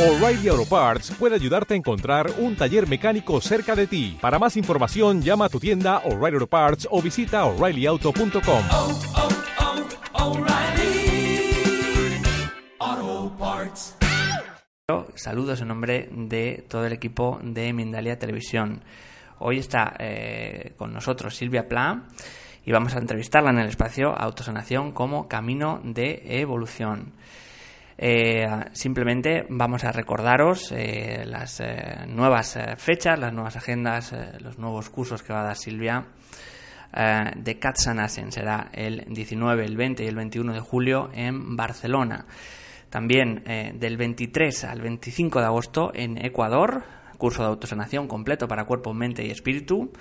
O'Reilly 0.00 0.48
Auto 0.48 0.64
Parts 0.64 1.10
puede 1.10 1.34
ayudarte 1.34 1.74
a 1.74 1.76
encontrar 1.76 2.30
un 2.38 2.56
taller 2.56 2.88
mecánico 2.88 3.38
cerca 3.42 3.76
de 3.76 3.86
ti. 3.86 4.16
Para 4.18 4.38
más 4.38 4.56
información, 4.56 5.20
llama 5.20 5.44
a 5.44 5.48
tu 5.50 5.60
tienda 5.60 5.98
O'Reilly 6.06 6.36
Auto 6.36 6.46
Parts 6.46 6.88
o 6.90 7.02
visita 7.02 7.44
oreillyauto.com. 7.44 8.64
oh, 8.70 9.00
oh, 12.78 13.36
Parts. 13.38 13.98
Saludos 15.16 15.60
en 15.60 15.68
nombre 15.68 16.08
de 16.10 16.64
todo 16.66 16.86
el 16.86 16.94
equipo 16.94 17.38
de 17.42 17.74
Mindalia 17.74 18.18
Televisión. 18.18 18.82
Hoy 19.38 19.58
está 19.58 19.96
eh, 19.98 20.72
con 20.78 20.94
nosotros 20.94 21.36
Silvia 21.36 21.68
Pla 21.68 22.04
y 22.64 22.72
vamos 22.72 22.94
a 22.94 23.00
entrevistarla 23.00 23.50
en 23.50 23.58
el 23.58 23.68
espacio 23.68 24.16
Autosanación 24.16 24.92
como 24.92 25.28
camino 25.28 25.78
de 25.84 26.22
evolución. 26.40 27.12
Eh, 28.02 28.48
simplemente 28.72 29.44
vamos 29.50 29.84
a 29.84 29.92
recordaros 29.92 30.72
eh, 30.72 31.22
las 31.26 31.60
eh, 31.60 32.06
nuevas 32.08 32.58
fechas, 32.78 33.18
las 33.18 33.34
nuevas 33.34 33.56
agendas, 33.56 34.14
los 34.40 34.58
nuevos 34.58 34.88
cursos 34.88 35.22
que 35.22 35.34
va 35.34 35.42
a 35.42 35.44
dar 35.44 35.56
Silvia 35.56 36.06
de 37.36 37.58
Katsanasen. 37.58 38.32
Será 38.32 38.70
el 38.72 39.04
19, 39.06 39.66
el 39.66 39.76
20 39.76 40.02
y 40.02 40.06
el 40.06 40.16
21 40.16 40.54
de 40.54 40.60
julio 40.60 41.10
en 41.12 41.54
Barcelona. 41.56 42.24
También 42.88 43.44
del 43.44 43.96
23 43.96 44.64
al 44.64 44.80
25 44.80 45.38
de 45.38 45.44
agosto 45.46 45.92
en 45.94 46.16
Ecuador, 46.24 46.82
curso 47.20 47.42
de 47.42 47.48
autosanación 47.50 48.08
completo 48.08 48.48
para 48.48 48.64
cuerpo, 48.64 48.92
mente 48.92 49.24
y 49.24 49.30
espíritu, 49.30 49.92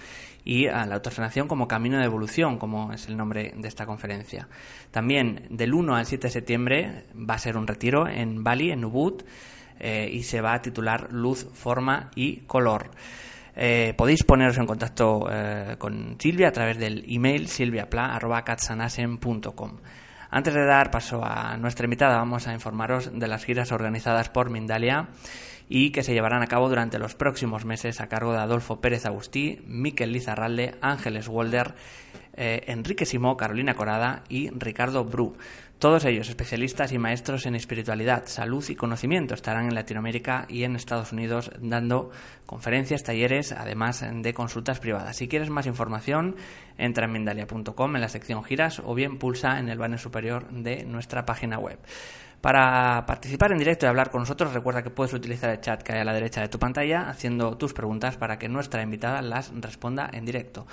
y 0.43 0.65
a 0.65 0.87
la 0.87 0.95
autosanación 0.95 1.47
como 1.47 1.67
camino 1.67 1.99
de 1.99 2.05
evolución, 2.05 2.57
como 2.57 2.91
es 2.91 3.07
el 3.07 3.15
nombre 3.15 3.53
de 3.55 3.67
esta 3.67 3.85
conferencia. 3.85 4.47
También 4.89 5.45
del 5.51 5.75
1 5.75 5.95
al 5.95 6.07
7 6.07 6.25
de 6.25 6.31
septiembre 6.31 7.05
va 7.13 7.35
a 7.35 7.39
ser 7.39 7.57
un 7.57 7.67
retiro 7.67 8.07
en 8.07 8.43
Bali, 8.43 8.71
en 8.71 8.83
Ubud, 8.83 9.21
eh, 9.79 10.09
y 10.11 10.23
se 10.23 10.41
va 10.41 10.55
a 10.55 10.63
titular 10.63 11.09
Luz, 11.11 11.45
Forma 11.53 12.09
y 12.15 12.37
Color. 12.47 12.89
Eh, 13.55 13.93
podéis 13.97 14.23
poneros 14.23 14.57
en 14.57 14.65
contacto 14.65 15.27
eh, 15.31 15.75
con 15.77 16.15
Silvia 16.19 16.47
a 16.47 16.51
través 16.51 16.79
del 16.79 17.05
email 17.07 17.47
silviapla.katsanasen.com. 17.47 19.77
Antes 20.31 20.53
de 20.53 20.65
dar 20.65 20.91
paso 20.91 21.23
a 21.23 21.57
nuestra 21.57 21.85
invitada, 21.85 22.17
vamos 22.17 22.45
a 22.47 22.53
informaros 22.53 23.17
de 23.17 23.27
las 23.27 23.45
giras 23.45 23.71
organizadas 23.71 24.29
por 24.29 24.49
Mindalia 24.49 25.07
y 25.69 25.91
que 25.91 26.03
se 26.03 26.13
llevarán 26.13 26.41
a 26.41 26.47
cabo 26.47 26.67
durante 26.67 26.97
los 26.97 27.13
próximos 27.13 27.63
meses 27.63 28.01
a 28.01 28.09
cargo 28.09 28.33
de 28.33 28.39
Adolfo 28.39 28.81
Pérez 28.81 29.05
Agustí, 29.05 29.61
Miquel 29.67 30.11
Lizarralde, 30.11 30.75
Ángeles 30.81 31.27
Walder, 31.27 31.75
eh, 32.33 32.63
Enrique 32.67 33.05
Simó, 33.05 33.37
Carolina 33.37 33.75
Corada 33.75 34.23
y 34.27 34.49
Ricardo 34.49 35.05
Bru. 35.05 35.37
Todos 35.77 36.03
ellos 36.03 36.27
especialistas 36.27 36.91
y 36.91 36.97
maestros 36.97 37.45
en 37.45 37.55
espiritualidad, 37.55 38.23
salud 38.25 38.65
y 38.67 38.75
conocimiento 38.75 39.33
estarán 39.33 39.67
en 39.67 39.75
Latinoamérica 39.75 40.45
y 40.49 40.63
en 40.63 40.75
Estados 40.75 41.13
Unidos 41.13 41.51
dando 41.61 42.11
conferencias, 42.45 43.03
talleres, 43.03 43.53
además 43.53 44.03
de 44.11 44.33
consultas 44.33 44.79
privadas. 44.79 45.15
Si 45.15 45.29
quieres 45.29 45.49
más 45.49 45.67
información, 45.67 46.35
entra 46.77 47.05
en 47.05 47.13
Mindalia.com 47.13 47.95
en 47.95 48.01
la 48.01 48.09
sección 48.09 48.43
giras 48.43 48.81
o 48.83 48.93
bien 48.93 49.19
pulsa 49.19 49.57
en 49.57 49.69
el 49.69 49.77
banner 49.77 49.99
superior 49.99 50.49
de 50.49 50.83
nuestra 50.83 51.25
página 51.25 51.59
web. 51.59 51.79
Para 52.41 53.05
participar 53.05 53.51
en 53.51 53.57
directo 53.57 53.85
y 53.85 53.89
hablar 53.89 54.11
con 54.11 54.21
nosotros, 54.21 54.53
recuerda 54.53 54.81
que 54.81 54.89
puedes 54.89 55.13
utilizar 55.13 55.49
el 55.49 55.59
chat 55.59 55.83
que 55.83 55.93
hay 55.93 55.99
a 55.99 56.05
la 56.05 56.13
derecha 56.13 56.39
de 56.39 56.47
tu 56.47 56.57
pantalla 56.57 57.09
haciendo 57.09 57.57
tus 57.57 57.73
preguntas 57.73 58.15
para 58.15 58.39
que 58.39 58.47
nuestra 58.47 58.81
invitada 58.81 59.21
las 59.21 59.51
responda 59.59 60.09
en 60.13 60.23
directo. 60.23 60.65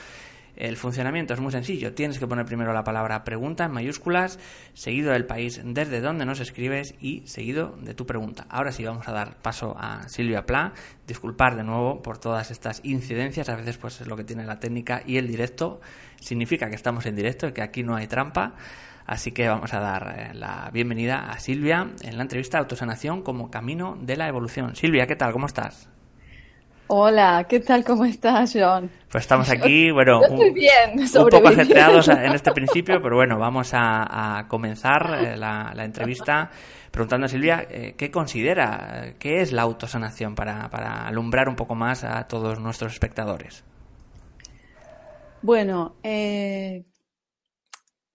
El 0.56 0.76
funcionamiento 0.76 1.34
es 1.34 1.40
muy 1.40 1.52
sencillo. 1.52 1.92
Tienes 1.92 2.18
que 2.18 2.26
poner 2.26 2.46
primero 2.46 2.72
la 2.72 2.82
palabra 2.82 3.24
pregunta 3.24 3.64
en 3.64 3.72
mayúsculas, 3.72 4.38
seguido 4.72 5.12
del 5.12 5.26
país 5.26 5.60
desde 5.62 6.00
donde 6.00 6.24
nos 6.24 6.40
escribes 6.40 6.94
y 6.98 7.26
seguido 7.26 7.76
de 7.82 7.94
tu 7.94 8.06
pregunta. 8.06 8.46
Ahora 8.48 8.72
sí 8.72 8.82
vamos 8.82 9.06
a 9.06 9.12
dar 9.12 9.36
paso 9.42 9.76
a 9.78 10.08
Silvia 10.08 10.46
Pla. 10.46 10.72
Disculpar 11.06 11.56
de 11.56 11.64
nuevo 11.64 12.00
por 12.00 12.16
todas 12.16 12.50
estas 12.50 12.80
incidencias. 12.84 13.50
A 13.50 13.56
veces 13.56 13.76
pues 13.76 14.00
es 14.00 14.06
lo 14.06 14.16
que 14.16 14.24
tiene 14.24 14.46
la 14.46 14.58
técnica 14.58 15.02
y 15.04 15.18
el 15.18 15.26
directo. 15.26 15.80
Significa 16.20 16.70
que 16.70 16.76
estamos 16.76 17.04
en 17.04 17.16
directo 17.16 17.48
y 17.48 17.52
que 17.52 17.62
aquí 17.62 17.82
no 17.82 17.94
hay 17.94 18.06
trampa. 18.06 18.54
Así 19.06 19.30
que 19.30 19.48
vamos 19.48 19.72
a 19.72 19.78
dar 19.80 20.16
eh, 20.18 20.34
la 20.34 20.68
bienvenida 20.72 21.30
a 21.30 21.38
Silvia 21.38 21.90
en 22.02 22.16
la 22.16 22.22
entrevista 22.22 22.58
Autosanación 22.58 23.22
como 23.22 23.50
camino 23.50 23.96
de 24.00 24.16
la 24.16 24.26
evolución. 24.26 24.74
Silvia, 24.74 25.06
¿qué 25.06 25.14
tal? 25.14 25.32
¿Cómo 25.32 25.46
estás? 25.46 25.88
Hola, 26.88 27.46
¿qué 27.48 27.60
tal? 27.60 27.84
¿Cómo 27.84 28.04
estás, 28.04 28.52
John? 28.54 28.90
Pues 29.10 29.22
estamos 29.22 29.48
aquí, 29.50 29.90
bueno, 29.90 30.20
Yo 30.20 30.26
estoy 30.34 30.48
un, 30.48 30.54
bien, 30.54 31.22
un 31.22 31.28
poco 31.28 31.48
ajetreados 31.48 32.08
en 32.08 32.32
este 32.32 32.52
principio, 32.52 33.00
pero 33.02 33.16
bueno, 33.16 33.38
vamos 33.38 33.74
a, 33.74 34.38
a 34.38 34.48
comenzar 34.48 35.18
eh, 35.20 35.36
la, 35.36 35.72
la 35.74 35.84
entrevista 35.84 36.50
preguntando 36.90 37.26
a 37.26 37.28
Silvia 37.28 37.66
eh, 37.68 37.94
qué 37.96 38.10
considera, 38.10 39.14
qué 39.18 39.40
es 39.40 39.52
la 39.52 39.62
autosanación 39.62 40.34
para, 40.34 40.68
para 40.70 41.06
alumbrar 41.06 41.48
un 41.48 41.56
poco 41.56 41.74
más 41.74 42.04
a 42.04 42.26
todos 42.28 42.60
nuestros 42.60 42.92
espectadores. 42.92 43.64
Bueno, 45.42 45.96
eh, 46.02 46.84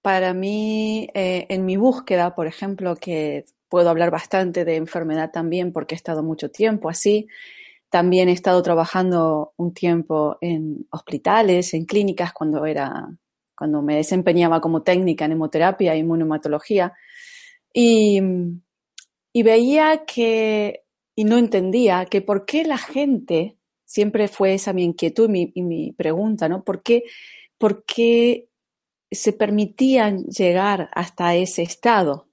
para 0.01 0.33
mí, 0.33 1.09
eh, 1.13 1.45
en 1.49 1.65
mi 1.65 1.77
búsqueda, 1.77 2.35
por 2.35 2.47
ejemplo, 2.47 2.95
que 2.95 3.45
puedo 3.69 3.89
hablar 3.89 4.11
bastante 4.11 4.65
de 4.65 4.75
enfermedad 4.75 5.31
también 5.31 5.71
porque 5.71 5.95
he 5.95 5.97
estado 5.97 6.23
mucho 6.23 6.49
tiempo 6.51 6.89
así, 6.89 7.27
también 7.89 8.29
he 8.29 8.33
estado 8.33 8.61
trabajando 8.63 9.53
un 9.57 9.73
tiempo 9.73 10.37
en 10.41 10.87
hospitales, 10.91 11.73
en 11.73 11.85
clínicas 11.85 12.33
cuando 12.33 12.65
era, 12.65 13.09
cuando 13.55 13.81
me 13.81 13.97
desempeñaba 13.97 14.61
como 14.61 14.83
técnica 14.83 15.25
en 15.25 15.33
hemoterapia 15.33 15.93
e 15.93 15.99
inmunohematología 15.99 16.93
y, 17.73 18.21
y 19.33 19.43
veía 19.43 20.05
que, 20.05 20.83
y 21.15 21.23
no 21.25 21.37
entendía 21.37 22.05
que 22.05 22.21
por 22.21 22.45
qué 22.45 22.63
la 22.63 22.77
gente, 22.77 23.57
siempre 23.85 24.27
fue 24.27 24.53
esa 24.53 24.73
mi 24.73 24.83
inquietud 24.83 25.25
y 25.29 25.31
mi, 25.31 25.51
y 25.55 25.61
mi 25.63 25.91
pregunta, 25.93 26.49
¿no? 26.49 26.63
¿Por 26.63 26.81
qué, 26.81 27.03
por 27.57 27.85
qué 27.85 28.47
se 29.11 29.33
permitían 29.33 30.23
llegar 30.25 30.89
hasta 30.93 31.35
ese 31.35 31.63
estado, 31.63 32.29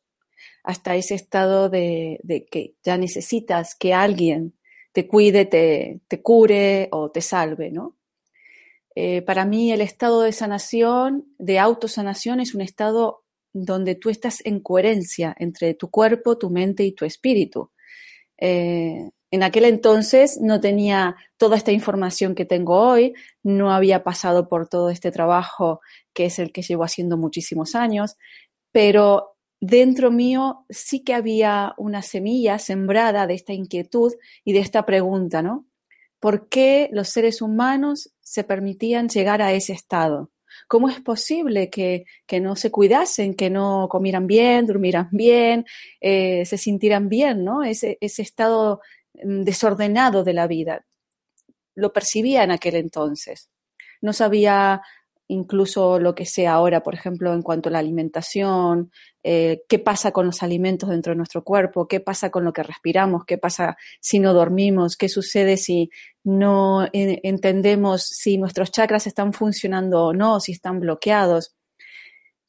hasta 0.63 0.97
ese 0.97 1.15
estado 1.15 1.69
de, 1.69 2.47
que 2.51 2.75
ya 2.85 2.97
necesitas 2.97 3.75
que 3.75 3.93
alguien 3.95 4.55
te 4.93 5.07
cuide, 5.07 5.45
te, 5.45 6.01
te 6.09 6.23
cure 6.23 6.89
o 6.93 7.11
te 7.11 7.21
salve, 7.21 7.71
¿no? 7.71 7.97
Eh, 8.95 9.23
para 9.23 9.45
mí 9.45 9.71
el 9.71 9.81
estado 9.81 10.23
de 10.23 10.33
sanación, 10.33 11.33
de 11.39 11.59
autosanación, 11.59 12.41
es 12.41 12.55
un 12.55 12.63
estado 12.63 13.23
donde 13.53 13.95
tú 13.95 14.11
estás 14.11 14.45
en 14.45 14.61
coherencia 14.61 15.37
entre 15.39 15.75
tu 15.75 15.89
cuerpo, 15.89 16.37
tu 16.37 16.51
mente 16.51 16.83
y 16.85 16.93
tu 16.93 17.05
espíritu. 17.05 17.71
Eh, 18.39 19.11
en 19.31 19.43
aquel 19.43 19.65
entonces 19.65 20.39
no 20.41 20.61
tenía 20.61 21.17
toda 21.37 21.57
esta 21.57 21.73
información 21.73 22.35
que 22.35 22.45
tengo 22.45 22.79
hoy, 22.79 23.15
no 23.43 23.73
había 23.73 24.03
pasado 24.03 24.49
por 24.49 24.69
todo 24.69 24.91
este 24.91 25.11
trabajo 25.11 25.81
que 26.15 26.27
es 26.27 26.39
el 26.39 26.53
que 26.53 26.63
llevo 26.63 26.85
haciendo 26.85 27.17
muchísimos 27.17 27.75
años, 27.75 28.17
pero 28.73 29.37
dentro 29.61 30.11
mío 30.11 30.65
sí 30.71 31.05
que 31.05 31.15
había 31.15 31.75
una 31.79 32.03
semilla 32.03 32.59
sembrada 32.59 33.27
de 33.27 33.35
esta 33.35 33.53
inquietud 33.53 34.15
y 34.45 34.53
de 34.53 34.61
esta 34.61 34.87
pregunta, 34.87 35.43
¿no? 35.43 35.67
¿Por 36.21 36.49
qué 36.49 36.89
los 36.93 37.09
seres 37.11 37.43
humanos 37.43 38.13
se 38.21 38.45
permitían 38.45 39.09
llegar 39.09 39.43
a 39.43 39.53
ese 39.53 39.73
estado? 39.73 40.31
¿Cómo 40.67 40.89
es 40.89 41.01
posible 41.01 41.71
que, 41.71 42.05
que 42.27 42.41
no 42.41 42.57
se 42.57 42.71
cuidasen, 42.71 43.35
que 43.35 43.51
no 43.51 43.89
comieran 43.89 44.27
bien, 44.27 44.67
durmieran 44.67 45.09
bien, 45.13 45.65
eh, 46.01 46.45
se 46.45 46.59
sintieran 46.59 47.09
bien, 47.09 47.45
¿no? 47.45 47.63
Ese, 47.63 47.99
estado 48.01 48.81
desordenado 49.23 50.25
de 50.25 50.33
la 50.33 50.47
vida. 50.47 50.85
Lo 51.75 51.93
percibía 51.93 52.43
en 52.45 52.51
aquel 52.51 52.77
entonces. 52.77 53.51
No 54.01 54.13
sabía 54.13 54.83
incluso 55.29 56.01
lo 56.01 56.15
que 56.15 56.25
sé 56.25 56.47
ahora, 56.47 56.83
por 56.83 56.95
ejemplo, 56.95 57.33
en 57.35 57.43
cuanto 57.43 57.69
a 57.69 57.73
la 57.73 57.79
alimentación, 57.79 58.91
eh, 59.23 59.63
qué 59.69 59.79
pasa 59.79 60.11
con 60.11 60.27
los 60.27 60.43
alimentos 60.43 60.89
dentro 60.89 61.13
de 61.13 61.17
nuestro 61.17 61.45
cuerpo, 61.45 61.87
qué 61.87 62.01
pasa 62.01 62.31
con 62.31 62.45
lo 62.45 62.53
que 62.53 62.63
respiramos, 62.63 63.25
qué 63.27 63.37
pasa 63.37 63.77
si 64.01 64.19
no 64.19 64.33
dormimos, 64.33 64.97
qué 64.97 65.09
sucede 65.09 65.59
si 65.59 65.91
no 66.25 66.85
eh, 66.93 67.21
entendemos 67.25 68.03
si 68.05 68.39
nuestros 68.39 68.73
chakras 68.73 69.07
están 69.07 69.35
funcionando 69.35 70.07
o 70.07 70.13
no, 70.15 70.41
si 70.41 70.53
están 70.53 70.81
bloqueados, 70.81 71.55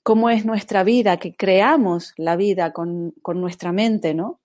cómo 0.01 0.29
es 0.29 0.45
nuestra 0.45 0.83
vida, 0.83 1.17
que 1.17 1.35
creamos 1.35 2.13
la 2.15 2.37
vida 2.37 2.71
con 2.71 3.13
nuestra 3.35 3.73
mente, 3.73 4.13
¿no? 4.13 4.38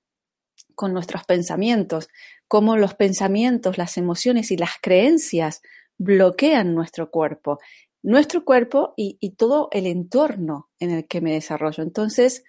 Con 0.74 0.92
nuestros 0.92 1.24
pensamientos, 1.24 2.08
cómo 2.48 2.76
los 2.76 2.94
pensamientos, 2.94 3.78
las 3.78 3.96
emociones 3.96 4.50
y 4.50 4.56
las 4.56 4.72
creencias 4.80 5.62
bloquean 5.96 6.74
nuestro 6.74 7.10
cuerpo 7.10 7.60
nuestro 8.04 8.44
cuerpo 8.44 8.92
y, 8.96 9.30
todo 9.30 9.68
el 9.72 9.86
entorno 9.86 10.68
en 10.78 10.90
el 10.90 11.06
que 11.08 11.22
me 11.22 11.32
desarrollo. 11.32 11.82
Entonces 11.82 12.44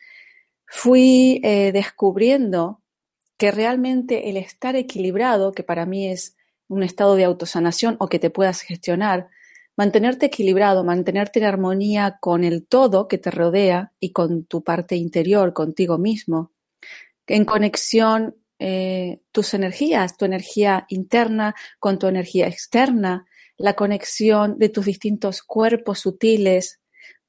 fui 0.67 1.39
eh, 1.43 1.71
descubriendo 1.71 2.81
que 3.37 3.51
realmente 3.51 4.29
el 4.29 4.35
estar 4.37 4.75
equilibrado, 4.75 5.53
que 5.53 5.63
para 5.63 5.85
mí 5.85 6.09
es 6.09 6.35
un 6.67 6.83
estado 6.83 7.15
de 7.15 7.23
autosanación 7.23 7.95
o 7.99 8.07
que 8.07 8.19
te 8.19 8.29
puedas 8.29 8.61
gestionar, 8.61 9.29
mantenerte 9.77 10.25
equilibrado, 10.25 10.83
mantenerte 10.83 11.39
en 11.39 11.45
armonía 11.45 12.17
con 12.19 12.43
el 12.43 12.67
todo 12.67 13.07
que 13.07 13.17
te 13.17 13.31
rodea 13.31 13.93
y 13.99 14.11
con 14.11 14.43
tu 14.43 14.61
parte 14.61 14.97
interior, 14.97 15.53
contigo 15.53 15.97
mismo, 15.97 16.51
en 17.27 17.45
conexión 17.45 18.35
eh, 18.59 19.21
tus 19.31 19.53
energías, 19.53 20.17
tu 20.17 20.25
energía 20.25 20.85
interna 20.89 21.55
con 21.79 21.99
tu 21.99 22.07
energía 22.07 22.47
externa, 22.47 23.25
la 23.57 23.73
conexión 23.73 24.57
de 24.57 24.69
tus 24.69 24.85
distintos 24.85 25.41
cuerpos 25.41 25.99
sutiles 25.99 26.79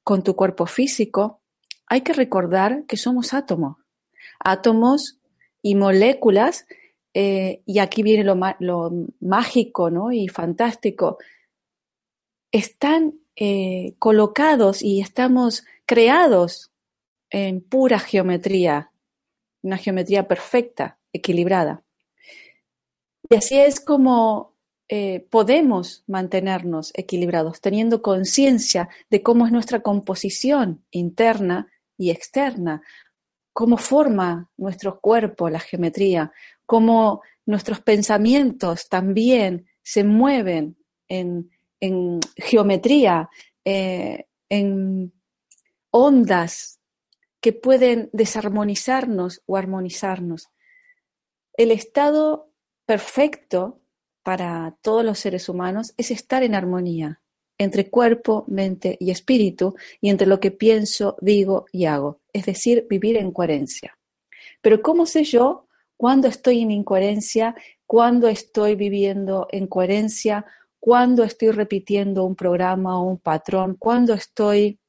con 0.03 0.23
tu 0.23 0.35
cuerpo 0.35 0.65
físico, 0.65 1.41
hay 1.85 2.01
que 2.01 2.13
recordar 2.13 2.85
que 2.85 2.97
somos 2.97 3.33
átomos, 3.33 3.77
átomos 4.39 5.19
y 5.61 5.75
moléculas, 5.75 6.65
eh, 7.13 7.61
y 7.65 7.79
aquí 7.79 8.03
viene 8.03 8.23
lo, 8.23 8.91
mágico 9.19 9.89
¿no? 9.89 10.11
y 10.11 10.27
fantástico, 10.27 11.17
están 12.51 13.19
eh, 13.35 13.95
colocados 13.99 14.81
y 14.81 15.01
estamos 15.01 15.65
creados 15.85 16.71
en 17.29 17.61
pura 17.61 17.99
geometría, 17.99 18.91
una 19.67 19.77
geometría 19.77 20.27
perfecta, 20.27 20.97
equilibrada. 21.13 21.83
Y 23.29 23.35
así 23.35 23.59
es 23.59 23.79
como 23.79 24.55
eh, 24.89 25.27
podemos 25.29 26.03
mantenernos 26.07 26.91
equilibrados, 26.95 27.59
teniendo 27.59 28.01
conciencia 28.01 28.87
de 29.09 29.21
cómo 29.21 29.45
es 29.45 29.51
nuestra 29.51 29.81
composición 29.81 30.85
interna 30.91 31.67
y 31.97 32.09
externa, 32.11 32.81
cómo 33.51 33.77
forma 33.77 34.49
nuestro 34.55 34.99
cuerpo 35.01 35.49
la 35.49 35.59
geometría, 35.59 36.31
cómo 36.65 37.21
nuestros 37.45 37.81
pensamientos 37.81 38.87
también 38.87 39.67
se 39.83 40.03
mueven 40.03 40.77
en, 41.09 41.49
geometría, 42.37 43.29
eh, 43.65 44.25
en 44.49 45.11
ondas 45.91 46.76
que 47.41 47.53
pueden 47.53 48.09
desarmonizarnos 48.13 49.41
o 49.45 49.57
armonizarnos. 49.57 50.49
El 51.53 51.71
estado 51.71 52.51
perfecto 52.85 53.81
para 54.23 54.77
todos 54.81 55.03
los 55.05 55.19
seres 55.19 55.49
humanos 55.49 55.93
es 55.97 56.11
estar 56.11 56.43
en 56.43 56.55
armonía 56.55 57.21
entre 57.57 57.89
cuerpo, 57.89 58.45
mente 58.47 58.97
y 58.99 59.11
espíritu 59.11 59.75
y 59.99 60.09
entre 60.09 60.27
lo 60.27 60.39
que 60.39 60.51
pienso, 60.51 61.17
digo 61.21 61.65
y 61.71 61.85
hago, 61.85 62.21
es 62.33 62.45
decir, 62.45 62.85
vivir 62.89 63.17
en 63.17 63.31
coherencia. 63.31 63.97
Pero 64.61 64.81
¿cómo 64.81 65.05
sé 65.05 65.23
yo 65.23 65.67
cuándo 65.95 66.27
estoy 66.27 66.61
en 66.61 66.71
incoherencia, 66.71 67.55
cuándo 67.85 68.27
estoy 68.27 68.75
viviendo 68.75 69.47
en 69.51 69.67
coherencia, 69.67 70.45
cuándo 70.79 71.23
estoy 71.23 71.51
repitiendo 71.51 72.23
un 72.23 72.35
programa 72.35 72.99
o 72.99 73.03
un 73.03 73.17
patrón, 73.17 73.75
cuándo 73.79 74.13
estoy 74.13 74.79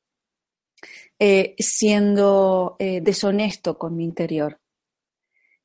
eh, 1.18 1.54
siendo 1.58 2.76
eh, 2.78 3.00
deshonesto 3.00 3.78
con 3.78 3.96
mi 3.96 4.04
interior? 4.04 4.60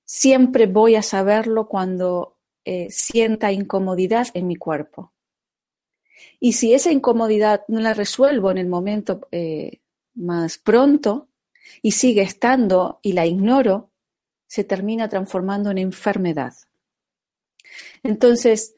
Siempre 0.06 0.68
voy 0.68 0.96
a 0.96 1.02
saberlo 1.02 1.68
cuando 1.68 2.38
eh, 2.66 2.88
sienta 2.90 3.52
incomodidad 3.52 4.28
en 4.34 4.48
mi 4.48 4.56
cuerpo. 4.56 5.14
Y 6.40 6.54
si 6.54 6.74
esa 6.74 6.92
incomodidad 6.92 7.64
no 7.68 7.80
la 7.80 7.94
resuelvo 7.94 8.52
en 8.52 8.58
el 8.58 8.68
momento 8.68 9.28
más 10.16 10.58
pronto 10.58 11.30
y 11.82 11.92
sigue 11.92 12.22
estando 12.22 13.00
y 13.02 13.14
la 13.14 13.26
ignoro, 13.26 13.92
se 14.48 14.64
termina 14.64 15.10
transformando 15.10 15.72
en 15.72 15.80
enfermedad. 15.80 16.54
Entonces, 18.04 18.76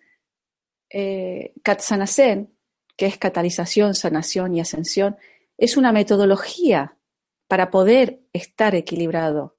eh, 0.89 1.54
Katsanasen, 1.63 2.56
que 2.95 3.07
es 3.07 3.18
catalización, 3.18 3.95
sanación 3.95 4.54
y 4.54 4.62
ascensión, 4.62 5.18
es 5.57 5.77
una 5.77 5.91
metodología 5.91 6.97
para 7.47 7.69
poder 7.69 8.21
estar 8.33 8.75
equilibrado 8.75 9.55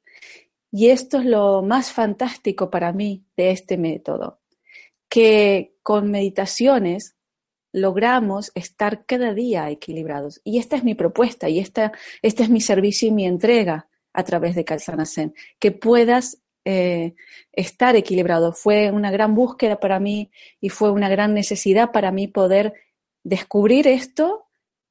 y 0.78 0.90
esto 0.90 1.18
es 1.18 1.24
lo 1.24 1.62
más 1.62 1.90
fantástico 1.90 2.70
para 2.70 2.92
mí 2.92 3.24
de 3.36 3.50
este 3.50 3.78
método, 3.78 4.40
que 5.08 5.74
con 5.82 6.10
meditaciones 6.10 7.16
logramos 7.72 8.52
estar 8.54 9.06
cada 9.06 9.32
día 9.32 9.70
equilibrados. 9.70 10.40
Y 10.44 10.58
esta 10.58 10.76
es 10.76 10.84
mi 10.84 10.94
propuesta 10.94 11.48
y 11.48 11.60
esta, 11.60 11.92
este 12.20 12.42
es 12.42 12.50
mi 12.50 12.60
servicio 12.60 13.08
y 13.08 13.12
mi 13.12 13.26
entrega 13.26 13.88
a 14.12 14.24
través 14.24 14.54
de 14.54 14.64
Kalsanasen, 14.64 15.34
que 15.58 15.72
puedas 15.72 16.42
eh, 16.66 17.14
estar 17.52 17.96
equilibrado. 17.96 18.52
Fue 18.52 18.90
una 18.90 19.10
gran 19.10 19.34
búsqueda 19.34 19.78
para 19.78 20.00
mí 20.00 20.30
y 20.60 20.68
fue 20.68 20.90
una 20.90 21.08
gran 21.08 21.32
necesidad 21.32 21.92
para 21.92 22.12
mí 22.12 22.28
poder 22.28 22.74
descubrir 23.24 23.86
esto, 23.86 24.45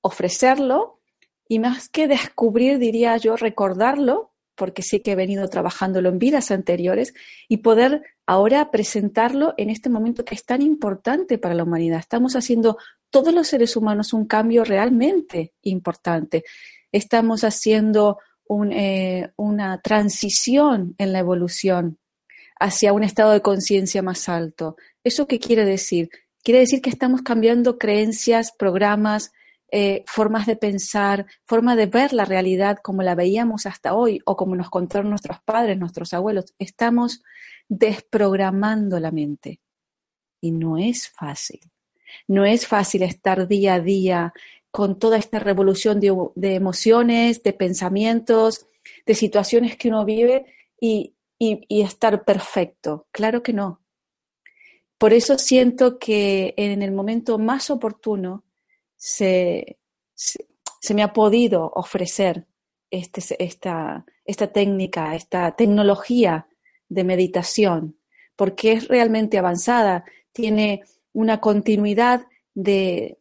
ofrecerlo 0.05 0.99
y 1.47 1.59
más 1.59 1.89
que 1.89 2.07
descubrir, 2.07 2.77
diría 2.79 3.17
yo, 3.17 3.35
recordarlo 3.35 4.31
porque 4.55 4.81
sí 4.81 5.01
que 5.01 5.11
he 5.11 5.15
venido 5.15 5.47
trabajándolo 5.49 6.09
en 6.09 6.17
vidas 6.17 6.49
anteriores, 6.49 7.13
y 7.47 7.57
poder 7.57 8.03
ahora 8.25 8.71
presentarlo 8.71 9.53
en 9.57 9.69
este 9.69 9.89
momento 9.89 10.23
que 10.23 10.33
es 10.33 10.45
tan 10.45 10.61
importante 10.61 11.37
para 11.37 11.53
la 11.53 11.63
humanidad. 11.63 11.99
Estamos 11.99 12.35
haciendo 12.35 12.77
todos 13.09 13.33
los 13.33 13.47
seres 13.47 13.75
humanos 13.75 14.13
un 14.13 14.25
cambio 14.25 14.63
realmente 14.63 15.53
importante. 15.61 16.43
Estamos 16.91 17.43
haciendo 17.43 18.19
eh, 18.71 19.29
una 19.35 19.81
transición 19.81 20.95
en 20.97 21.11
la 21.11 21.19
evolución 21.19 21.97
hacia 22.57 22.93
un 22.93 23.03
estado 23.03 23.31
de 23.33 23.41
conciencia 23.41 24.01
más 24.01 24.29
alto. 24.29 24.77
¿Eso 25.03 25.27
qué 25.27 25.39
quiere 25.39 25.65
decir? 25.65 26.09
Quiere 26.43 26.61
decir 26.61 26.81
que 26.81 26.89
estamos 26.89 27.21
cambiando 27.21 27.77
creencias, 27.77 28.53
programas, 28.57 29.33
eh, 29.71 30.03
formas 30.07 30.45
de 30.45 30.55
pensar, 30.55 31.25
forma 31.45 31.75
de 31.75 31.87
ver 31.87 32.13
la 32.13 32.25
realidad 32.25 32.77
como 32.83 33.01
la 33.01 33.15
veíamos 33.15 33.65
hasta 33.65 33.95
hoy 33.95 34.21
o 34.25 34.37
como 34.37 34.55
nos 34.55 34.69
contaron 34.69 35.09
nuestros 35.09 35.41
padres, 35.43 35.77
nuestros 35.77 36.13
abuelos. 36.13 36.53
Estamos 36.59 37.23
desprogramando 37.67 38.99
la 38.99 39.11
mente. 39.11 39.59
Y 40.39 40.51
no 40.51 40.77
es 40.77 41.09
fácil. 41.09 41.59
No 42.27 42.45
es 42.45 42.67
fácil 42.67 43.01
estar 43.01 43.47
día 43.47 43.75
a 43.75 43.79
día 43.79 44.33
con 44.69 44.99
toda 44.99 45.17
esta 45.17 45.39
revolución 45.39 45.99
de, 45.99 46.55
emociones, 46.55 47.41
de 47.43 47.53
pensamientos, 47.53 48.67
de 49.05 49.15
situaciones 49.15 49.77
que 49.77 49.87
uno 49.87 50.05
vive 50.05 50.45
y, 50.79 51.15
y 51.39 51.81
estar 51.81 52.23
perfecto. 52.23 53.07
Claro 53.11 53.41
que 53.41 53.53
no. 53.53 53.81
Por 54.97 55.13
eso 55.13 55.37
siento 55.37 55.99
que 55.99 56.53
en 56.55 56.81
el 56.81 56.91
momento 56.91 57.37
más 57.37 57.69
oportuno 57.69 58.44
se, 58.95 59.77
me 60.93 61.03
ha 61.03 61.13
podido 61.13 61.71
ofrecer 61.75 62.45
este, 62.91 63.21
esta, 63.43 64.05
esta 64.25 64.47
técnica, 64.47 65.15
esta 65.15 65.55
tecnología 65.55 66.47
de 66.89 67.03
meditación, 67.03 67.97
porque 68.35 68.73
es 68.73 68.87
realmente 68.87 69.37
avanzada, 69.37 70.05
tiene 70.31 70.83
una 71.13 71.39
continuidad 71.39 72.27
de, 72.53 73.19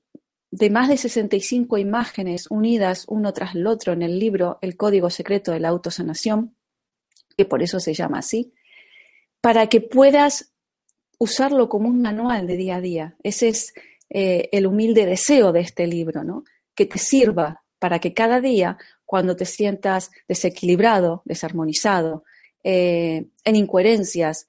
de 0.51 0.71
más 0.71 0.89
de 0.89 0.97
65 0.97 1.79
imágenes 1.79 2.47
unidas 2.49 3.07
uno 3.09 3.33
tras 3.33 3.55
el 3.55 3.67
otro 3.67 3.93
en 3.93 4.03
el 4.03 4.19
libro 4.19 4.59
El 4.63 4.77
Código 4.77 5.11
Secreto 5.11 5.53
de 5.53 5.61
la 5.61 5.69
Autosanación, 5.69 6.57
que 7.37 7.45
por 7.45 7.63
eso 7.63 7.81
se 7.81 7.95
llama 7.95 8.19
así, 8.19 8.53
para 9.41 9.67
que 9.67 9.81
puedas 9.81 10.55
usarlo 11.19 11.69
como 11.69 11.89
un 11.89 12.03
manual 12.03 12.47
de 12.47 12.57
día 12.57 12.77
a 12.77 12.81
día. 12.81 13.17
Ese 13.23 13.49
es 13.49 13.75
eh, 14.17 14.49
el 14.53 14.69
humilde 14.69 15.07
deseo 15.07 15.51
de 15.51 15.59
este 15.59 15.89
libro, 15.89 16.23
¿no? 16.23 16.45
Que 16.77 16.87
te 16.87 17.01
sirva 17.01 17.65
para 17.81 17.99
que 17.99 18.15
cada 18.15 18.41
día, 18.41 18.79
cuando 19.05 19.35
te 19.35 19.45
sientas 19.45 20.13
desequilibrado, 20.29 21.23
desarmonizado, 21.25 22.23
eh, 22.63 23.27
en 23.43 23.57
incoherencias, 23.57 24.47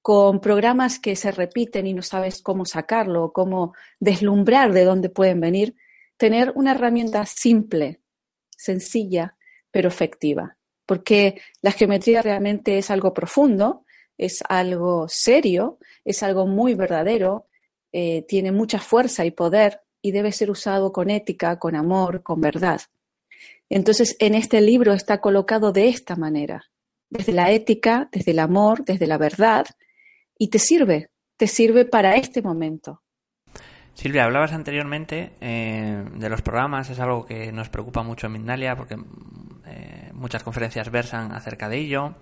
con 0.00 0.40
programas 0.40 0.98
que 0.98 1.14
se 1.14 1.30
repiten 1.30 1.86
y 1.86 1.92
no 1.92 2.00
sabes 2.00 2.40
cómo 2.40 2.64
sacarlo, 2.64 3.34
cómo 3.34 3.74
deslumbrar 4.00 4.72
de 4.72 4.84
dónde 4.84 5.10
pueden 5.10 5.40
venir, 5.40 5.76
tener 6.16 6.50
una 6.54 6.70
herramienta 6.70 7.26
simple, 7.26 8.00
sencilla, 8.56 9.36
pero 9.70 9.88
efectiva. 9.88 10.56
Porque 10.86 11.38
la 11.60 11.72
geometría 11.72 12.22
realmente 12.22 12.78
es 12.78 12.90
algo 12.90 13.12
profundo, 13.12 13.84
es 14.16 14.42
algo 14.48 15.06
serio, 15.06 15.78
es 16.02 16.22
algo 16.22 16.46
muy 16.46 16.72
verdadero, 16.74 17.46
eh, 17.92 18.24
tiene 18.26 18.52
mucha 18.52 18.78
fuerza 18.78 19.24
y 19.24 19.30
poder 19.30 19.80
y 20.00 20.12
debe 20.12 20.32
ser 20.32 20.50
usado 20.50 20.92
con 20.92 21.10
ética, 21.10 21.58
con 21.58 21.76
amor, 21.76 22.22
con 22.22 22.40
verdad. 22.40 22.80
Entonces, 23.68 24.16
en 24.18 24.34
este 24.34 24.60
libro 24.60 24.92
está 24.92 25.20
colocado 25.20 25.72
de 25.72 25.88
esta 25.88 26.16
manera, 26.16 26.64
desde 27.08 27.32
la 27.32 27.50
ética, 27.50 28.08
desde 28.12 28.32
el 28.32 28.38
amor, 28.38 28.84
desde 28.84 29.06
la 29.06 29.18
verdad, 29.18 29.66
y 30.36 30.48
te 30.48 30.58
sirve, 30.58 31.10
te 31.36 31.46
sirve 31.46 31.84
para 31.84 32.16
este 32.16 32.42
momento. 32.42 33.02
Silvia, 33.94 34.24
hablabas 34.24 34.52
anteriormente 34.52 35.32
eh, 35.40 36.04
de 36.14 36.28
los 36.28 36.42
programas, 36.42 36.88
es 36.90 36.98
algo 36.98 37.26
que 37.26 37.52
nos 37.52 37.68
preocupa 37.68 38.02
mucho 38.02 38.26
en 38.26 38.32
Mindalia 38.32 38.74
porque 38.74 38.96
eh, 39.66 40.10
muchas 40.14 40.42
conferencias 40.42 40.90
versan 40.90 41.32
acerca 41.32 41.68
de 41.68 41.78
ello 41.78 42.14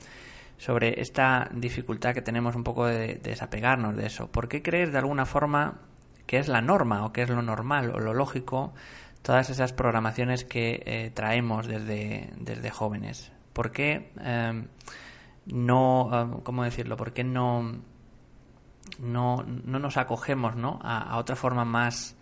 sobre 0.61 1.01
esta 1.01 1.49
dificultad 1.55 2.13
que 2.13 2.21
tenemos 2.21 2.55
un 2.55 2.65
poco 2.65 2.85
de, 2.85 3.15
desapegarnos 3.15 3.97
de 3.97 4.05
eso. 4.05 4.31
¿Por 4.31 4.47
qué 4.47 4.61
crees 4.61 4.93
de 4.93 4.99
alguna 4.99 5.25
forma 5.25 5.81
que 6.27 6.37
es 6.37 6.49
la 6.49 6.61
norma 6.61 7.07
o 7.07 7.15
que 7.15 7.23
es 7.23 7.31
lo 7.31 7.41
normal 7.41 7.91
o 7.95 7.99
lo 7.99 8.13
lógico 8.13 8.75
todas 9.23 9.49
esas 9.49 9.73
programaciones 9.73 10.45
que 10.45 10.83
eh, 10.85 11.13
traemos 11.15 11.67
desde, 11.67 12.29
desde 12.37 12.69
jóvenes? 12.69 13.33
¿Por 13.55 13.73
qué 13.73 14.13
em, 14.23 14.69
no, 15.47 16.11
ah, 16.13 16.29
¿cómo 16.43 16.63
decirlo? 16.63 16.99
¿Por 16.99 17.15
qué 17.15 17.25
no, 17.25 17.81
no, 18.99 19.43
no 19.43 19.79
nos 19.79 19.97
acogemos 19.97 20.57
¿no? 20.57 20.79
A, 20.83 21.17
otra 21.17 21.37
forma 21.37 21.65
más 21.65 22.19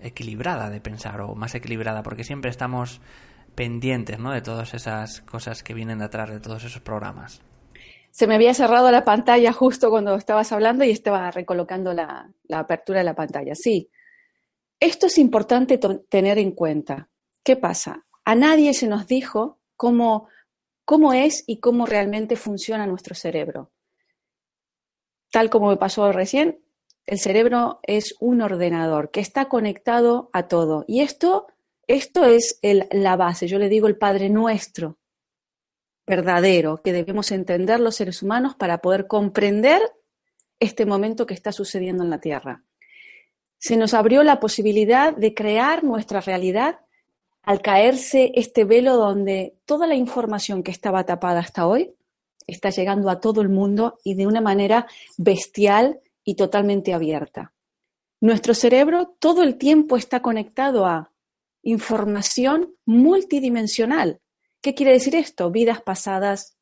equilibrada 0.00 0.70
de 0.70 0.80
pensar 0.80 1.20
o 1.20 1.34
más 1.34 1.56
equilibrada? 1.56 2.04
Porque 2.04 2.22
siempre 2.22 2.48
estamos 2.48 3.00
pendientes 3.54 4.18
¿no? 4.18 4.32
de 4.32 4.42
todas 4.42 4.74
esas 4.74 5.20
cosas 5.22 5.62
que 5.62 5.74
vienen 5.74 5.98
detrás 5.98 6.30
de 6.30 6.40
todos 6.40 6.64
esos 6.64 6.82
programas. 6.82 7.42
Se 8.10 8.26
me 8.26 8.34
había 8.34 8.54
cerrado 8.54 8.90
la 8.90 9.04
pantalla 9.04 9.52
justo 9.52 9.90
cuando 9.90 10.14
estabas 10.16 10.50
hablando 10.52 10.84
y 10.84 10.90
estaba 10.90 11.30
recolocando 11.30 11.92
la, 11.92 12.30
la 12.44 12.58
apertura 12.58 12.98
de 12.98 13.04
la 13.04 13.14
pantalla. 13.14 13.54
Sí, 13.54 13.90
esto 14.80 15.06
es 15.06 15.18
importante 15.18 15.78
tener 16.08 16.38
en 16.38 16.52
cuenta. 16.52 17.08
¿Qué 17.44 17.56
pasa? 17.56 18.06
A 18.24 18.34
nadie 18.34 18.74
se 18.74 18.88
nos 18.88 19.06
dijo 19.06 19.58
cómo 19.76 20.28
cómo 20.90 21.12
es 21.12 21.44
y 21.46 21.60
cómo 21.60 21.86
realmente 21.86 22.34
funciona 22.34 22.84
nuestro 22.84 23.14
cerebro. 23.14 23.70
Tal 25.30 25.48
como 25.48 25.68
me 25.68 25.76
pasó 25.76 26.10
recién, 26.10 26.64
el 27.06 27.20
cerebro 27.20 27.78
es 27.84 28.16
un 28.18 28.42
ordenador 28.42 29.12
que 29.12 29.20
está 29.20 29.44
conectado 29.48 30.30
a 30.32 30.48
todo. 30.48 30.84
Y 30.88 31.02
esto, 31.02 31.46
esto 31.90 32.24
es 32.24 32.60
la 32.62 33.16
base, 33.16 33.48
yo 33.48 33.58
le 33.58 33.68
digo 33.68 33.88
el 33.88 33.96
Padre 33.96 34.28
Nuestro 34.28 34.98
verdadero, 36.06 36.80
que 36.82 36.92
debemos 36.92 37.32
entender 37.32 37.80
los 37.80 37.96
seres 37.96 38.22
humanos 38.22 38.54
para 38.54 38.78
poder 38.78 39.06
comprender 39.06 39.80
este 40.60 40.86
momento 40.86 41.26
que 41.26 41.34
está 41.34 41.50
sucediendo 41.50 42.04
en 42.04 42.10
la 42.10 42.20
Tierra. 42.20 42.62
Se 43.58 43.76
nos 43.76 43.92
abrió 43.92 44.22
la 44.22 44.38
posibilidad 44.38 45.16
de 45.16 45.34
crear 45.34 45.82
nuestra 45.82 46.20
realidad 46.20 46.80
al 47.42 47.60
caerse 47.60 48.32
este 48.34 48.64
velo 48.64 48.96
donde 48.96 49.56
toda 49.64 49.86
la 49.86 49.94
información 49.94 50.62
que 50.62 50.70
estaba 50.70 51.04
tapada 51.04 51.40
hasta 51.40 51.66
hoy 51.66 51.94
está 52.46 52.70
llegando 52.70 53.10
a 53.10 53.20
todo 53.20 53.40
el 53.40 53.48
mundo 53.48 53.98
y 54.04 54.14
de 54.14 54.26
una 54.28 54.40
manera 54.40 54.86
bestial 55.16 56.00
y 56.24 56.36
totalmente 56.36 56.94
abierta. 56.94 57.52
Nuestro 58.20 58.54
cerebro 58.54 59.16
todo 59.18 59.42
el 59.42 59.56
tiempo 59.56 59.96
está 59.96 60.22
conectado 60.22 60.86
a 60.86 61.09
información 61.62 62.74
multidimensional. 62.84 64.20
¿Qué 64.60 64.74
quiere 64.74 64.92
decir 64.92 65.14
esto? 65.14 65.50
Vidas 65.50 65.82
pasadas, 65.82 66.56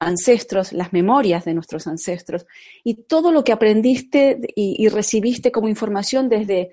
ancestros, 0.00 0.72
las 0.72 0.92
memorias 0.92 1.44
de 1.44 1.54
nuestros 1.54 1.86
ancestros 1.86 2.46
y 2.84 2.94
todo 3.04 3.32
lo 3.32 3.44
que 3.44 3.52
aprendiste 3.52 4.38
y, 4.54 4.88
recibiste 4.88 5.50
como 5.52 5.68
información 5.68 6.28
desde 6.28 6.70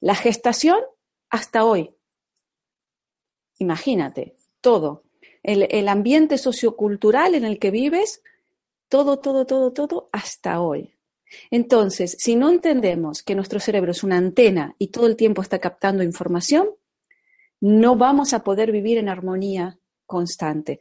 la 0.00 0.14
gestación 0.14 0.78
hasta 1.30 1.64
hoy. 1.64 1.94
Imagínate, 3.58 4.36
todo. 4.60 5.04
El, 5.42 5.88
ambiente 5.88 6.38
sociocultural 6.38 7.34
en 7.34 7.44
el 7.44 7.58
que 7.58 7.70
vives, 7.70 8.22
todo, 8.88 9.18
todo, 9.18 9.46
todo, 9.46 9.72
todo, 9.72 10.08
hasta 10.12 10.60
hoy. 10.60 10.94
Entonces, 11.50 12.16
si 12.18 12.36
no 12.36 12.50
entendemos 12.50 13.22
que 13.22 13.34
nuestro 13.34 13.60
cerebro 13.60 13.92
es 13.92 14.02
una 14.02 14.16
antena 14.16 14.74
y 14.78 14.88
todo 14.88 15.06
el 15.06 15.16
tiempo 15.16 15.42
está 15.42 15.58
captando 15.60 16.02
información, 16.02 16.68
no 17.66 17.96
vamos 17.96 18.32
a 18.32 18.44
poder 18.44 18.70
vivir 18.70 18.96
en 18.96 19.08
armonía 19.08 19.80
constante. 20.06 20.78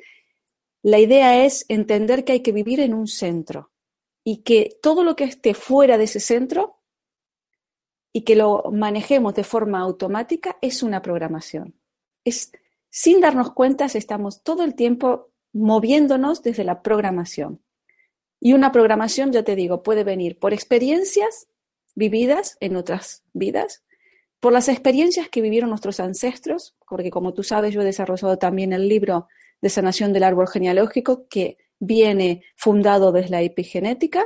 La 0.84 1.00
idea 1.00 1.44
es 1.44 1.66
entender 1.68 2.24
que 2.24 2.34
hay 2.34 2.42
que 2.42 2.52
vivir 2.52 2.80
en 2.80 2.94
un 2.94 3.08
centro 3.08 3.72
y 4.24 4.44
que 4.44 4.78
todo 4.84 5.04
lo 5.04 5.16
que 5.16 5.24
esté 5.24 5.56
fuera 5.56 5.98
de 5.98 6.04
ese 6.04 6.20
centro 6.20 6.80
y 8.14 8.22
que 8.22 8.36
lo 8.36 8.66
manejemos 8.72 9.34
de 9.34 9.44
forma 9.44 9.80
automática 9.80 10.58
es 10.62 10.84
una 10.84 11.02
programación. 11.02 11.74
Es 12.24 12.52
sin 12.92 13.20
darnos 13.20 13.54
cuenta, 13.54 13.86
estamos 13.86 14.44
todo 14.44 14.64
el 14.64 14.76
tiempo 14.76 15.32
moviéndonos 15.54 16.44
desde 16.44 16.64
la 16.64 16.84
programación. 16.84 17.64
Y 18.40 18.54
una 18.54 18.72
programación, 18.72 19.32
ya 19.32 19.44
te 19.44 19.56
digo, 19.56 19.82
puede 19.82 20.04
venir 20.04 20.38
por 20.38 20.54
experiencias 20.54 21.48
vividas 21.96 22.58
en 22.60 22.76
otras 22.76 23.24
vidas, 23.34 23.84
por 24.46 24.54
las 24.54 24.70
experiencias 24.70 25.28
que 25.28 25.42
vivieron 25.42 25.72
nuestros 25.72 26.00
ancestros, 26.00 26.76
porque 26.88 27.10
como 27.10 27.34
tú 27.34 27.42
sabes, 27.42 27.74
yo 27.74 27.82
he 27.82 27.84
desarrollado 27.84 28.38
también 28.38 28.74
el 28.74 28.88
libro 28.88 29.28
de 29.60 29.72
sanación 29.72 30.14
del 30.14 30.24
árbol 30.24 30.48
genealógico 30.48 31.28
que 31.28 31.58
viene 31.80 32.44
fundado 32.56 33.12
desde 33.12 33.32
la 33.32 33.42
epigenética. 33.42 34.24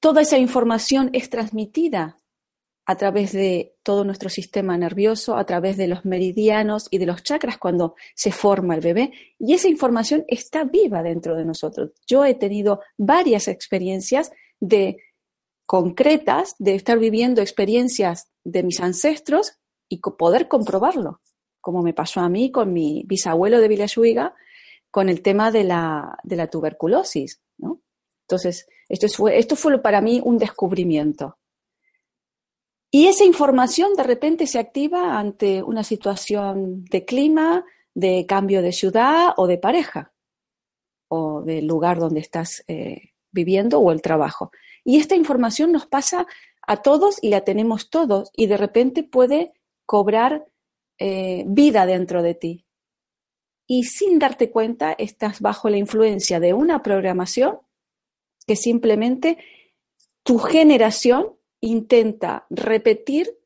Toda 0.00 0.22
esa 0.22 0.36
información 0.36 1.10
es 1.12 1.30
transmitida 1.30 2.18
a 2.86 2.96
través 2.96 3.30
de 3.30 3.76
todo 3.84 4.02
nuestro 4.02 4.30
sistema 4.30 4.76
nervioso, 4.76 5.36
a 5.36 5.46
través 5.46 5.76
de 5.76 5.86
los 5.86 6.04
meridianos 6.04 6.88
y 6.90 6.98
de 6.98 7.06
los 7.06 7.22
chakras 7.22 7.56
cuando 7.56 7.94
se 8.16 8.32
forma 8.32 8.74
el 8.74 8.80
bebé. 8.80 9.12
Y 9.38 9.54
esa 9.54 9.68
información 9.68 10.24
está 10.26 10.64
viva 10.64 11.04
dentro 11.04 11.36
de 11.36 11.44
nosotros. 11.44 11.92
Yo 12.04 12.24
he 12.24 12.34
tenido 12.34 12.80
varias 12.96 13.46
experiencias 13.46 14.32
de 14.58 14.96
concretas 15.68 16.54
de 16.58 16.74
estar 16.74 16.98
viviendo 16.98 17.42
experiencias 17.42 18.30
de 18.42 18.62
mis 18.62 18.80
ancestros 18.80 19.52
y 19.86 19.98
poder 20.00 20.48
comprobarlo, 20.48 21.20
como 21.60 21.82
me 21.82 21.92
pasó 21.92 22.20
a 22.20 22.30
mí 22.30 22.50
con 22.50 22.72
mi 22.72 23.02
bisabuelo 23.06 23.60
de 23.60 23.68
Villajuiga 23.68 24.34
con 24.90 25.10
el 25.10 25.20
tema 25.20 25.50
de 25.50 25.64
la, 25.64 26.18
de 26.22 26.36
la 26.36 26.46
tuberculosis. 26.46 27.42
Entonces, 28.22 28.66
esto 28.88 29.08
fue, 29.08 29.38
esto 29.38 29.56
fue 29.56 29.78
para 29.82 30.00
mí 30.00 30.22
un 30.24 30.38
descubrimiento. 30.38 31.36
Y 32.90 33.08
esa 33.08 33.24
información 33.26 33.92
de 33.94 34.04
repente 34.04 34.46
se 34.46 34.58
activa 34.58 35.18
ante 35.18 35.62
una 35.62 35.84
situación 35.84 36.82
de 36.86 37.04
clima, 37.04 37.66
de 37.92 38.24
cambio 38.24 38.62
de 38.62 38.72
ciudad 38.72 39.34
o 39.36 39.46
de 39.46 39.58
pareja, 39.58 40.14
o 41.08 41.42
del 41.42 41.66
lugar 41.66 41.98
donde 41.98 42.20
estás 42.20 42.64
eh, 42.68 43.10
viviendo 43.30 43.80
o 43.80 43.92
el 43.92 44.00
trabajo. 44.00 44.50
Y 44.88 44.96
esta 44.96 45.14
información 45.14 45.70
nos 45.70 45.84
pasa 45.84 46.26
a 46.66 46.80
todos 46.80 47.18
y 47.20 47.28
la 47.28 47.42
tenemos 47.42 47.90
todos 47.90 48.30
y 48.34 48.46
de 48.46 48.56
repente 48.56 49.02
puede 49.02 49.52
cobrar 49.84 50.46
eh, 50.96 51.44
vida 51.46 51.84
dentro 51.84 52.22
de 52.22 52.34
ti. 52.34 52.64
Y 53.66 53.84
sin 53.84 54.18
darte 54.18 54.50
cuenta 54.50 54.92
estás 54.92 55.42
bajo 55.42 55.68
la 55.68 55.76
influencia 55.76 56.40
de 56.40 56.54
una 56.54 56.82
programación 56.82 57.58
que 58.46 58.56
simplemente 58.56 59.36
tu 60.22 60.38
generación 60.38 61.34
intenta 61.60 62.46
repetir 62.48 63.36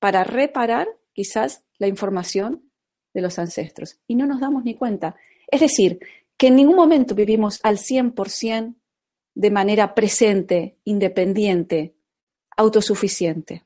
para 0.00 0.24
reparar 0.24 0.88
quizás 1.12 1.62
la 1.78 1.86
información 1.86 2.68
de 3.14 3.20
los 3.20 3.38
ancestros 3.38 4.00
y 4.08 4.16
no 4.16 4.26
nos 4.26 4.40
damos 4.40 4.64
ni 4.64 4.74
cuenta. 4.74 5.14
Es 5.46 5.60
decir, 5.60 6.00
que 6.36 6.48
en 6.48 6.56
ningún 6.56 6.74
momento 6.74 7.14
vivimos 7.14 7.60
al 7.62 7.78
100% 7.78 8.74
de 9.40 9.50
manera 9.50 9.94
presente, 9.94 10.76
independiente, 10.84 11.94
autosuficiente. 12.58 13.64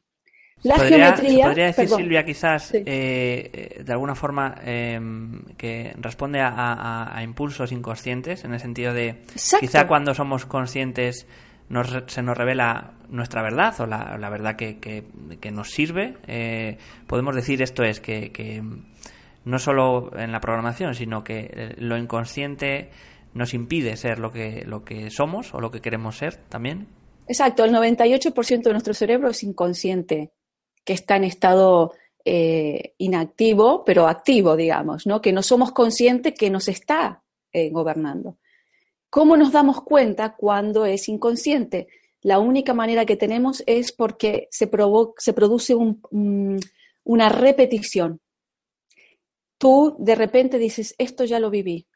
La 0.62 0.78
geometría. 0.78 1.46
podría 1.46 1.66
decir, 1.66 1.88
Silvia, 1.88 2.24
quizás 2.24 2.70
eh, 2.72 3.82
de 3.84 3.92
alguna 3.92 4.14
forma 4.14 4.54
em, 4.64 5.42
que 5.58 5.92
responde 5.98 6.40
a, 6.40 7.20
impulsos 7.24 7.72
inconscientes, 7.72 8.44
en 8.44 8.54
el 8.54 8.60
sentido 8.60 8.94
de 8.94 9.22
quizá 9.60 9.88
cuando 9.88 10.14
somos 10.14 10.46
conscientes 10.46 11.26
se 12.06 12.22
nos 12.22 12.38
revela 12.38 12.92
nuestra 13.08 13.42
verdad 13.42 13.74
o 13.80 13.86
la, 13.86 14.30
verdad 14.30 14.54
que, 14.54 15.50
nos 15.50 15.70
sirve, 15.70 16.14
eh, 16.28 16.78
podemos 17.08 17.34
decir 17.34 17.60
esto 17.62 17.82
es 17.82 18.00
que, 18.00 18.62
no 19.44 19.58
solo 19.58 20.16
en 20.16 20.30
la 20.30 20.40
programación, 20.40 20.94
sino 20.94 21.24
que 21.24 21.50
eh, 21.52 21.74
lo 21.78 21.98
inconsciente 21.98 22.90
nos 23.34 23.52
impide 23.54 23.96
ser 23.96 24.18
lo 24.18 24.32
que, 24.32 24.64
lo 24.64 24.84
que 24.84 25.10
somos 25.10 25.52
o 25.54 25.60
lo 25.60 25.70
que 25.70 25.80
queremos 25.80 26.16
ser 26.16 26.36
también. 26.48 26.88
Exacto, 27.26 27.64
el 27.64 27.72
98% 27.72 28.62
de 28.62 28.72
nuestro 28.72 28.94
cerebro 28.94 29.30
es 29.30 29.42
inconsciente, 29.42 30.32
que 30.84 30.92
está 30.92 31.16
en 31.16 31.24
estado 31.24 31.92
eh, 32.24 32.94
inactivo, 32.98 33.84
pero 33.84 34.08
activo, 34.08 34.56
digamos, 34.56 35.06
¿no? 35.06 35.20
que 35.20 35.32
no 35.32 35.42
somos 35.42 35.72
conscientes 35.72 36.34
que 36.34 36.50
nos 36.50 36.68
está 36.68 37.22
gobernando. 37.70 38.36
¿Cómo 39.14 39.36
nos 39.36 39.52
damos 39.52 39.80
cuenta 39.82 40.34
cuando 40.34 40.86
es 40.86 41.08
inconsciente? 41.08 41.86
La 42.20 42.40
única 42.40 42.74
manera 42.74 43.06
que 43.06 43.16
tenemos 43.16 43.62
es 43.64 43.92
porque 43.92 44.48
se, 44.50 44.68
se 45.18 45.32
produce 45.32 45.76
una 47.04 47.28
repetición. 47.28 48.20
Tú 49.56 49.94
de 50.00 50.16
repente 50.16 50.58
dices, 50.58 50.96
esto 50.98 51.24
ya 51.26 51.38
lo 51.38 51.48
viví. 51.48 51.86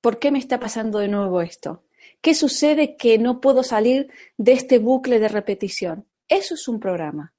¿Por 0.00 0.18
qué 0.18 0.30
me 0.30 0.38
está 0.38 0.58
pasando 0.60 0.98
de 0.98 1.08
nuevo 1.08 1.40
esto? 1.40 1.84
¿Qué 2.20 2.34
sucede 2.34 2.96
que 2.96 3.18
no 3.18 3.40
puedo 3.40 3.62
salir 3.62 4.08
de 4.36 4.52
este 4.52 4.78
bucle 4.78 5.18
de 5.18 5.28
repetición? 5.28 6.06
Eso 6.28 6.54
es 6.54 6.68
un 6.68 6.80
programa. 6.80 7.34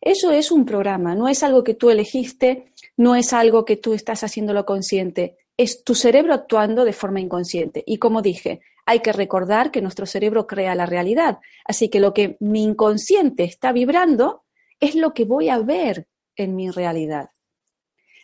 Eso 0.00 0.32
es 0.32 0.50
un 0.50 0.64
programa, 0.64 1.14
no 1.14 1.28
es 1.28 1.42
algo 1.42 1.62
que 1.62 1.74
tú 1.74 1.90
elegiste, 1.90 2.72
no 2.96 3.16
es 3.16 3.34
algo 3.34 3.66
que 3.66 3.76
tú 3.76 3.92
estás 3.92 4.24
haciéndolo 4.24 4.64
consciente 4.64 5.36
es 5.60 5.84
tu 5.84 5.94
cerebro 5.94 6.32
actuando 6.32 6.86
de 6.86 6.94
forma 6.94 7.20
inconsciente. 7.20 7.84
Y 7.86 7.98
como 7.98 8.22
dije, 8.22 8.62
hay 8.86 9.00
que 9.00 9.12
recordar 9.12 9.70
que 9.70 9.82
nuestro 9.82 10.06
cerebro 10.06 10.46
crea 10.46 10.74
la 10.74 10.86
realidad. 10.86 11.40
Así 11.66 11.90
que 11.90 12.00
lo 12.00 12.14
que 12.14 12.38
mi 12.40 12.64
inconsciente 12.64 13.44
está 13.44 13.70
vibrando 13.70 14.44
es 14.80 14.94
lo 14.94 15.12
que 15.12 15.26
voy 15.26 15.50
a 15.50 15.58
ver 15.58 16.08
en 16.34 16.56
mi 16.56 16.70
realidad. 16.70 17.28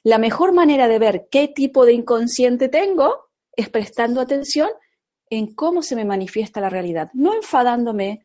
La 0.07 0.19
mejor 0.19 0.53
manera 0.53 0.87
de 0.87 1.01
ver 1.01 1.27
qué 1.33 1.49
tipo 1.49 1.85
de 1.85 1.93
inconsciente 1.93 2.69
tengo 2.69 3.27
es 3.57 3.69
prestando 3.69 4.21
atención 4.21 4.71
en 5.31 5.53
cómo 5.53 5.83
se 5.83 5.97
me 5.97 6.05
manifiesta 6.05 6.61
la 6.61 6.71
realidad, 6.71 7.11
no 7.13 7.35
enfadándome, 7.35 8.25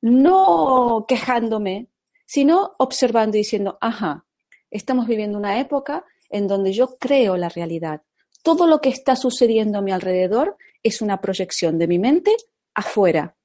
no 0.00 1.04
quejándome, 1.06 1.86
sino 2.26 2.74
observando 2.80 3.36
y 3.36 3.42
diciendo, 3.42 3.78
ajá, 3.80 4.26
estamos 4.72 5.06
viviendo 5.06 5.38
una 5.38 5.60
época 5.60 6.04
en 6.30 6.48
donde 6.48 6.72
yo 6.72 6.96
creo 6.98 7.36
la 7.36 7.48
realidad. 7.48 8.02
Todo 8.42 8.66
lo 8.66 8.80
que 8.80 8.88
está 8.88 9.14
sucediendo 9.14 9.78
a 9.78 9.82
mi 9.82 9.92
alrededor 9.92 10.56
es 10.82 11.00
una 11.00 11.20
proyección 11.20 11.78
de 11.78 11.86
mi 11.86 12.00
mente 12.00 12.34
afuera, 12.74 13.36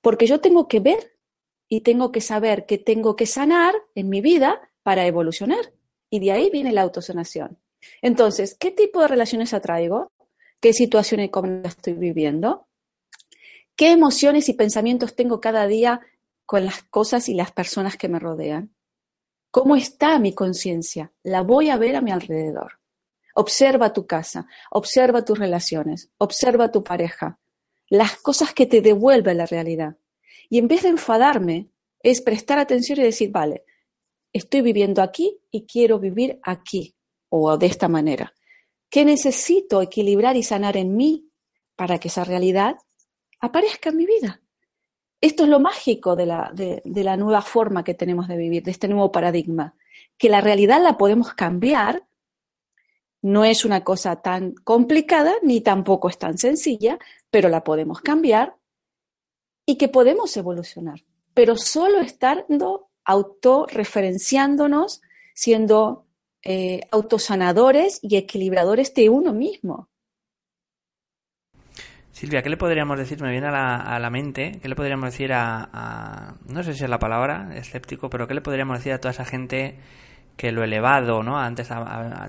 porque 0.00 0.26
yo 0.26 0.40
tengo 0.40 0.66
que 0.66 0.80
ver 0.80 1.16
y 1.68 1.82
tengo 1.82 2.10
que 2.10 2.20
saber 2.20 2.66
que 2.66 2.78
tengo 2.78 3.14
que 3.14 3.26
sanar 3.26 3.72
en 3.94 4.08
mi 4.08 4.20
vida 4.20 4.68
para 4.82 5.06
evolucionar. 5.06 5.73
Y 6.14 6.20
de 6.20 6.30
ahí 6.30 6.48
viene 6.48 6.70
la 6.70 6.82
autosanación. 6.82 7.58
Entonces, 8.00 8.54
¿qué 8.54 8.70
tipo 8.70 9.00
de 9.02 9.08
relaciones 9.08 9.52
atraigo? 9.52 10.12
¿Qué 10.60 10.72
situación 10.72 11.18
económica 11.18 11.70
estoy 11.70 11.94
viviendo? 11.94 12.68
¿Qué 13.74 13.90
emociones 13.90 14.48
y 14.48 14.52
pensamientos 14.52 15.16
tengo 15.16 15.40
cada 15.40 15.66
día 15.66 16.02
con 16.46 16.66
las 16.66 16.84
cosas 16.84 17.28
y 17.28 17.34
las 17.34 17.50
personas 17.50 17.96
que 17.96 18.08
me 18.08 18.20
rodean? 18.20 18.72
¿Cómo 19.50 19.74
está 19.74 20.20
mi 20.20 20.32
conciencia? 20.32 21.10
La 21.24 21.42
voy 21.42 21.70
a 21.70 21.78
ver 21.78 21.96
a 21.96 22.00
mi 22.00 22.12
alrededor. 22.12 22.78
Observa 23.34 23.92
tu 23.92 24.06
casa, 24.06 24.46
observa 24.70 25.24
tus 25.24 25.36
relaciones, 25.36 26.10
observa 26.18 26.70
tu 26.70 26.84
pareja, 26.84 27.40
las 27.88 28.14
cosas 28.14 28.54
que 28.54 28.66
te 28.66 28.82
devuelven 28.82 29.38
la 29.38 29.46
realidad. 29.46 29.96
Y 30.48 30.58
en 30.58 30.68
vez 30.68 30.84
de 30.84 30.90
enfadarme, 30.90 31.70
es 32.04 32.20
prestar 32.20 32.60
atención 32.60 33.00
y 33.00 33.02
decir, 33.02 33.32
vale, 33.32 33.64
estoy 34.34 34.60
viviendo 34.60 35.00
aquí 35.00 35.38
y 35.50 35.64
quiero 35.64 35.98
vivir 35.98 36.38
aquí 36.42 36.94
o 37.30 37.56
de 37.56 37.66
esta 37.66 37.88
manera. 37.88 38.34
¿Qué 38.90 39.06
necesito 39.06 39.80
equilibrar 39.80 40.36
y 40.36 40.42
sanar 40.42 40.76
en 40.76 40.94
mí 40.94 41.30
para 41.74 41.98
que 41.98 42.08
esa 42.08 42.24
realidad 42.24 42.76
aparezca 43.40 43.88
en 43.88 43.96
mi 43.96 44.04
vida? 44.04 44.42
Esto 45.22 45.44
es 45.44 45.48
lo 45.48 45.60
mágico 45.60 46.16
de 46.16 46.26
la, 46.26 46.52
de, 46.54 46.82
de 46.84 47.04
la 47.04 47.16
nueva 47.16 47.40
forma 47.40 47.82
que 47.82 47.94
tenemos 47.94 48.28
de 48.28 48.36
vivir, 48.36 48.62
de 48.62 48.72
este 48.72 48.88
nuevo 48.88 49.10
paradigma, 49.10 49.74
que 50.18 50.28
la 50.28 50.42
realidad 50.42 50.82
la 50.82 50.98
podemos 50.98 51.32
cambiar 51.32 52.04
no 53.24 53.42
es 53.46 53.64
una 53.64 53.82
cosa 53.82 54.16
tan 54.16 54.52
complicada 54.52 55.32
ni 55.42 55.62
tampoco 55.62 56.10
es 56.10 56.18
tan 56.18 56.36
sencilla, 56.36 56.98
pero 57.30 57.48
la 57.48 57.64
podemos 57.64 58.02
cambiar 58.02 58.58
y 59.64 59.78
que 59.78 59.88
podemos 59.88 60.36
evolucionar, 60.36 61.02
pero 61.32 61.56
solo 61.56 62.00
estando 62.00 62.90
autorreferenciándonos, 63.04 65.02
siendo 65.34 66.06
eh, 66.42 66.82
autosanadores 66.90 68.00
y 68.02 68.16
equilibradores 68.16 68.94
de 68.94 69.08
uno 69.08 69.32
mismo. 69.32 69.88
Silvia, 72.12 72.42
¿qué 72.42 72.48
le 72.48 72.56
podríamos 72.56 72.96
decir? 72.96 73.20
Me 73.20 73.30
viene 73.30 73.48
a 73.48 73.98
la, 73.98 74.10
mente, 74.10 74.60
¿qué 74.62 74.68
le 74.68 74.76
podríamos 74.76 75.10
decir 75.10 75.32
a, 75.32 76.34
no 76.46 76.62
sé 76.62 76.74
si 76.74 76.84
es 76.84 76.90
la 76.90 77.00
palabra, 77.00 77.50
escéptico, 77.56 78.08
pero 78.08 78.28
¿qué 78.28 78.34
le 78.34 78.40
podríamos 78.40 78.78
decir 78.78 78.92
a 78.92 79.00
toda 79.00 79.10
esa 79.10 79.24
gente 79.24 79.78
que 80.36 80.52
lo 80.52 80.62
elevado, 80.62 81.22
¿no? 81.22 81.40
Antes 81.40 81.68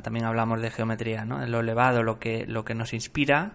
también 0.02 0.26
hablamos 0.26 0.62
de 0.62 0.72
geometría, 0.72 1.26
¿no? 1.26 1.46
Lo 1.46 1.60
elevado, 1.60 2.02
lo 2.02 2.20
que, 2.20 2.46
lo 2.48 2.66
que 2.66 2.74
nos 2.74 2.94
inspira, 2.94 3.54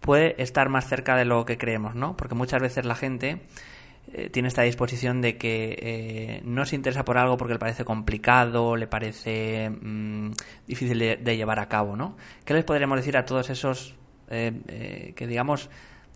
puede 0.00 0.40
estar 0.42 0.68
más 0.68 0.88
cerca 0.88 1.16
de 1.16 1.24
lo 1.24 1.44
que 1.44 1.58
creemos, 1.58 1.94
¿no? 1.94 2.16
Porque 2.16 2.34
muchas 2.34 2.60
veces 2.60 2.84
la 2.84 2.94
gente 2.94 3.40
eh, 4.12 4.30
tiene 4.30 4.48
esta 4.48 4.62
disposición 4.62 5.20
de 5.20 5.38
que 5.38 5.76
eh, 5.80 6.42
no 6.44 6.66
se 6.66 6.76
interesa 6.76 7.04
por 7.04 7.18
algo 7.18 7.36
porque 7.36 7.54
le 7.54 7.58
parece 7.58 7.84
complicado, 7.84 8.76
le 8.76 8.86
parece 8.86 9.70
mm, 9.70 10.32
difícil 10.66 10.98
de, 10.98 11.36
llevar 11.36 11.60
a 11.60 11.68
cabo, 11.68 11.96
¿no? 11.96 12.16
¿Qué 12.44 12.54
les 12.54 12.64
podríamos 12.64 12.98
decir 12.98 13.16
a 13.16 13.24
todos 13.24 13.50
esos 13.50 13.94
eh, 14.28 15.12
que, 15.14 15.26
digamos, 15.26 15.70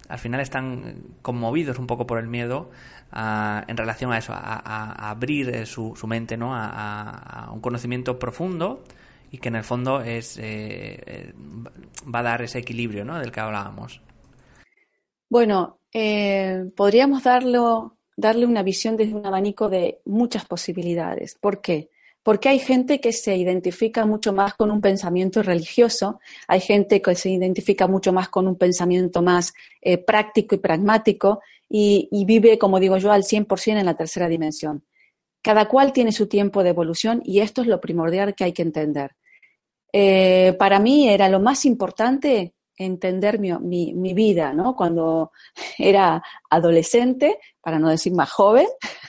al 0.09 0.19
final 0.19 0.41
están 0.41 1.03
conmovidos 1.23 1.79
un 1.79 1.87
poco 1.87 2.07
por 2.07 2.19
el 2.19 2.27
miedo 2.27 2.71
en 3.13 3.77
relación 3.77 4.13
a 4.13 4.19
eso, 4.19 4.33
a, 4.35 5.11
abrir 5.11 5.49
eh, 5.49 5.67
su, 5.67 5.95
mente 6.07 6.37
¿no? 6.37 6.55
a, 6.55 7.51
un 7.53 7.61
conocimiento 7.61 8.19
profundo 8.19 8.85
y 9.31 9.39
que 9.39 9.49
en 9.49 9.57
el 9.57 9.65
fondo 9.65 10.03
es 10.03 10.39
eh, 10.41 11.33
va 12.13 12.21
a 12.21 12.23
dar 12.23 12.43
ese 12.43 12.59
equilibrio 12.59 13.05
¿no? 13.05 13.19
del 13.19 13.33
que 13.33 13.41
hablábamos. 13.41 14.01
Bueno, 15.29 15.79
podríamos 16.75 17.23
darlo, 17.23 17.97
darle 18.17 18.47
una 18.47 18.63
visión 18.63 18.97
desde 18.97 19.15
un 19.15 19.25
abanico 19.27 19.69
de 19.69 20.01
muchas 20.05 20.45
posibilidades. 20.45 21.37
¿Por 21.41 21.61
qué? 21.61 21.91
porque 22.27 22.49
hay 22.49 22.59
gente 22.59 23.01
que 23.01 23.13
se 23.13 23.37
identifica 23.37 24.05
mucho 24.05 24.33
más 24.33 24.55
con 24.55 24.73
un 24.73 24.81
pensamiento 24.81 25.45
religioso, 25.45 26.19
hay 26.49 26.59
gente 26.59 27.01
que 27.01 27.15
se 27.15 27.31
identifica 27.31 27.87
mucho 27.87 28.13
más 28.13 28.31
con 28.31 28.49
un 28.49 28.57
pensamiento 28.57 29.23
más 29.23 29.55
eh, 29.81 29.97
práctico 29.97 30.57
y 30.57 30.59
pragmático 30.59 31.41
y, 31.69 32.25
vive, 32.27 32.59
como 32.59 32.81
digo 32.81 32.97
yo, 32.97 33.13
al 33.13 33.23
100% 33.23 33.79
en 33.79 33.87
la 33.87 33.95
tercera 33.95 34.27
dimensión. 34.27 34.85
Cada 35.41 35.69
cual 35.69 35.93
tiene 35.93 36.11
su 36.11 36.27
tiempo 36.27 36.65
de 36.65 36.71
evolución 36.71 37.23
y 37.25 37.43
esto 37.43 37.63
es 37.63 37.69
lo 37.69 37.81
primordial 37.81 38.35
que 38.35 38.43
hay 38.43 38.53
que 38.53 38.63
entender. 38.63 39.15
Eh, 39.93 40.57
para 40.59 40.81
mí 40.81 41.09
era 41.09 41.29
lo 41.29 41.39
más 41.39 41.65
importante 41.65 42.55
entender 42.77 43.39
mi, 43.39 43.53
mi, 43.95 44.15
vida, 44.15 44.53
¿no? 44.53 44.77
Cuando 44.77 45.33
era 45.79 46.23
adolescente, 46.51 47.39
para 47.61 47.79
no 47.79 47.89
decir 47.89 48.13
más 48.13 48.31
joven, 48.31 48.67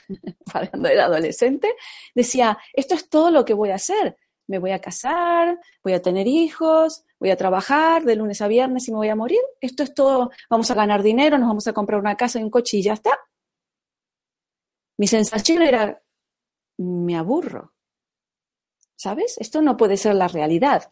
cuando 0.52 0.90
era 0.90 1.06
adolescente, 1.06 1.74
decía, 2.16 2.58
esto 2.74 2.96
es 2.96 3.10
todo 3.10 3.32
lo 3.32 3.46
que 3.46 3.54
voy 3.54 3.70
a 3.72 3.76
hacer. 3.76 4.18
Me 4.48 4.60
voy 4.60 4.72
a 4.72 4.80
casar, 4.80 5.60
voy 5.84 5.94
a 5.94 6.02
tener 6.02 6.26
hijos, 6.26 7.04
voy 7.20 7.32
a 7.32 7.36
trabajar 7.36 8.06
de 8.06 8.16
lunes 8.16 8.42
a 8.42 8.48
viernes 8.48 8.88
y 8.88 8.92
me 8.92 8.98
voy 8.98 9.10
a 9.10 9.16
morir. 9.16 9.42
Esto 9.60 9.84
es 9.84 9.94
todo, 9.94 10.32
vamos 10.50 10.72
a 10.72 10.74
ganar 10.74 11.04
dinero, 11.04 11.38
nos 11.38 11.50
vamos 11.50 11.68
a 11.68 11.74
comprar 11.74 12.00
una 12.00 12.16
casa 12.16 12.40
y 12.40 12.44
un 12.44 12.50
coche 12.50 12.78
y 12.78 12.84
ya 12.84 12.94
está. 12.94 13.20
Mi 14.98 15.08
sensación 15.08 15.62
era, 15.62 16.02
me 16.78 17.18
aburro. 17.18 17.74
¿Sabes? 18.96 19.38
Esto 19.38 19.62
no 19.62 19.78
puede 19.78 19.98
ser 19.98 20.16
la 20.16 20.28
realidad. 20.28 20.92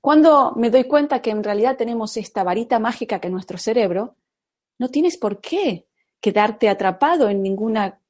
Cuando 0.00 0.52
me 0.56 0.70
doy 0.70 0.84
cuenta 0.84 1.20
que 1.20 1.30
en 1.30 1.44
realidad 1.44 1.76
tenemos 1.76 2.16
esta 2.16 2.42
varita 2.42 2.78
mágica 2.78 3.20
que 3.20 3.28
es 3.28 3.32
nuestro 3.32 3.58
cerebro, 3.58 4.16
no 4.78 4.88
tienes 4.88 5.16
por 5.16 5.40
qué 5.40 5.86
quedarte 6.20 6.68
atrapado 6.68 7.28
en 7.28 7.42
ninguna 7.42 8.00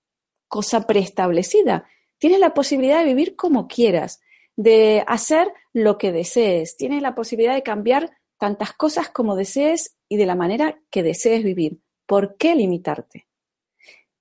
cosa 0.49 0.87
preestablecida. 0.87 1.87
Tienes 2.19 2.41
la 2.41 2.55
posibilidad 2.55 3.01
de 3.01 3.07
vivir 3.07 3.37
como 3.37 3.67
quieras, 3.67 4.21
de 4.57 5.05
hacer 5.07 5.53
lo 5.73 5.99
que 5.99 6.13
desees. 6.13 6.77
Tienes 6.77 7.03
la 7.03 7.15
posibilidad 7.15 7.55
de 7.55 7.63
cambiar 7.63 8.11
tantas 8.39 8.73
cosas 8.73 9.09
como 9.11 9.37
desees 9.37 9.97
y 10.09 10.17
de 10.17 10.27
la 10.27 10.35
manera 10.35 10.81
que 10.91 11.03
desees 11.03 11.45
vivir. 11.45 11.79
¿Por 12.07 12.37
qué 12.37 12.55
limitarte? 12.55 13.27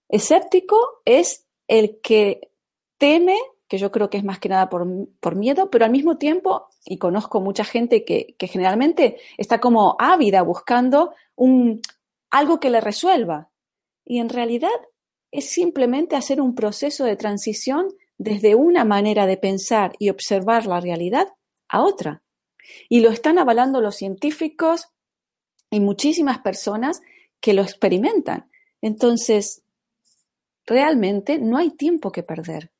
Escéptico 0.07 1.01
es 1.05 1.45
el 1.67 1.99
que 2.01 2.51
teme 2.97 3.37
que 3.69 3.77
yo 3.77 3.91
creo 3.91 4.09
que 4.09 4.17
es 4.17 4.23
más 4.23 4.39
que 4.39 4.49
nada 4.49 4.67
por, 4.67 5.35
miedo, 5.35 5.69
pero 5.69 5.85
al 5.85 5.91
mismo 5.91 6.17
tiempo, 6.17 6.67
y 6.85 6.97
conozco 6.97 7.39
mucha 7.39 7.63
gente 7.63 8.03
que, 8.03 8.35
generalmente 8.39 9.17
está 9.37 9.61
como 9.61 9.95
ávida 9.99 10.41
buscando 10.41 11.13
un, 11.35 11.79
algo 12.31 12.59
que 12.59 12.71
le 12.71 12.81
resuelva. 12.81 13.51
Y 14.03 14.17
en 14.19 14.29
realidad 14.29 14.71
es 15.31 15.51
simplemente 15.51 16.15
hacer 16.15 16.41
un 16.41 16.55
proceso 16.55 17.05
de 17.05 17.15
transición 17.15 17.93
desde 18.17 18.55
una 18.55 18.85
manera 18.85 19.27
de 19.27 19.37
pensar 19.37 19.93
y 19.99 20.09
observar 20.09 20.65
la 20.65 20.79
realidad 20.79 21.27
a 21.67 21.83
otra. 21.83 22.23
Y 22.89 23.01
lo 23.01 23.11
están 23.11 23.37
avalando 23.37 23.81
los 23.81 23.95
científicos 23.95 24.87
y 25.69 25.79
muchísimas 25.79 26.39
personas 26.39 27.03
que 27.39 27.53
lo 27.53 27.61
experimentan. 27.61 28.49
Entonces, 28.81 29.61
realmente 30.65 31.37
no 31.37 31.57
hay 31.57 31.69
tiempo 31.69 32.11
que 32.11 32.23
perder 32.23 32.71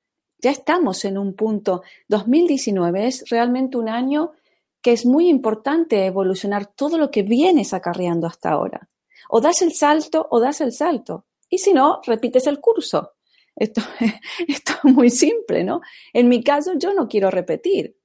ya 0.41 0.52
estamos 0.52 1.06
en 1.06 1.17
un 1.17 1.36
punto. 1.36 1.84
2019 2.08 3.08
es 3.08 3.30
realmente 3.30 3.78
un 3.78 3.89
año 3.89 4.34
que 4.82 4.93
es 4.93 5.06
muy 5.06 5.28
importante 5.28 6.06
evolucionar 6.06 6.65
todo 6.65 6.97
lo 6.97 7.12
que 7.12 7.23
vienes 7.23 7.73
acarreando 7.73 8.28
hasta 8.28 8.52
ahora. 8.52 8.89
O 9.30 9.41
das 9.41 9.62
el 9.62 9.73
salto 9.73 10.28
o 10.32 10.39
das 10.39 10.62
el 10.62 10.71
salto. 10.71 11.25
Y 11.49 11.58
si 11.58 11.73
no, 11.73 12.02
repites 12.06 12.47
el 12.47 12.60
curso. 12.60 13.13
Esto, 13.56 13.82
esto 14.47 14.73
es 14.84 14.93
muy 14.93 15.10
simple, 15.10 15.63
¿no? 15.63 15.82
En 16.13 16.30
mi 16.30 16.43
caso, 16.43 16.73
yo 16.78 16.93
no 16.93 17.08
quiero 17.08 17.30
repetir. 17.30 17.97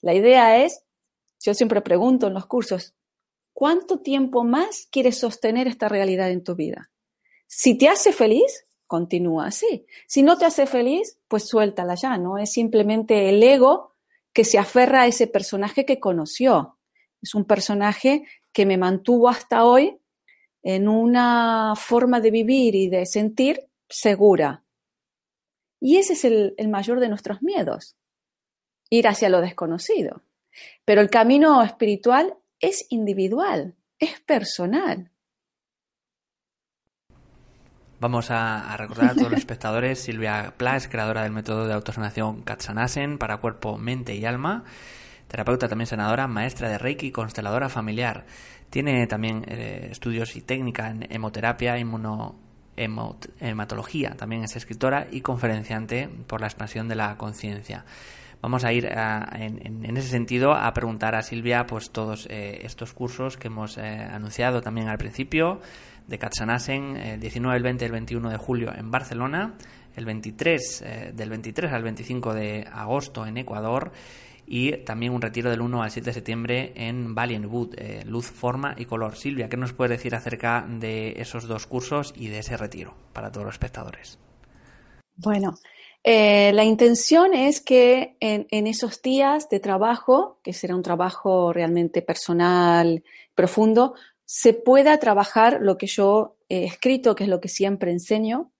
La 0.00 0.14
idea 0.14 0.64
es, 0.64 0.82
yo 1.40 1.54
siempre 1.54 1.80
pregunto 1.80 2.26
en 2.26 2.34
los 2.34 2.46
cursos, 2.46 2.94
¿cuánto 3.52 4.00
tiempo 4.00 4.42
más 4.44 4.88
quieres 4.90 5.18
sostener 5.18 5.68
esta 5.68 5.88
realidad 5.88 6.30
en 6.30 6.42
tu 6.42 6.56
vida? 6.56 6.90
Si 7.46 7.78
te 7.78 7.88
hace 7.88 8.12
feliz, 8.12 8.66
continúa 8.86 9.46
así. 9.46 9.86
Si 10.08 10.22
no 10.22 10.36
te 10.36 10.44
hace 10.44 10.66
feliz, 10.66 11.15
pues 11.28 11.48
suéltala 11.48 11.94
ya, 11.94 12.18
¿no? 12.18 12.38
Es 12.38 12.52
simplemente 12.52 13.28
el 13.28 13.42
ego 13.42 13.94
que 14.32 14.44
se 14.44 14.58
aferra 14.58 15.02
a 15.02 15.06
ese 15.06 15.26
personaje 15.26 15.84
que 15.84 15.98
conoció. 15.98 16.78
Es 17.22 17.34
un 17.34 17.44
personaje 17.44 18.26
que 18.52 18.66
me 18.66 18.76
mantuvo 18.76 19.28
hasta 19.28 19.64
hoy 19.64 19.98
en 20.62 20.88
una 20.88 21.74
forma 21.76 22.20
de 22.20 22.30
vivir 22.30 22.74
y 22.74 22.88
de 22.88 23.06
sentir 23.06 23.68
segura. 23.88 24.64
Y 25.80 25.96
ese 25.98 26.14
es 26.14 26.24
el, 26.24 26.54
el 26.58 26.68
mayor 26.68 27.00
de 27.00 27.08
nuestros 27.08 27.42
miedos, 27.42 27.96
ir 28.90 29.08
hacia 29.08 29.28
lo 29.28 29.40
desconocido. 29.40 30.22
Pero 30.84 31.00
el 31.00 31.10
camino 31.10 31.62
espiritual 31.62 32.36
es 32.60 32.86
individual, 32.90 33.74
es 33.98 34.20
personal. 34.20 35.10
Vamos 37.98 38.30
a, 38.30 38.76
recordar 38.76 39.10
a 39.10 39.14
todos 39.14 39.30
los 39.30 39.38
espectadores, 39.38 40.00
Silvia 40.00 40.52
Plas, 40.58 40.86
creadora 40.86 41.22
del 41.22 41.32
método 41.32 41.66
de 41.66 41.72
autosanación 41.72 42.42
Katsanasen 42.42 43.16
para 43.16 43.38
cuerpo, 43.38 43.78
mente 43.78 44.14
y 44.14 44.26
alma, 44.26 44.64
terapeuta 45.28 45.66
también 45.66 45.86
senadora, 45.86 46.26
maestra 46.26 46.68
de 46.68 46.76
Reiki, 46.76 47.10
consteladora 47.10 47.70
familiar. 47.70 48.26
Tiene 48.68 49.06
también 49.06 49.46
eh, 49.48 49.88
estudios 49.90 50.36
y 50.36 50.42
técnica 50.42 50.90
en 50.90 51.06
hemoterapia, 51.10 51.78
inmuno, 51.78 52.36
hematología, 52.76 54.10
también 54.10 54.44
es 54.44 54.56
escritora 54.56 55.06
y 55.10 55.22
conferenciante 55.22 56.10
por 56.26 56.42
la 56.42 56.48
expansión 56.48 56.88
de 56.88 56.96
la 56.96 57.16
conciencia. 57.16 57.86
Vamos 58.42 58.64
a 58.64 58.72
ir 58.74 58.86
en, 58.86 59.96
ese 59.96 60.08
sentido 60.08 60.52
a 60.52 60.72
preguntar 60.74 61.14
a 61.14 61.22
Silvia 61.22 61.66
pues 61.66 61.90
todos 61.90 62.26
eh, 62.30 62.60
estos 62.64 62.92
cursos 62.92 63.38
que 63.38 63.48
hemos 63.48 63.78
eh, 63.78 63.82
anunciado 63.82 64.60
también 64.60 64.88
al 64.88 64.98
principio 64.98 65.62
de 66.06 66.18
Katsanasen, 66.18 66.96
el 66.96 67.20
19, 67.20 67.56
el 67.56 67.62
20 67.62 67.84
y 67.84 67.86
el 67.86 67.92
21 67.92 68.30
de 68.30 68.36
julio 68.36 68.72
en 68.74 68.90
Barcelona, 68.90 69.54
el 69.94 70.04
23, 70.04 70.82
eh, 70.82 71.12
del 71.14 71.30
23 71.30 71.72
al 71.72 71.82
25 71.82 72.34
de 72.34 72.66
agosto 72.72 73.26
en 73.26 73.38
Ecuador 73.38 73.92
y 74.46 74.76
también 74.84 75.12
un 75.12 75.20
retiro 75.20 75.50
del 75.50 75.60
1 75.60 75.82
al 75.82 75.90
7 75.90 76.06
de 76.06 76.12
septiembre 76.12 76.72
en 76.76 77.14
Valley 77.14 77.38
Wood, 77.38 77.74
eh, 77.76 78.04
Luz, 78.06 78.26
Forma 78.26 78.74
y 78.78 78.84
Color. 78.84 79.16
Silvia, 79.16 79.48
¿qué 79.48 79.56
nos 79.56 79.72
puedes 79.72 79.98
decir 79.98 80.14
acerca 80.14 80.64
de 80.68 81.14
esos 81.20 81.48
dos 81.48 81.66
cursos 81.66 82.14
y 82.16 82.28
de 82.28 82.38
ese 82.38 82.56
retiro 82.56 82.94
para 83.12 83.32
todos 83.32 83.46
los 83.46 83.54
espectadores? 83.54 84.18
Bueno, 85.16 85.54
eh, 86.04 86.52
la 86.52 86.62
intención 86.62 87.34
es 87.34 87.60
que 87.60 88.16
en, 88.20 88.46
en, 88.50 88.68
esos 88.68 89.02
días 89.02 89.48
de 89.48 89.58
trabajo, 89.58 90.38
que 90.44 90.52
será 90.52 90.76
un 90.76 90.82
trabajo 90.82 91.52
realmente 91.52 92.02
personal, 92.02 93.02
profundo, 93.34 93.94
se 94.26 94.52
pueda 94.52 94.98
trabajar 94.98 95.58
lo 95.62 95.78
que 95.78 95.86
yo 95.86 96.36
he 96.48 96.64
escrito, 96.64 97.14
que 97.14 97.24
es 97.24 97.30
lo 97.30 97.40
que 97.40 97.48
siempre 97.48 97.92
enseño. 97.92 98.52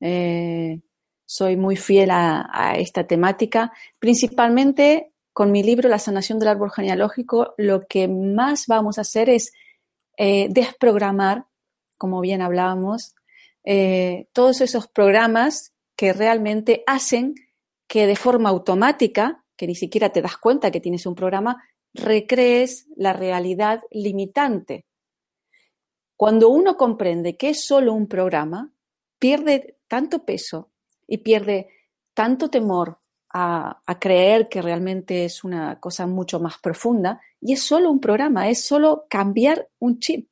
Eh, 0.00 0.80
soy 1.26 1.56
muy 1.56 1.76
fiel 1.76 2.10
a, 2.12 2.74
esta 2.76 3.06
temática, 3.06 3.72
principalmente 3.98 5.12
con 5.32 5.50
mi 5.50 5.62
libro 5.62 5.88
La 5.88 5.98
sanación 5.98 6.38
del 6.38 6.48
árbol 6.48 6.70
genealógico, 6.70 7.54
lo 7.56 7.86
que 7.86 8.06
más 8.06 8.66
vamos 8.66 8.98
a 8.98 9.00
hacer 9.00 9.28
es 9.28 9.52
eh, 10.18 10.48
desprogramar, 10.50 11.46
como 11.98 12.20
bien 12.20 12.40
hablábamos, 12.40 13.14
eh, 13.64 14.28
todos 14.32 14.60
esos 14.60 14.86
programas 14.88 15.72
que 15.96 16.12
realmente 16.12 16.84
hacen 16.86 17.34
que 17.88 18.06
de 18.06 18.16
forma 18.16 18.50
automática, 18.50 19.44
que 19.56 19.66
ni 19.66 19.74
siquiera 19.74 20.10
te 20.10 20.22
das 20.22 20.36
cuenta 20.36 20.70
que 20.70 20.80
tienes 20.80 21.06
un 21.06 21.14
programa, 21.14 21.64
recrees 21.94 22.86
la 22.96 23.12
realidad 23.12 23.80
limitante 23.90 24.84
cuando 26.22 26.50
uno 26.50 26.76
comprende 26.76 27.36
que 27.36 27.48
es 27.48 27.64
solo 27.64 27.92
un 27.92 28.06
programa, 28.06 28.70
pierde 29.18 29.78
tanto 29.88 30.24
peso 30.24 30.70
y 31.04 31.18
pierde 31.18 31.70
tanto 32.14 32.48
temor 32.48 33.00
a, 33.30 33.82
creer 33.98 34.48
que 34.48 34.62
realmente 34.62 35.24
es 35.24 35.42
una 35.42 35.80
cosa 35.80 36.06
mucho 36.06 36.38
más 36.38 36.58
profunda 36.58 37.20
y 37.40 37.54
es 37.54 37.64
solo 37.64 37.90
un 37.90 37.98
programa, 37.98 38.48
es 38.48 38.64
solo 38.64 39.06
cambiar 39.10 39.68
un 39.80 39.98
chip. 39.98 40.30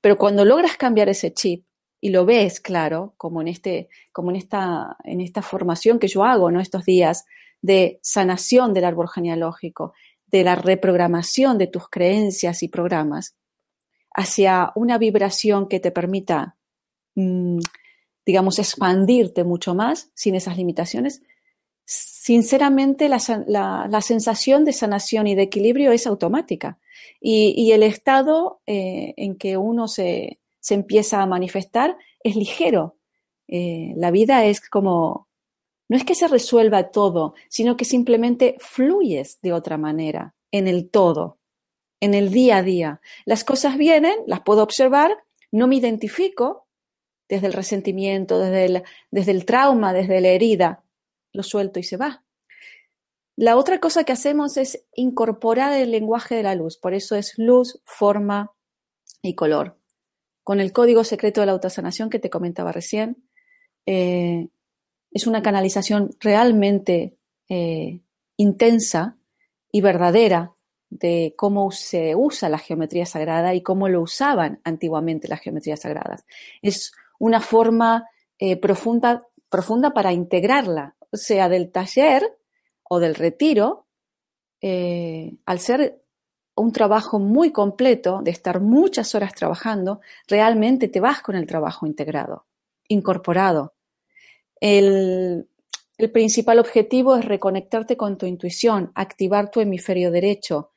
Pero 0.00 0.18
cuando 0.18 0.44
logras 0.44 0.76
cambiar 0.76 1.08
ese 1.08 1.32
chip 1.32 1.64
y 2.00 2.08
lo 2.10 2.26
ves 2.26 2.58
claro, 2.58 3.14
como 3.16 3.40
en, 3.40 3.46
este, 3.46 3.90
como 4.10 4.30
en, 4.30 4.36
esta, 4.38 4.96
en 5.04 5.20
esta 5.20 5.42
formación 5.42 6.00
que 6.00 6.08
yo 6.08 6.24
hago 6.24 6.50
¿no? 6.50 6.60
estos 6.60 6.84
días 6.84 7.26
de 7.62 8.00
sanación 8.02 8.74
del 8.74 8.86
árbol 8.86 9.08
genealógico, 9.08 9.94
de 10.26 10.42
la 10.42 10.56
reprogramación 10.56 11.58
de 11.58 11.68
tus 11.68 11.88
creencias 11.88 12.64
y 12.64 12.68
programas, 12.68 13.37
hacia 14.18 14.72
una 14.74 14.98
vibración 14.98 15.68
que 15.68 15.78
te 15.78 15.92
permita, 15.92 16.56
mm, 17.14 17.60
digamos, 18.26 18.58
expandirte 18.58 19.44
mucho 19.44 19.76
más 19.76 20.10
sin 20.14 20.34
esas 20.34 20.56
limitaciones, 20.56 21.22
sinceramente 21.84 23.08
la, 23.08 24.00
sensación 24.00 24.64
de 24.64 24.72
sanación 24.72 25.28
y 25.28 25.36
de 25.36 25.42
equilibrio 25.42 25.92
es 25.92 26.06
automática. 26.08 26.78
Y, 27.20 27.70
el 27.70 27.84
estado 27.84 28.60
eh, 28.66 29.14
en 29.16 29.36
que 29.36 29.56
uno 29.56 29.86
se, 29.86 30.40
empieza 30.68 31.22
a 31.22 31.26
manifestar 31.26 31.96
es 32.22 32.34
ligero. 32.34 32.96
Eh, 33.46 33.94
la 33.96 34.10
vida 34.10 34.44
es 34.44 34.60
como, 34.60 35.28
no 35.88 35.96
es 35.96 36.04
que 36.04 36.16
se 36.16 36.26
resuelva 36.26 36.90
todo, 36.90 37.34
sino 37.48 37.76
que 37.76 37.84
simplemente 37.84 38.56
fluyes 38.58 39.38
de 39.42 39.52
otra 39.52 39.78
manera 39.78 40.34
en 40.50 40.66
el 40.66 40.90
todo 40.90 41.37
en 42.00 42.14
el 42.14 42.30
día 42.30 42.58
a 42.58 42.62
día. 42.62 43.00
Las 43.24 43.44
cosas 43.44 43.76
vienen, 43.76 44.14
las 44.26 44.40
puedo 44.40 44.62
observar, 44.62 45.16
no 45.50 45.66
me 45.66 45.76
identifico 45.76 46.66
desde 47.28 47.46
el 47.46 47.52
resentimiento, 47.52 48.38
desde 48.38 48.64
el, 48.64 48.82
desde 49.10 49.32
el 49.32 49.44
trauma, 49.44 49.92
desde 49.92 50.20
la 50.20 50.28
herida, 50.28 50.84
lo 51.32 51.42
suelto 51.42 51.78
y 51.78 51.82
se 51.82 51.96
va. 51.96 52.24
La 53.36 53.56
otra 53.56 53.78
cosa 53.78 54.04
que 54.04 54.12
hacemos 54.12 54.56
es 54.56 54.84
incorporar 54.94 55.72
el 55.72 55.90
lenguaje 55.90 56.34
de 56.34 56.42
la 56.42 56.54
luz, 56.54 56.78
por 56.78 56.94
eso 56.94 57.14
es 57.14 57.34
luz, 57.36 57.80
forma 57.84 58.52
y 59.22 59.34
color. 59.34 59.78
Con 60.42 60.60
el 60.60 60.72
código 60.72 61.04
secreto 61.04 61.40
de 61.40 61.46
la 61.46 61.52
autosanación 61.52 62.10
que 62.10 62.18
te 62.18 62.30
comentaba 62.30 62.72
recién, 62.72 63.28
eh, 63.86 64.48
es 65.12 65.26
una 65.26 65.42
canalización 65.42 66.10
realmente 66.20 67.16
eh, 67.48 68.00
intensa 68.36 69.18
y 69.70 69.82
verdadera 69.82 70.54
de 70.90 71.34
cómo 71.36 71.70
se 71.70 72.14
usa 72.14 72.48
la 72.48 72.58
geometría 72.58 73.06
sagrada 73.06 73.54
y 73.54 73.62
cómo 73.62 73.88
lo 73.88 74.00
usaban 74.00 74.60
antiguamente 74.64 75.28
las 75.28 75.40
geometrías 75.40 75.80
sagradas. 75.80 76.24
Es 76.62 76.92
una 77.18 77.40
forma 77.40 78.08
eh, 78.38 78.56
profunda, 78.56 79.26
profunda 79.48 79.92
para 79.92 80.12
integrarla, 80.12 80.96
sea, 81.12 81.48
del 81.48 81.70
taller 81.70 82.38
o 82.84 83.00
del 83.00 83.14
retiro, 83.14 83.86
eh, 84.60 85.36
al 85.46 85.60
ser 85.60 86.02
un 86.54 86.72
trabajo 86.72 87.18
muy 87.18 87.52
completo, 87.52 88.20
de 88.22 88.30
estar 88.30 88.60
muchas 88.60 89.14
horas 89.14 89.34
trabajando, 89.34 90.00
realmente 90.26 90.88
te 90.88 91.00
vas 91.00 91.20
con 91.20 91.36
el 91.36 91.46
trabajo 91.46 91.86
integrado, 91.86 92.46
incorporado. 92.88 93.74
El, 94.60 95.48
el 95.98 96.10
principal 96.10 96.58
objetivo 96.58 97.16
es 97.16 97.24
reconectarte 97.24 97.96
con 97.96 98.18
tu 98.18 98.26
intuición, 98.26 98.90
activar 98.94 99.50
tu 99.50 99.60
hemisferio 99.60 100.10
derecho, 100.10 100.70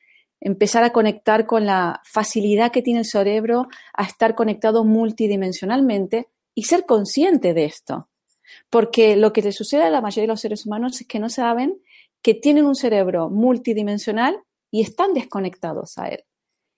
empezar 0.44 0.82
a 0.82 0.92
conectar 0.92 1.46
con 1.46 1.66
la 1.66 2.02
facilidad 2.04 2.72
que 2.72 2.82
tiene 2.82 3.00
el 3.00 3.06
cerebro 3.06 3.68
a 3.94 4.02
estar 4.02 4.34
conectado 4.34 4.84
multidimensionalmente 4.84 6.28
y 6.52 6.64
ser 6.64 6.84
consciente 6.84 7.54
de 7.54 7.64
esto. 7.64 8.08
Porque 8.68 9.16
lo 9.16 9.32
que 9.32 9.42
le 9.42 9.52
sucede 9.52 9.84
a 9.84 9.90
la 9.90 10.00
mayoría 10.00 10.24
de 10.24 10.32
los 10.32 10.40
seres 10.40 10.66
humanos 10.66 11.00
es 11.00 11.06
que 11.06 11.20
no 11.20 11.28
saben 11.28 11.80
que 12.22 12.34
tienen 12.34 12.66
un 12.66 12.74
cerebro 12.74 13.30
multidimensional 13.30 14.36
y 14.70 14.82
están 14.82 15.14
desconectados 15.14 15.96
a 15.98 16.08
él. 16.08 16.24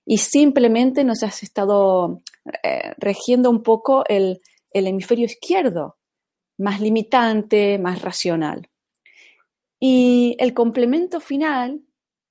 Y 0.05 0.19
simplemente 0.19 1.03
nos 1.03 1.23
has 1.23 1.43
estado 1.43 2.21
eh, 2.63 2.93
regiendo 2.99 3.49
un 3.49 3.63
poco 3.63 4.05
el, 4.07 4.41
el 4.73 4.87
hemisferio 4.87 5.25
izquierdo, 5.25 5.97
más 6.59 6.83
limitante, 6.83 7.79
más 7.79 8.03
racional. 8.03 8.69
Y 9.81 10.37
el 10.39 10.53
complemento 10.53 11.19
final 11.19 11.81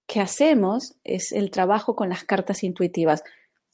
que 0.07 0.19
hacemos 0.19 0.95
es 1.03 1.31
el 1.31 1.51
trabajo 1.51 1.95
con 1.95 2.09
las 2.09 2.23
cartas 2.23 2.63
intuitivas. 2.63 3.23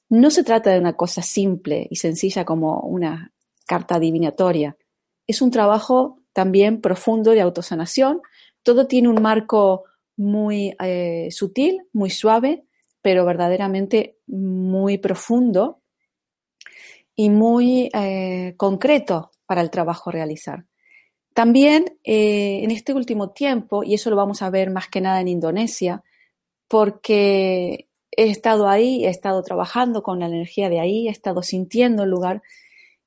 No 0.09 0.31
se 0.31 0.43
trata 0.43 0.71
de 0.71 0.79
una 0.79 0.93
cosa 0.93 1.21
simple 1.21 1.87
y 1.89 1.97
sencilla 1.97 2.45
como 2.45 2.79
una 2.81 3.31
carta 3.65 3.95
adivinatoria. 3.95 4.77
Es 5.27 5.41
un 5.41 5.51
trabajo 5.51 6.19
también 6.33 6.81
profundo 6.81 7.31
de 7.31 7.41
autosanación. 7.41 8.21
Todo 8.63 8.87
tiene 8.87 9.09
un 9.09 9.21
marco 9.21 9.83
muy 10.17 10.75
eh, 10.81 11.29
sutil, 11.31 11.83
muy 11.93 12.09
suave, 12.09 12.65
pero 13.01 13.25
verdaderamente 13.25 14.17
muy 14.27 14.97
profundo 14.97 15.81
y 17.15 17.29
muy 17.29 17.89
eh, 17.93 18.53
concreto 18.57 19.31
para 19.45 19.61
el 19.61 19.69
trabajo 19.69 20.11
realizar. 20.11 20.65
También 21.33 21.97
eh, 22.03 22.61
en 22.63 22.71
este 22.71 22.93
último 22.93 23.31
tiempo, 23.31 23.83
y 23.83 23.93
eso 23.93 24.09
lo 24.09 24.15
vamos 24.15 24.41
a 24.41 24.49
ver 24.49 24.71
más 24.71 24.89
que 24.89 25.01
nada 25.01 25.21
en 25.21 25.27
Indonesia, 25.27 26.03
porque 26.69 27.89
he 28.11 28.29
estado 28.29 28.69
ahí, 28.69 29.05
he 29.05 29.09
estado 29.09 29.41
trabajando 29.43 30.01
con 30.03 30.19
la 30.19 30.27
energía 30.27 30.69
de 30.69 30.79
ahí, 30.79 31.07
he 31.07 31.11
estado 31.11 31.43
sintiendo 31.43 32.03
el 32.03 32.11
lugar 32.11 32.41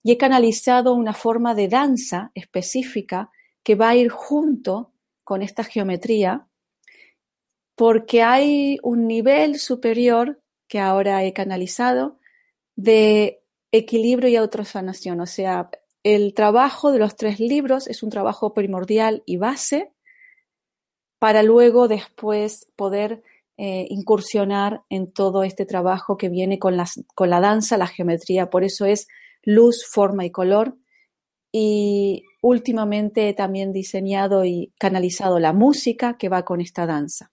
y 0.03 0.13
he 0.13 0.19
canalizado 0.19 0.93
una 0.93 1.15
forma 1.15 1.55
de 1.55 1.69
danza 1.69 2.33
específica 2.35 3.31
que 3.63 3.77
va 3.77 3.91
a 3.91 3.97
ir 3.97 4.11
junto 4.11 4.93
con 5.25 5.41
esta 5.41 5.65
geometría 5.65 6.47
porque 7.77 8.23
hay 8.23 8.79
un 8.83 9.07
nivel 9.07 9.59
superior 9.59 10.43
que 10.69 10.81
ahora 10.81 11.25
he 11.25 11.33
canalizado 11.33 12.19
de 12.77 13.43
equilibrio 13.71 14.29
y 14.29 14.37
autosanación. 14.37 15.21
O 15.21 15.27
sea, 15.27 15.71
el 16.03 16.35
trabajo 16.35 16.91
de 16.91 16.99
los 16.99 17.17
tres 17.17 17.39
libros 17.39 17.87
es 17.87 18.03
un 18.03 18.11
trabajo 18.11 18.55
primordial 18.55 19.23
y 19.25 19.37
base 19.37 19.93
para 21.19 21.43
luego 21.43 21.87
después 21.87 22.69
poder 22.75 23.23
eh, 23.57 23.87
incursionar 23.91 24.83
en 24.89 25.13
todo 25.13 25.43
este 25.43 25.67
trabajo 25.67 26.17
que 26.17 26.29
viene 26.29 26.59
con, 26.59 26.77
con 27.15 27.31
la 27.31 27.41
danza, 27.41 27.77
la 27.77 27.87
geometría. 27.87 28.51
Por 28.51 28.65
eso 28.65 28.87
es 28.87 29.09
luz, 29.43 29.85
forma 29.87 30.25
y 30.25 30.31
color. 30.31 30.77
Y 31.53 32.25
últimamente 32.41 33.29
he 33.29 33.35
también 33.35 33.73
diseñado 33.73 34.45
y 34.45 34.73
canalizado 34.79 35.39
la 35.39 35.53
música 35.53 36.17
que 36.17 36.29
va 36.29 36.45
con 36.45 36.61
esta 36.61 36.87
danza. 36.87 37.31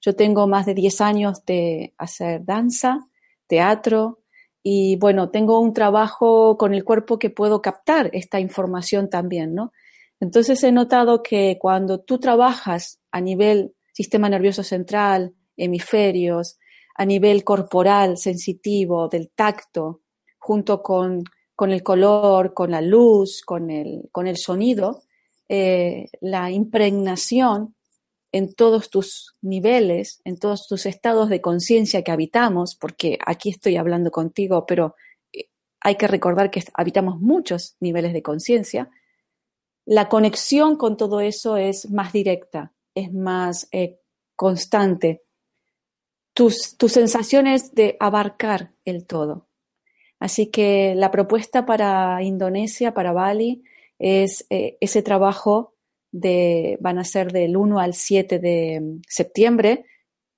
Yo 0.00 0.16
tengo 0.16 0.46
más 0.46 0.66
de 0.66 0.74
10 0.74 1.00
años 1.00 1.44
de 1.44 1.94
hacer 1.98 2.44
danza, 2.44 3.06
teatro, 3.46 4.20
y 4.62 4.96
bueno, 4.96 5.30
tengo 5.30 5.60
un 5.60 5.72
trabajo 5.72 6.56
con 6.58 6.74
el 6.74 6.84
cuerpo 6.84 7.18
que 7.18 7.30
puedo 7.30 7.62
captar 7.62 8.10
esta 8.12 8.40
información 8.40 9.08
también, 9.08 9.54
¿no? 9.54 9.72
Entonces 10.20 10.62
he 10.64 10.72
notado 10.72 11.22
que 11.22 11.56
cuando 11.58 12.00
tú 12.00 12.18
trabajas 12.18 13.00
a 13.10 13.20
nivel 13.20 13.74
sistema 13.92 14.28
nervioso 14.28 14.62
central, 14.62 15.34
hemisferios, 15.62 16.58
a 16.94 17.04
nivel 17.04 17.44
corporal, 17.44 18.18
sensitivo, 18.18 19.08
del 19.08 19.30
tacto, 19.30 20.02
junto 20.38 20.82
con, 20.82 21.24
el 21.58 21.82
color, 21.82 22.54
con 22.54 22.70
la 22.70 22.80
luz, 22.80 23.42
con 23.42 23.70
el, 23.70 24.08
con 24.12 24.26
el 24.26 24.36
sonido, 24.36 25.02
eh, 25.48 26.08
la 26.20 26.50
impregnación 26.50 27.74
en 28.32 28.54
todos 28.54 28.90
tus 28.90 29.36
niveles, 29.42 30.20
en 30.24 30.38
todos 30.38 30.68
tus 30.68 30.86
estados 30.86 31.28
de 31.28 31.40
conciencia 31.40 32.02
que 32.02 32.12
habitamos, 32.12 32.76
porque 32.76 33.18
aquí 33.26 33.50
estoy 33.50 33.76
hablando 33.76 34.10
contigo, 34.10 34.64
pero 34.66 34.94
eh, 35.32 35.48
hay 35.80 35.96
que 35.96 36.06
recordar 36.06 36.50
que 36.50 36.62
habitamos 36.74 37.20
muchos 37.20 37.76
niveles 37.80 38.12
de 38.12 38.22
conciencia, 38.22 38.90
la 39.86 40.08
conexión 40.08 40.76
con 40.76 40.96
todo 40.96 41.20
eso 41.20 41.56
es 41.56 41.90
más 41.90 42.12
directa, 42.12 42.72
es 42.94 43.12
más 43.12 43.66
eh, 43.72 43.98
constante. 44.36 45.24
Tus, 46.40 46.78
tus 46.78 46.92
sensaciones 46.92 47.74
de 47.74 47.98
abarcar 48.00 48.72
el 48.86 49.04
todo. 49.04 49.46
Así 50.18 50.46
que 50.46 50.94
la 50.94 51.10
propuesta 51.10 51.66
para 51.66 52.22
Indonesia, 52.22 52.94
para 52.94 53.12
Bali, 53.12 53.62
es 53.98 54.46
eh, 54.48 54.78
ese 54.80 55.02
trabajo 55.02 55.74
de, 56.10 56.78
van 56.80 56.98
a 56.98 57.04
ser 57.04 57.30
del 57.30 57.58
1 57.58 57.78
al 57.78 57.92
7 57.92 58.38
de 58.38 59.00
septiembre, 59.06 59.84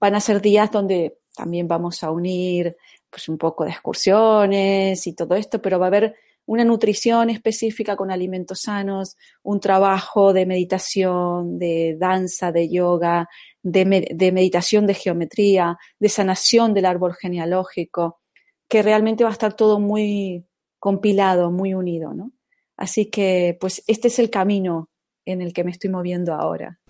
van 0.01 0.17
a 0.17 0.21
ser 0.21 0.43
días 0.43 0.73
donde 0.73 1.19
también 1.37 1.69
vamos 1.69 2.03
a 2.03 2.11
unir 2.11 2.77
pues 3.09 3.29
un 3.29 3.38
poco 3.38 3.62
de 3.62 3.71
excursiones 3.71 5.07
y 5.07 5.12
todo 5.12 5.37
esto, 5.37 5.62
pero 5.62 5.79
va 5.79 5.87
a 5.87 5.95
haber 5.95 6.17
una 6.47 6.65
nutrición 6.65 7.31
específica 7.31 7.95
con 7.95 8.11
alimentos 8.11 8.62
sanos, 8.62 9.17
un 9.45 9.61
trabajo 9.61 10.33
de 10.33 10.47
meditación, 10.47 11.61
de 11.61 11.97
danza, 11.97 12.51
de 12.51 12.69
yoga, 12.69 13.29
de, 13.62 14.09
de, 14.12 14.33
meditación 14.33 14.87
de 14.87 14.94
geometría, 14.94 15.79
de 15.98 16.09
sanación 16.09 16.75
del 16.75 16.87
árbol 16.87 17.14
genealógico, 17.14 18.20
que 18.68 18.83
realmente 18.83 19.25
va 19.25 19.31
a 19.31 19.35
estar 19.35 19.55
todo 19.55 19.79
muy 19.79 20.46
compilado, 20.79 21.51
muy 21.51 21.75
unido, 21.75 22.12
¿no? 22.14 22.33
Así 22.77 23.11
que, 23.11 23.57
pues, 23.61 23.85
este 23.87 24.09
es 24.09 24.18
el 24.18 24.31
camino 24.31 24.88
en 25.25 25.40
el 25.40 25.53
que 25.53 25.62
me 25.62 25.70
estoy 25.70 25.90
moviendo 25.90 26.35
ahora. 26.35 26.81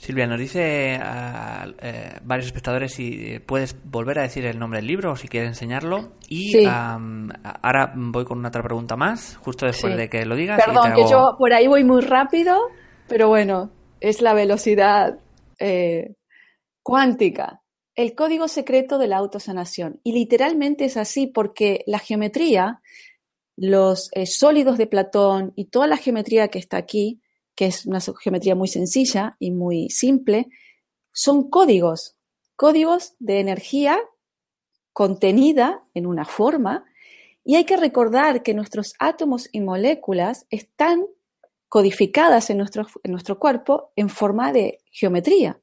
Silvia, 0.00 0.26
nos 0.26 0.38
dice 0.38 0.94
a 0.94 1.66
eh, 1.82 2.20
varios 2.22 2.46
espectadores 2.46 2.92
si 2.94 3.38
puedes 3.44 3.76
volver 3.84 4.18
a 4.18 4.22
decir 4.22 4.46
el 4.46 4.58
nombre 4.58 4.78
del 4.78 4.86
libro 4.86 5.12
o 5.12 5.16
si 5.16 5.28
quieres 5.28 5.50
enseñarlo. 5.50 6.12
Y 6.26 6.64
ahora 6.64 7.92
voy 7.94 8.24
con 8.24 8.38
una 8.38 8.48
otra 8.48 8.62
pregunta 8.62 8.96
más, 8.96 9.36
justo 9.42 9.66
después 9.66 9.98
de 9.98 10.08
que 10.08 10.24
lo 10.24 10.36
digas. 10.36 10.58
Perdón, 10.64 10.94
que 10.94 11.06
yo 11.06 11.36
por 11.38 11.52
ahí 11.52 11.66
voy 11.66 11.84
muy 11.84 12.00
rápido, 12.00 12.58
pero 13.08 13.28
bueno, 13.28 13.70
es 14.00 14.22
la 14.22 14.32
velocidad 14.32 15.18
eh, 15.58 16.14
cuántica. 16.82 17.62
El 17.94 18.14
código 18.14 18.48
secreto 18.48 18.98
de 18.98 19.08
la 19.08 19.18
autosanación. 19.18 20.00
Y 20.02 20.12
literalmente 20.12 20.84
es 20.84 20.96
así 20.96 21.26
porque 21.26 21.84
la 21.86 21.98
geometría, 21.98 22.80
los 23.56 24.10
eh, 24.12 24.26
sólidos 24.26 24.78
de 24.78 24.86
Platón 24.86 25.52
y 25.56 25.66
toda 25.66 25.86
la 25.86 25.96
geometría 25.96 26.48
que 26.48 26.58
está 26.58 26.76
aquí, 26.76 27.20
que 27.54 27.66
es 27.66 27.84
una 27.86 28.00
geometría 28.00 28.54
muy 28.54 28.68
sencilla 28.68 29.36
y 29.38 29.50
muy 29.50 29.90
simple, 29.90 30.48
son 31.12 31.50
códigos, 31.50 32.16
códigos 32.56 33.14
de 33.18 33.40
energía 33.40 33.98
contenida 34.92 35.84
en 35.94 36.06
una 36.06 36.24
forma 36.24 36.84
y 37.44 37.56
hay 37.56 37.64
que 37.64 37.76
recordar 37.76 38.42
que 38.42 38.54
nuestros 38.54 38.94
átomos 38.98 39.48
y 39.52 39.60
moléculas 39.60 40.46
están 40.50 41.06
codificadas 41.68 42.50
en 42.50 42.58
nuestro, 42.58 42.86
en 43.02 43.12
nuestro 43.12 43.38
cuerpo 43.38 43.92
en 43.96 44.08
forma 44.08 44.52
de 44.52 44.80
geometría. 44.90 45.60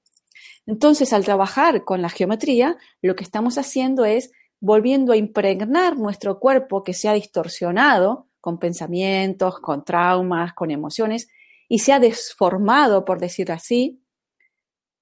Entonces, 0.67 1.13
al 1.13 1.25
trabajar 1.25 1.83
con 1.83 2.01
la 2.01 2.09
geometría, 2.09 2.77
lo 3.01 3.15
que 3.15 3.23
estamos 3.23 3.57
haciendo 3.57 4.05
es 4.05 4.31
volviendo 4.59 5.13
a 5.13 5.17
impregnar 5.17 5.97
nuestro 5.97 6.39
cuerpo 6.39 6.83
que 6.83 6.93
se 6.93 7.09
ha 7.09 7.13
distorsionado 7.13 8.27
con 8.41 8.59
pensamientos, 8.59 9.59
con 9.59 9.83
traumas, 9.83 10.53
con 10.53 10.69
emociones, 10.69 11.29
y 11.67 11.79
se 11.79 11.93
ha 11.93 11.99
desformado, 11.99 13.05
por 13.05 13.19
decir 13.19 13.51
así, 13.51 14.01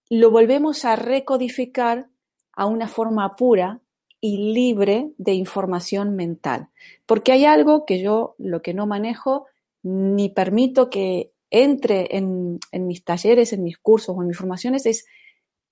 lo 0.10 0.32
volvemos 0.32 0.86
a 0.86 0.96
recodificar 0.96 2.10
a 2.54 2.66
una 2.66 2.88
forma 2.88 3.36
pura 3.36 3.82
y 4.22 4.54
libre 4.54 5.12
de 5.18 5.34
información 5.34 6.16
mental. 6.16 6.70
Porque 7.06 7.32
hay 7.32 7.46
algo 7.46 7.86
que 7.86 8.02
yo 8.02 8.36
lo 8.38 8.62
que 8.62 8.74
no 8.74 8.88
manejo 8.88 9.46
ni 9.84 10.30
permito 10.30 10.90
que 10.90 11.32
entre 11.52 12.18
en, 12.18 12.60
mis 12.74 13.04
talleres, 13.04 13.54
en 13.54 13.64
mis 13.64 13.78
cursos 13.78 14.16
o 14.18 14.22
en 14.22 14.28
mis 14.28 14.38
formaciones 14.38 14.86
es 14.86 15.06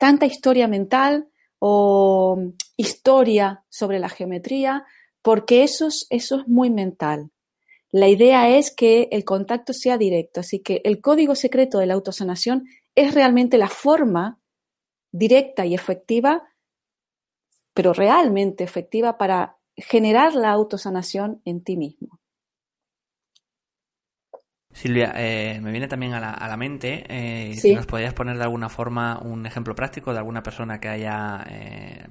tanta 0.04 0.26
historia 0.26 0.68
mental 0.68 1.30
o 1.60 2.38
historia 2.76 3.64
sobre 3.70 4.00
la 4.00 4.10
geometría, 4.10 4.84
porque 5.22 5.64
eso 5.64 5.88
eso 6.10 6.42
es 6.42 6.46
muy 6.46 6.70
mental. 6.70 7.32
La 7.90 8.10
idea 8.10 8.50
es 8.50 8.76
que 8.76 9.08
el 9.14 9.24
contacto 9.24 9.72
sea 9.72 9.98
directo, 9.98 10.42
así 10.42 10.60
que 10.60 10.82
el 10.84 11.00
código 11.00 11.36
secreto 11.36 11.80
de 11.80 11.86
la 11.86 11.94
autosanación 11.94 12.66
es 12.96 13.14
realmente 13.14 13.58
la 13.58 13.70
forma 13.70 14.42
directa 15.14 15.66
y 15.66 15.74
efectiva, 15.74 16.50
pero 17.74 17.94
realmente 17.94 18.66
efectiva 18.66 19.18
para 19.18 19.56
generar 19.78 20.36
la 20.36 20.52
autosanación 20.52 21.42
en 21.46 21.64
ti 21.64 21.78
mismo. 21.78 22.20
Silvia, 24.74 25.14
eh, 25.16 25.60
me 25.62 25.70
viene 25.70 25.88
también 25.88 26.14
a 26.14 26.20
la, 26.20 26.58
mente 26.58 27.06
eh, 27.08 27.56
si 27.56 27.76
nos 27.76 27.86
podrías 27.86 28.16
poner 28.16 28.38
de 28.38 28.44
alguna 28.44 28.70
forma 28.70 29.20
un 29.22 29.46
ejemplo 29.46 29.76
práctico 29.76 30.14
de 30.14 30.18
alguna 30.18 30.42
persona 30.42 30.80
que 30.80 30.88
haya 30.88 31.46
eh, 31.48 32.06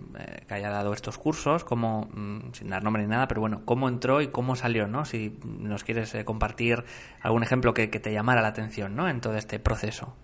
que 0.46 0.54
haya 0.54 0.70
dado 0.70 0.92
estos 0.92 1.18
cursos, 1.18 1.64
como 1.64 2.08
mm, 2.14 2.52
sin 2.52 2.70
dar 2.70 2.84
nombre 2.84 3.02
ni 3.02 3.08
nada, 3.08 3.26
pero 3.26 3.40
bueno, 3.40 3.62
cómo 3.64 3.88
entró 3.88 4.20
y 4.20 4.28
cómo 4.28 4.54
salió, 4.54 4.86
¿no? 4.86 5.04
Si 5.04 5.36
nos 5.44 5.82
quieres 5.82 6.14
compartir 6.24 6.84
algún 7.20 7.42
ejemplo 7.42 7.74
que, 7.74 7.88
te 7.88 8.12
llamara 8.12 8.42
la 8.42 8.48
atención, 8.48 8.94
¿no? 8.94 9.08
En 9.08 9.20
todo 9.20 9.36
este 9.36 9.58
proceso. 9.58 10.14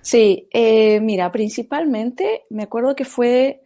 Sí, 0.00 0.48
mira, 1.02 1.30
principalmente 1.30 2.44
me 2.48 2.62
acuerdo 2.64 2.96
que 2.96 3.04
fue 3.04 3.62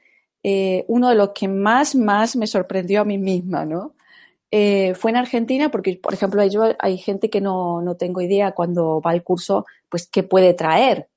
uno 0.89 1.09
de 1.09 1.15
los 1.15 1.31
que 1.31 1.49
más 1.49 1.95
más 1.95 2.35
me 2.37 2.49
sorprendió 2.49 3.03
a 3.03 3.05
mí 3.05 3.17
misma, 3.17 3.65
¿no? 3.65 3.96
Eh, 4.51 4.95
fue 4.95 5.11
en 5.11 5.17
Argentina 5.17 5.71
porque, 5.71 5.97
por 5.97 6.15
ejemplo, 6.15 6.43
hay 6.79 6.99
gente 6.99 7.31
que 7.31 7.41
no, 7.41 7.83
no, 7.83 7.97
tengo 7.97 8.21
idea 8.21 8.53
cuando 8.53 9.01
va 9.01 9.11
al 9.11 9.25
curso, 9.25 9.67
pues, 9.89 10.07
qué 10.07 10.23
puede 10.23 10.55
traer, 10.55 11.09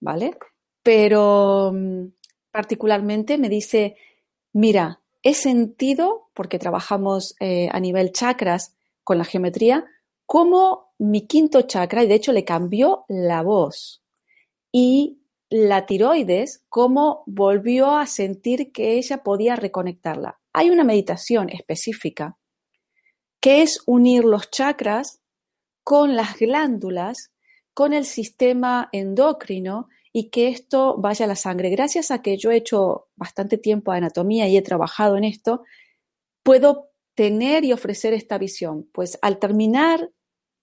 ¿vale? 0.00 0.36
Pero 0.82 1.72
mm, 1.72 2.06
particularmente 2.50 3.38
me 3.38 3.48
dice, 3.48 3.96
mira, 4.52 5.00
he 5.22 5.34
sentido, 5.34 6.30
porque 6.34 6.58
trabajamos 6.58 7.34
eh, 7.40 7.68
a 7.72 7.80
nivel 7.80 8.12
chakras 8.12 8.76
con 9.04 9.18
la 9.18 9.24
geometría, 9.24 9.84
cómo 10.24 10.92
mi 10.98 11.26
quinto 11.26 11.62
chakra, 11.62 12.02
y 12.02 12.08
de 12.08 12.14
hecho 12.14 12.32
le 12.32 12.44
cambió 12.44 13.04
la 13.08 13.42
voz, 13.42 14.02
y 14.72 15.20
la 15.48 15.86
tiroides, 15.86 16.64
cómo 16.68 17.22
volvió 17.26 17.96
a 17.96 18.06
sentir 18.06 18.72
que 18.72 18.94
ella 18.98 19.22
podía 19.22 19.54
reconectarla. 19.54 20.40
Hay 20.52 20.70
una 20.70 20.84
meditación 20.84 21.48
específica 21.50 22.36
que 23.46 23.62
es 23.62 23.80
unir 23.86 24.24
los 24.24 24.50
chakras 24.50 25.20
con 25.84 26.16
las 26.16 26.36
glándulas, 26.36 27.30
con 27.74 27.92
el 27.92 28.04
sistema 28.04 28.88
endocrino 28.90 29.86
y 30.12 30.30
que 30.30 30.48
esto 30.48 30.96
vaya 30.98 31.26
a 31.26 31.28
la 31.28 31.36
sangre. 31.36 31.70
Gracias 31.70 32.10
a 32.10 32.22
que 32.22 32.38
yo 32.38 32.50
he 32.50 32.56
hecho 32.56 33.06
bastante 33.14 33.56
tiempo 33.56 33.92
de 33.92 33.98
anatomía 33.98 34.48
y 34.48 34.56
he 34.56 34.62
trabajado 34.62 35.16
en 35.16 35.22
esto, 35.22 35.62
puedo 36.42 36.90
tener 37.14 37.64
y 37.64 37.72
ofrecer 37.72 38.14
esta 38.14 38.36
visión. 38.36 38.88
Pues 38.92 39.16
al 39.22 39.38
terminar 39.38 40.10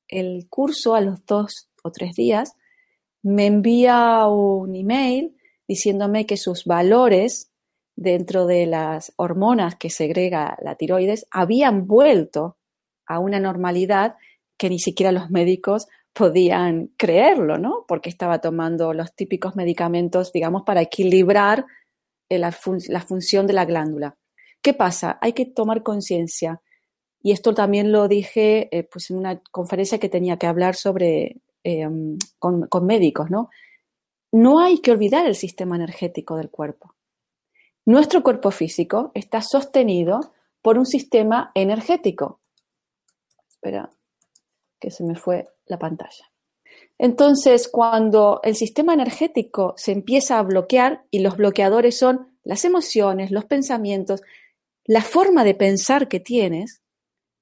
el 0.10 0.50
curso, 0.50 0.94
a 0.94 1.00
los 1.00 1.26
dos 1.26 1.70
o 1.86 1.92
tres 1.94 2.16
días, 2.16 2.54
me 3.22 3.46
envía 3.46 4.28
un 4.28 4.76
email 4.76 5.38
diciéndome 5.70 6.26
que 6.26 6.36
sus 6.36 6.66
valores 6.66 7.50
dentro 7.96 8.46
de 8.46 8.66
las 8.66 9.14
hormonas 9.16 9.78
que 9.78 9.90
segrega 9.90 10.58
la 10.62 10.76
tiroides 10.76 11.28
habían 11.32 11.88
vuelto 11.88 12.58
a 13.08 13.20
una 13.20 13.40
normalidad 13.40 14.16
que 14.58 14.70
ni 14.70 14.80
siquiera 14.80 15.12
los 15.12 15.30
médicos 15.30 15.88
podían 16.14 16.92
creerlo, 16.98 17.58
¿no? 17.58 17.86
Porque 17.88 18.10
estaba 18.10 18.40
tomando 18.40 18.94
los 18.94 19.14
típicos 19.16 19.56
medicamentos, 19.56 20.32
digamos, 20.32 20.64
para 20.64 20.82
equilibrar 20.82 21.66
la, 22.30 22.52
función 22.52 23.48
de 23.48 23.54
la 23.54 23.66
glándula. 23.66 24.16
¿Qué 24.62 24.74
pasa? 24.74 25.18
Hay 25.22 25.34
que 25.34 25.46
tomar 25.46 25.84
conciencia. 25.84 26.62
Y 27.22 27.32
esto 27.32 27.54
también 27.54 27.92
lo 27.92 28.08
dije 28.08 28.70
pues 28.92 29.10
en 29.10 29.18
una 29.18 29.40
conferencia 29.52 29.98
que 29.98 30.10
tenía 30.10 30.38
que 30.38 30.48
hablar 30.48 30.76
sobre 30.76 31.38
con, 32.40 32.68
con 32.68 32.86
médicos, 32.86 33.30
¿no? 33.30 33.50
No 34.32 34.60
hay 34.60 34.80
que 34.80 34.92
olvidar 34.92 35.26
el 35.26 35.36
sistema 35.36 35.76
energético 35.76 36.36
del 36.38 36.50
cuerpo. 36.50 36.96
Nuestro 37.86 38.24
cuerpo 38.24 38.52
físico 38.52 39.12
está 39.14 39.42
sostenido 39.42 40.34
por 40.62 40.78
un 40.78 40.86
sistema 40.86 41.52
energético. 41.54 42.40
Espera, 43.64 43.90
que 44.78 44.92
se 44.92 45.06
me 45.06 45.16
fue 45.16 45.48
la 45.68 45.80
pantalla. 45.80 46.30
Entonces, 46.98 47.70
cuando 47.70 48.42
el 48.44 48.56
sistema 48.56 48.94
energético 48.94 49.74
se 49.78 49.94
empieza 49.94 50.38
a 50.38 50.44
bloquear, 50.44 51.06
y 51.12 51.20
los 51.20 51.38
bloqueadores 51.38 51.98
son 51.98 52.38
las 52.44 52.66
emociones, 52.66 53.32
los 53.32 53.46
pensamientos, 53.46 54.22
la 54.84 55.02
forma 55.02 55.46
de 55.46 55.56
pensar 55.56 56.10
que 56.10 56.20
tienes, 56.20 56.82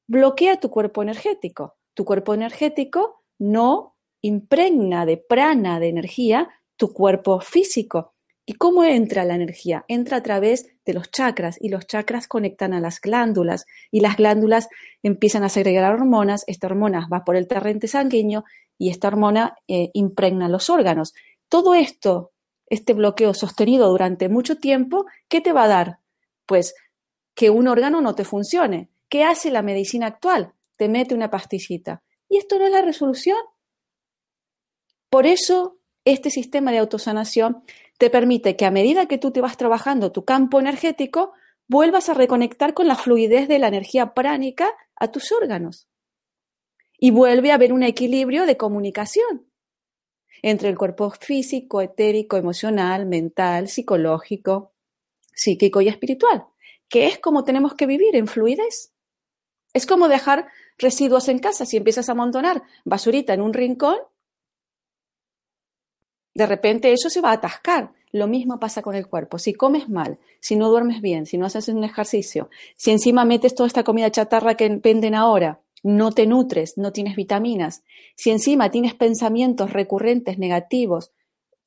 bloquea 0.07 0.59
tu 0.59 0.69
cuerpo 0.69 1.01
energético. 1.01 1.77
Tu 1.95 2.05
cuerpo 2.05 2.35
energético 2.35 3.23
no 3.39 3.95
impregna 4.21 5.07
de 5.07 5.17
prana, 5.17 5.79
de 5.79 5.89
energía, 5.89 6.49
tu 6.75 6.93
cuerpo 6.93 7.39
físico. 7.39 8.10
¿Y 8.45 8.53
cómo 8.53 8.83
entra 8.83 9.23
la 9.23 9.35
energía? 9.35 9.85
Entra 9.87 10.17
a 10.17 10.23
través 10.23 10.67
de 10.85 10.93
los 10.93 11.11
chakras 11.11 11.57
y 11.61 11.69
los 11.69 11.85
chakras 11.85 12.27
conectan 12.27 12.73
a 12.73 12.79
las 12.79 12.99
glándulas 12.99 13.65
y 13.91 13.99
las 14.01 14.17
glándulas 14.17 14.67
empiezan 15.03 15.43
a 15.43 15.49
segregar 15.49 15.93
hormonas, 15.93 16.43
esta 16.47 16.67
hormona 16.67 17.07
va 17.11 17.23
por 17.23 17.35
el 17.35 17.47
torrente 17.47 17.87
sanguíneo 17.87 18.43
y 18.77 18.89
esta 18.89 19.07
hormona 19.07 19.55
eh, 19.67 19.91
impregna 19.93 20.49
los 20.49 20.69
órganos. 20.69 21.13
Todo 21.49 21.75
esto, 21.75 22.31
este 22.67 22.93
bloqueo 22.93 23.33
sostenido 23.33 23.89
durante 23.89 24.27
mucho 24.27 24.57
tiempo, 24.57 25.05
¿qué 25.27 25.39
te 25.39 25.53
va 25.53 25.65
a 25.65 25.67
dar? 25.67 25.99
Pues 26.47 26.73
que 27.35 27.49
un 27.49 27.67
órgano 27.67 28.01
no 28.01 28.15
te 28.15 28.23
funcione. 28.23 28.89
¿Qué 29.07 29.23
hace 29.23 29.51
la 29.51 29.61
medicina 29.61 30.07
actual? 30.07 30.53
Te 30.77 30.89
mete 30.89 31.13
una 31.13 31.29
pastillita. 31.29 32.01
¿Y 32.27 32.37
esto 32.37 32.57
no 32.57 32.65
es 32.65 32.71
la 32.71 32.81
resolución? 32.81 33.37
Por 35.09 35.25
eso, 35.25 35.77
este 36.05 36.29
sistema 36.29 36.71
de 36.71 36.79
autosanación 36.79 37.63
te 37.97 38.09
permite 38.09 38.55
que 38.55 38.65
a 38.65 38.71
medida 38.71 39.07
que 39.07 39.17
tú 39.17 39.31
te 39.31 39.41
vas 39.41 39.57
trabajando 39.57 40.11
tu 40.11 40.25
campo 40.25 40.59
energético, 40.59 41.33
vuelvas 41.67 42.09
a 42.09 42.13
reconectar 42.13 42.73
con 42.73 42.87
la 42.87 42.95
fluidez 42.95 43.47
de 43.47 43.59
la 43.59 43.67
energía 43.67 44.13
pránica 44.13 44.69
a 44.95 45.11
tus 45.11 45.31
órganos 45.31 45.87
y 46.97 47.11
vuelve 47.11 47.51
a 47.51 47.55
haber 47.55 47.73
un 47.73 47.83
equilibrio 47.83 48.45
de 48.45 48.57
comunicación 48.57 49.47
entre 50.41 50.69
el 50.69 50.77
cuerpo 50.77 51.11
físico, 51.11 51.81
etérico, 51.81 52.37
emocional, 52.37 53.05
mental, 53.05 53.67
psicológico, 53.67 54.73
psíquico 55.33 55.81
y 55.81 55.87
espiritual, 55.87 56.45
que 56.89 57.07
es 57.07 57.19
como 57.19 57.43
tenemos 57.43 57.75
que 57.75 57.85
vivir 57.85 58.15
en 58.15 58.27
fluidez. 58.27 58.93
Es 59.73 59.85
como 59.85 60.09
dejar 60.09 60.47
residuos 60.77 61.29
en 61.29 61.39
casa. 61.39 61.65
Si 61.65 61.77
empiezas 61.77 62.09
a 62.09 62.11
amontonar 62.11 62.63
basurita 62.83 63.33
en 63.33 63.41
un 63.41 63.53
rincón, 63.53 63.97
de 66.33 66.45
repente 66.45 66.91
eso 66.93 67.09
se 67.09 67.21
va 67.21 67.31
a 67.31 67.33
atascar. 67.33 67.91
Lo 68.11 68.27
mismo 68.27 68.59
pasa 68.59 68.81
con 68.81 68.95
el 68.95 69.07
cuerpo. 69.07 69.37
Si 69.37 69.53
comes 69.53 69.87
mal, 69.87 70.19
si 70.39 70.55
no 70.55 70.69
duermes 70.69 71.01
bien, 71.01 71.25
si 71.25 71.37
no 71.37 71.45
haces 71.45 71.69
un 71.69 71.83
ejercicio, 71.83 72.49
si 72.75 72.91
encima 72.91 73.23
metes 73.23 73.55
toda 73.55 73.67
esta 73.67 73.83
comida 73.83 74.11
chatarra 74.11 74.55
que 74.55 74.67
venden 74.67 75.15
ahora, 75.15 75.61
no 75.83 76.11
te 76.11 76.27
nutres, 76.27 76.77
no 76.77 76.91
tienes 76.91 77.15
vitaminas, 77.15 77.83
si 78.15 78.29
encima 78.29 78.69
tienes 78.69 78.93
pensamientos 78.93 79.71
recurrentes 79.71 80.37
negativos, 80.37 81.11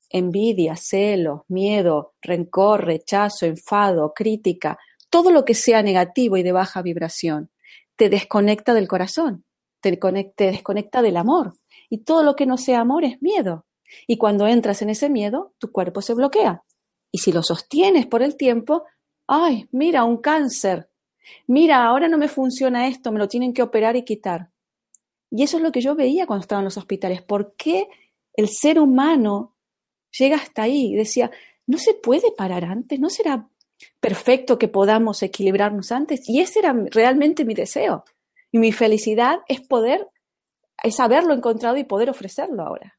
envidia, 0.09 0.75
celos, 0.75 1.41
miedo, 1.47 2.13
rencor, 2.21 2.85
rechazo, 2.85 3.45
enfado, 3.45 4.13
crítica, 4.13 4.77
todo 5.09 5.31
lo 5.31 5.45
que 5.45 5.53
sea 5.53 5.81
negativo 5.81 6.37
y 6.37 6.43
de 6.43 6.51
baja 6.51 6.81
vibración, 6.81 7.49
te 7.95 8.09
desconecta 8.09 8.73
del 8.73 8.87
corazón, 8.87 9.45
te, 9.81 9.97
desconecta 10.37 11.01
del 11.01 11.17
amor. 11.17 11.53
Y 11.89 11.99
todo 11.99 12.23
lo 12.23 12.35
que 12.35 12.45
no 12.45 12.57
sea 12.57 12.81
amor 12.81 13.03
es 13.03 13.21
miedo. 13.21 13.64
Y 14.07 14.17
cuando 14.17 14.47
entras 14.47 14.81
en 14.81 14.89
ese 14.89 15.09
miedo, 15.09 15.53
tu 15.57 15.71
cuerpo 15.71 16.01
se 16.01 16.13
bloquea. 16.13 16.63
Y 17.11 17.19
si 17.19 17.31
lo 17.31 17.43
sostienes 17.43 18.05
por 18.07 18.21
el 18.21 18.35
tiempo, 18.35 18.83
ay, 19.27 19.67
mira, 19.71 20.03
un 20.03 20.17
cáncer, 20.17 20.89
Mira, 21.47 21.85
ahora 21.85 22.07
no 22.07 22.17
me 22.17 22.27
funciona 22.27 22.87
esto, 22.87 23.11
me 23.11 23.19
lo 23.19 23.27
tienen 23.27 23.53
que 23.53 23.61
operar 23.61 23.95
y 23.95 24.03
quitar. 24.03 24.49
Y 25.31 25.43
eso 25.43 25.57
es 25.57 25.63
lo 25.63 25.71
que 25.71 25.81
yo 25.81 25.95
veía 25.95 26.27
cuando 26.27 26.41
estaba 26.41 26.61
en 26.61 26.65
los 26.65 26.77
hospitales. 26.77 27.21
¿Por 27.21 27.55
qué 27.55 27.87
el 28.33 28.49
ser 28.49 28.79
humano 28.79 29.55
llega 30.17 30.37
hasta 30.37 30.63
ahí? 30.63 30.95
Decía, 30.95 31.31
¿no 31.65 31.77
se 31.77 31.93
puede 31.93 32.31
parar 32.31 32.65
antes? 32.65 32.99
¿No 32.99 33.09
será 33.09 33.47
perfecto 33.99 34.57
que 34.57 34.67
podamos 34.67 35.21
equilibrarnos 35.23 35.91
antes? 35.91 36.27
Y 36.29 36.41
ese 36.41 36.59
era 36.59 36.73
realmente 36.91 37.43
mi 37.43 37.53
deseo. 37.53 38.05
Y 38.51 38.59
mi 38.59 38.71
felicidad 38.71 39.39
es 39.47 39.61
poder, 39.61 40.07
es 40.83 40.99
haberlo 40.99 41.33
encontrado 41.33 41.77
y 41.77 41.83
poder 41.83 42.09
ofrecerlo 42.09 42.63
ahora. 42.63 42.97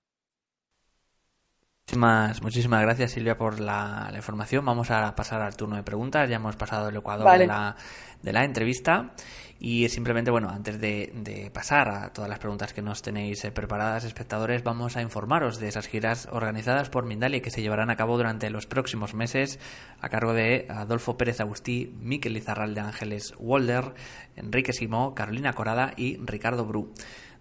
Muchísimas, 1.87 2.43
muchísimas 2.43 2.83
gracias 2.83 3.13
Silvia 3.13 3.39
por 3.39 3.61
la, 3.61 4.11
información. 4.13 4.65
Vamos 4.65 4.91
a 4.91 5.15
pasar 5.15 5.41
al 5.41 5.57
turno 5.57 5.77
de 5.77 5.85
preguntas. 5.85 6.29
Ya 6.29 6.35
hemos 6.35 6.57
pasado 6.57 6.89
el 6.89 6.97
ecuador 6.97 7.39
de, 7.39 7.47
la, 7.47 7.77
de, 8.23 8.33
la, 8.33 8.45
entrevista. 8.45 9.13
Y 9.61 9.89
simplemente, 9.89 10.33
bueno, 10.33 10.49
antes 10.51 10.81
de, 10.81 11.49
pasar 11.55 11.89
a 11.89 12.13
todas 12.13 12.29
las 12.29 12.41
preguntas 12.41 12.73
que 12.73 12.83
nos 12.83 13.03
tenéis 13.03 13.45
eh, 13.45 13.53
preparadas, 13.53 14.03
espectadores, 14.03 14.65
vamos 14.65 14.97
a 14.97 15.01
informaros 15.01 15.61
de 15.61 15.69
esas 15.69 15.87
giras 15.87 16.29
organizadas 16.33 16.91
por 16.91 17.07
Mindalia 17.07 17.41
que 17.41 17.53
se 17.53 17.63
llevarán 17.63 17.89
a 17.89 17.97
cabo 17.97 18.17
durante 18.17 18.51
los 18.51 18.67
próximos 18.67 19.15
meses 19.15 19.61
a 20.01 20.09
cargo 20.09 20.35
de 20.35 20.67
Adolfo 20.69 21.17
Pérez 21.17 21.41
Agustí, 21.41 21.95
Miquel 22.01 22.33
Lizarral 22.33 22.75
de 22.75 22.81
Ángeles 22.81 23.33
Walder, 23.39 23.95
Enrique 24.35 24.73
Simó, 24.73 25.15
Carolina 25.15 25.53
Corada 25.53 25.93
y 25.97 26.17
Ricardo 26.17 26.65
Bru. 26.65 26.93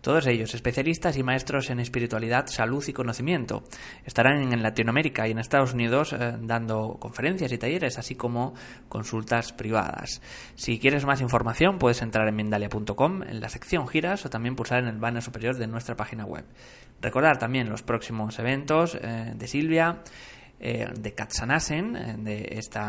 Todos 0.05 0.27
ellos 0.27 0.53
especialistas 0.53 1.17
y 1.17 1.23
maestros 1.23 1.71
en 1.71 1.79
espiritualidad, 1.79 2.45
salud 2.45 2.83
y 2.87 2.93
conocimiento. 2.93 3.63
Estarán 4.03 4.53
en 4.53 4.61
Latinoamérica 4.61 5.27
y 5.27 5.31
en 5.31 5.39
Estados 5.39 5.73
Unidos 5.73 6.13
eh, 6.13 6.37
dando 6.41 6.97
conferencias 6.99 7.51
y 7.51 7.57
talleres, 7.57 7.97
así 7.97 8.13
como 8.13 8.53
consultas 8.87 9.51
privadas. 9.51 10.21
Si 10.53 10.77
quieres 10.77 11.07
más 11.07 11.21
información, 11.21 11.79
puedes 11.79 12.03
entrar 12.03 12.27
en 12.27 12.35
Mindalia.com 12.35 13.23
en 13.23 13.39
la 13.39 13.49
sección 13.49 13.87
giras 13.87 14.23
o 14.27 14.29
también 14.29 14.55
pulsar 14.55 14.83
en 14.83 14.89
el 14.89 14.99
banner 14.99 15.23
superior 15.23 15.57
de 15.57 15.65
nuestra 15.65 15.95
página 15.95 16.23
web. 16.23 16.45
Recordar 17.01 17.39
también 17.39 17.67
los 17.67 17.81
próximos 17.81 18.37
eventos 18.37 18.99
eh, 19.01 19.33
de 19.35 19.47
Silvia. 19.47 20.03
Eh, 20.57 20.87
de 20.97 21.13
Katsanasen, 21.13 22.23
de 22.23 22.47
este 22.51 22.79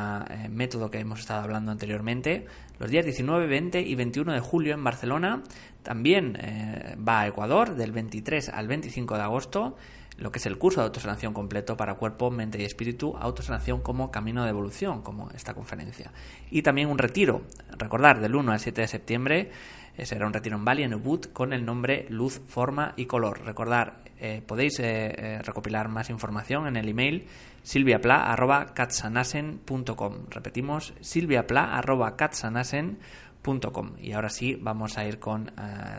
método 0.49 0.89
que 0.89 1.01
hemos 1.01 1.19
estado 1.19 1.43
hablando 1.43 1.73
anteriormente, 1.73 2.47
los 2.79 2.91
días 2.91 3.05
19, 3.05 3.47
20 3.47 3.81
y 3.81 3.95
21 3.95 4.33
de 4.33 4.41
julio 4.41 4.75
en 4.75 4.85
Barcelona. 4.85 5.43
También 5.83 6.37
eh, 6.41 6.97
va 6.97 7.21
a 7.21 7.27
Ecuador 7.29 7.75
del 7.75 7.93
23 7.93 8.51
al 8.51 8.69
25 8.69 9.17
de 9.17 9.23
agosto, 9.23 9.77
lo 10.19 10.31
que 10.31 10.39
es 10.39 10.47
el 10.47 10.59
curso 10.59 10.81
de 10.81 10.87
autosanación 10.87 11.33
completo 11.33 11.77
para 11.77 11.95
cuerpo, 11.95 12.31
mente 12.31 12.61
y 12.61 12.65
espíritu, 12.65 13.17
autosanación 13.17 13.83
como 13.83 14.11
camino 14.11 14.45
de 14.45 14.51
evolución, 14.51 15.03
como 15.03 15.31
esta 15.31 15.55
conferencia. 15.55 16.13
Y 16.51 16.63
también 16.63 16.89
un 16.89 16.99
retiro, 16.99 17.43
recordar, 17.77 18.21
del 18.21 18.35
1 18.35 18.53
al 18.53 18.61
7 18.61 18.81
de 18.81 18.89
septiembre, 18.89 19.51
eh, 19.97 20.07
será 20.07 20.27
un 20.27 20.33
retiro 20.33 20.57
en 20.57 20.65
Bali, 20.65 20.83
en 20.83 20.95
Ubud, 20.95 21.27
con 21.33 21.53
el 21.53 21.65
nombre 21.65 22.07
Luz, 22.11 22.41
Forma 22.47 22.95
y 22.97 23.07
Color. 23.07 23.45
Recordar, 23.45 24.05
eh, 24.19 24.43
podéis 24.47 24.79
recopilar 24.79 25.89
más 25.89 26.09
información 26.11 26.67
en 26.67 26.77
el 26.77 26.89
email 26.89 27.27
silviapla.katsanasen.com. 27.67 30.15
Repetimos, 30.31 30.95
silviapla.katsanasen.com. 31.01 33.93
Y 34.01 34.13
ahora 34.13 34.31
sí, 34.31 34.55
vamos 34.55 34.97
a 34.99 35.05
ir 35.05 35.19
con 35.19 35.49
eh, 35.49 35.53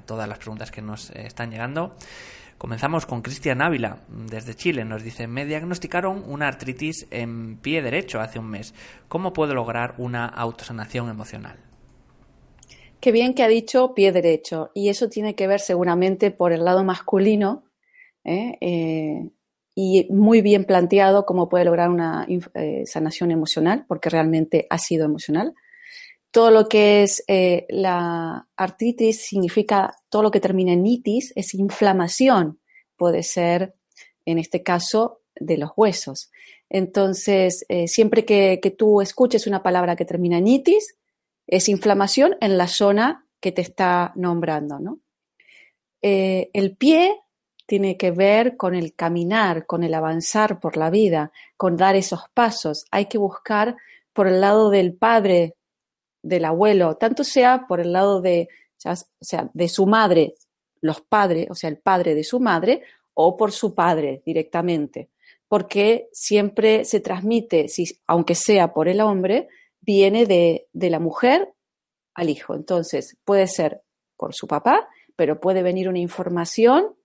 todas 0.06 0.30
las 0.30 0.38
preguntas 0.38 0.72
que 0.72 0.82
nos 0.82 1.10
están 1.12 1.52
llegando. 1.52 1.98
Comenzamos 2.58 3.06
con 3.06 3.22
Cristian 3.22 3.62
Ávila, 3.62 3.98
desde 4.08 4.56
Chile. 4.56 4.86
Nos 4.86 5.04
dice, 5.04 5.28
me 5.28 5.46
diagnosticaron 5.46 6.24
una 6.26 6.48
artritis 6.48 7.06
en 7.12 7.58
pie 7.58 7.82
derecho 7.82 8.22
hace 8.22 8.40
un 8.40 8.50
mes. 8.50 8.74
¿Cómo 9.10 9.34
puedo 9.34 9.54
lograr 9.54 9.96
una 9.98 10.26
autosanación 10.26 11.10
emocional? 11.10 11.58
Qué 13.02 13.12
bien 13.12 13.34
que 13.34 13.44
ha 13.44 13.50
dicho 13.50 13.94
pie 13.94 14.14
derecho. 14.14 14.72
Y 14.74 14.88
eso 14.88 15.10
tiene 15.10 15.36
que 15.36 15.48
ver 15.48 15.60
seguramente 15.60 16.32
por 16.32 16.54
el 16.54 16.64
lado 16.64 16.86
masculino. 16.86 17.66
¿eh? 18.24 18.58
eh 18.62 19.32
y 19.80 20.08
muy 20.10 20.42
bien 20.42 20.66
planteado 20.66 21.28
cómo 21.28 21.50
puede 21.50 21.66
lograr 21.66 21.92
una 21.92 22.26
eh, 22.56 22.88
sanación 22.88 23.30
emocional, 23.30 23.86
porque 23.88 24.10
realmente 24.10 24.66
ha 24.72 24.80
sido 24.80 25.06
emocional. 25.06 25.54
Todo 26.32 26.50
lo 26.50 26.68
que 26.68 27.04
es 27.04 27.24
eh, 27.28 27.68
la 27.70 28.48
artritis 28.56 29.24
significa 29.24 29.96
todo 30.10 30.24
lo 30.24 30.32
que 30.32 30.40
termina 30.40 30.74
en 30.74 30.84
itis, 30.84 31.32
es 31.36 31.54
inflamación, 31.54 32.60
puede 32.96 33.22
ser 33.22 33.76
en 34.26 34.40
este 34.40 34.64
caso 34.64 35.22
de 35.36 35.60
los 35.60 35.70
huesos. 35.78 36.32
Entonces, 36.70 37.64
eh, 37.70 37.88
siempre 37.88 38.26
que, 38.26 38.60
tú 38.76 39.00
escuches 39.00 39.46
una 39.46 39.62
palabra 39.62 39.96
que 39.96 40.06
termina 40.06 40.40
en 40.40 40.48
itis, 40.48 40.98
es 41.46 41.70
inflamación 41.70 42.36
en 42.42 42.58
la 42.58 42.68
zona 42.68 43.28
que 43.40 43.52
te 43.52 43.62
está 43.62 44.12
nombrando. 44.16 44.80
¿no? 44.80 45.02
el 46.02 46.78
pie 46.78 47.16
tiene 47.68 47.98
que 47.98 48.12
ver 48.12 48.58
con 48.58 48.74
el 48.74 48.96
caminar, 48.96 49.66
con 49.66 49.84
el 49.84 49.94
avanzar 49.94 50.60
por 50.60 50.78
la 50.78 50.90
vida, 50.90 51.32
con 51.58 51.76
dar 51.76 51.96
esos 51.96 52.22
pasos. 52.34 52.86
Hay 52.92 53.06
que 53.06 53.18
buscar 53.18 53.76
por 54.14 54.28
el 54.28 54.42
lado 54.42 54.70
del 54.70 54.94
padre, 54.94 55.56
del 56.24 56.46
abuelo, 56.46 56.96
tanto 56.96 57.24
sea 57.24 57.68
por 57.68 57.82
el 57.82 57.92
lado 57.92 58.22
de, 58.22 58.48
o 58.86 58.96
sea, 59.20 59.50
de 59.54 59.70
su 59.70 59.86
madre, 59.86 60.36
los 60.82 61.02
padres, 61.02 61.48
o 61.52 61.56
sea, 61.56 61.70
el 61.70 61.78
padre 61.78 62.16
de 62.16 62.24
su 62.24 62.40
madre, 62.40 62.84
o 63.14 63.36
por 63.36 63.52
su 63.52 63.76
padre 63.76 64.22
directamente, 64.26 65.10
porque 65.48 66.08
siempre 66.14 66.86
se 66.86 67.02
transmite, 67.02 67.68
si, 67.68 68.00
aunque 68.08 68.36
sea 68.36 68.74
por 68.74 68.88
el 68.88 69.02
hombre, 69.02 69.50
viene 69.82 70.26
de, 70.26 70.68
de 70.72 70.90
la 70.90 71.00
mujer 71.00 71.54
al 72.14 72.30
hijo. 72.30 72.56
Entonces, 72.56 73.18
puede 73.26 73.48
ser 73.48 73.82
por 74.16 74.34
su 74.34 74.48
papá, 74.48 74.88
pero 75.18 75.42
puede 75.42 75.64
venir 75.64 75.90
una 75.90 76.00
información 76.00 76.96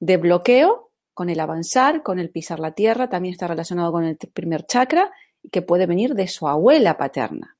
de 0.00 0.16
bloqueo 0.16 0.90
con 1.14 1.30
el 1.30 1.38
avanzar, 1.38 2.02
con 2.02 2.18
el 2.18 2.30
pisar 2.30 2.58
la 2.58 2.72
tierra, 2.72 3.08
también 3.08 3.32
está 3.32 3.46
relacionado 3.46 3.92
con 3.92 4.04
el 4.04 4.16
primer 4.16 4.64
chakra, 4.66 5.12
que 5.52 5.62
puede 5.62 5.86
venir 5.86 6.14
de 6.14 6.28
su 6.28 6.48
abuela 6.48 6.96
paterna, 6.96 7.56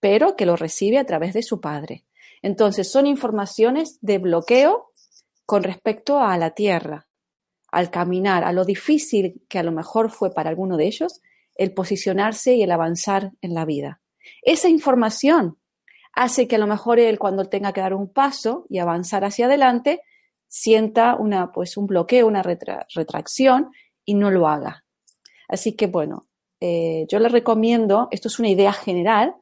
pero 0.00 0.36
que 0.36 0.46
lo 0.46 0.56
recibe 0.56 0.98
a 0.98 1.04
través 1.04 1.34
de 1.34 1.42
su 1.42 1.60
padre. 1.60 2.04
Entonces, 2.42 2.90
son 2.90 3.06
informaciones 3.06 3.98
de 4.00 4.18
bloqueo 4.18 4.92
con 5.44 5.62
respecto 5.62 6.20
a 6.20 6.36
la 6.38 6.50
tierra, 6.50 7.08
al 7.70 7.90
caminar, 7.90 8.44
a 8.44 8.52
lo 8.52 8.64
difícil 8.64 9.42
que 9.48 9.58
a 9.58 9.62
lo 9.62 9.72
mejor 9.72 10.10
fue 10.10 10.32
para 10.32 10.50
alguno 10.50 10.76
de 10.76 10.86
ellos 10.86 11.20
el 11.54 11.72
posicionarse 11.72 12.54
y 12.54 12.62
el 12.62 12.70
avanzar 12.70 13.32
en 13.40 13.54
la 13.54 13.64
vida. 13.64 14.00
Esa 14.42 14.68
información 14.68 15.58
hace 16.12 16.48
que 16.48 16.56
a 16.56 16.58
lo 16.58 16.66
mejor 16.66 16.98
él 16.98 17.18
cuando 17.18 17.44
tenga 17.44 17.72
que 17.72 17.80
dar 17.80 17.94
un 17.94 18.12
paso 18.12 18.66
y 18.68 18.78
avanzar 18.78 19.24
hacia 19.24 19.46
adelante, 19.46 20.00
sienta 20.48 21.16
una, 21.16 21.52
pues, 21.52 21.76
un 21.76 21.86
bloqueo, 21.86 22.26
una 22.26 22.42
retracción 22.42 23.70
y 24.04 24.14
no 24.14 24.30
lo 24.30 24.48
haga. 24.48 24.84
Así 25.48 25.72
que 25.72 25.86
bueno, 25.86 26.26
eh, 26.60 27.06
yo 27.08 27.18
le 27.18 27.28
recomiendo, 27.28 28.08
esto 28.10 28.28
es 28.28 28.38
una 28.38 28.48
idea 28.48 28.72
general, 28.72 29.34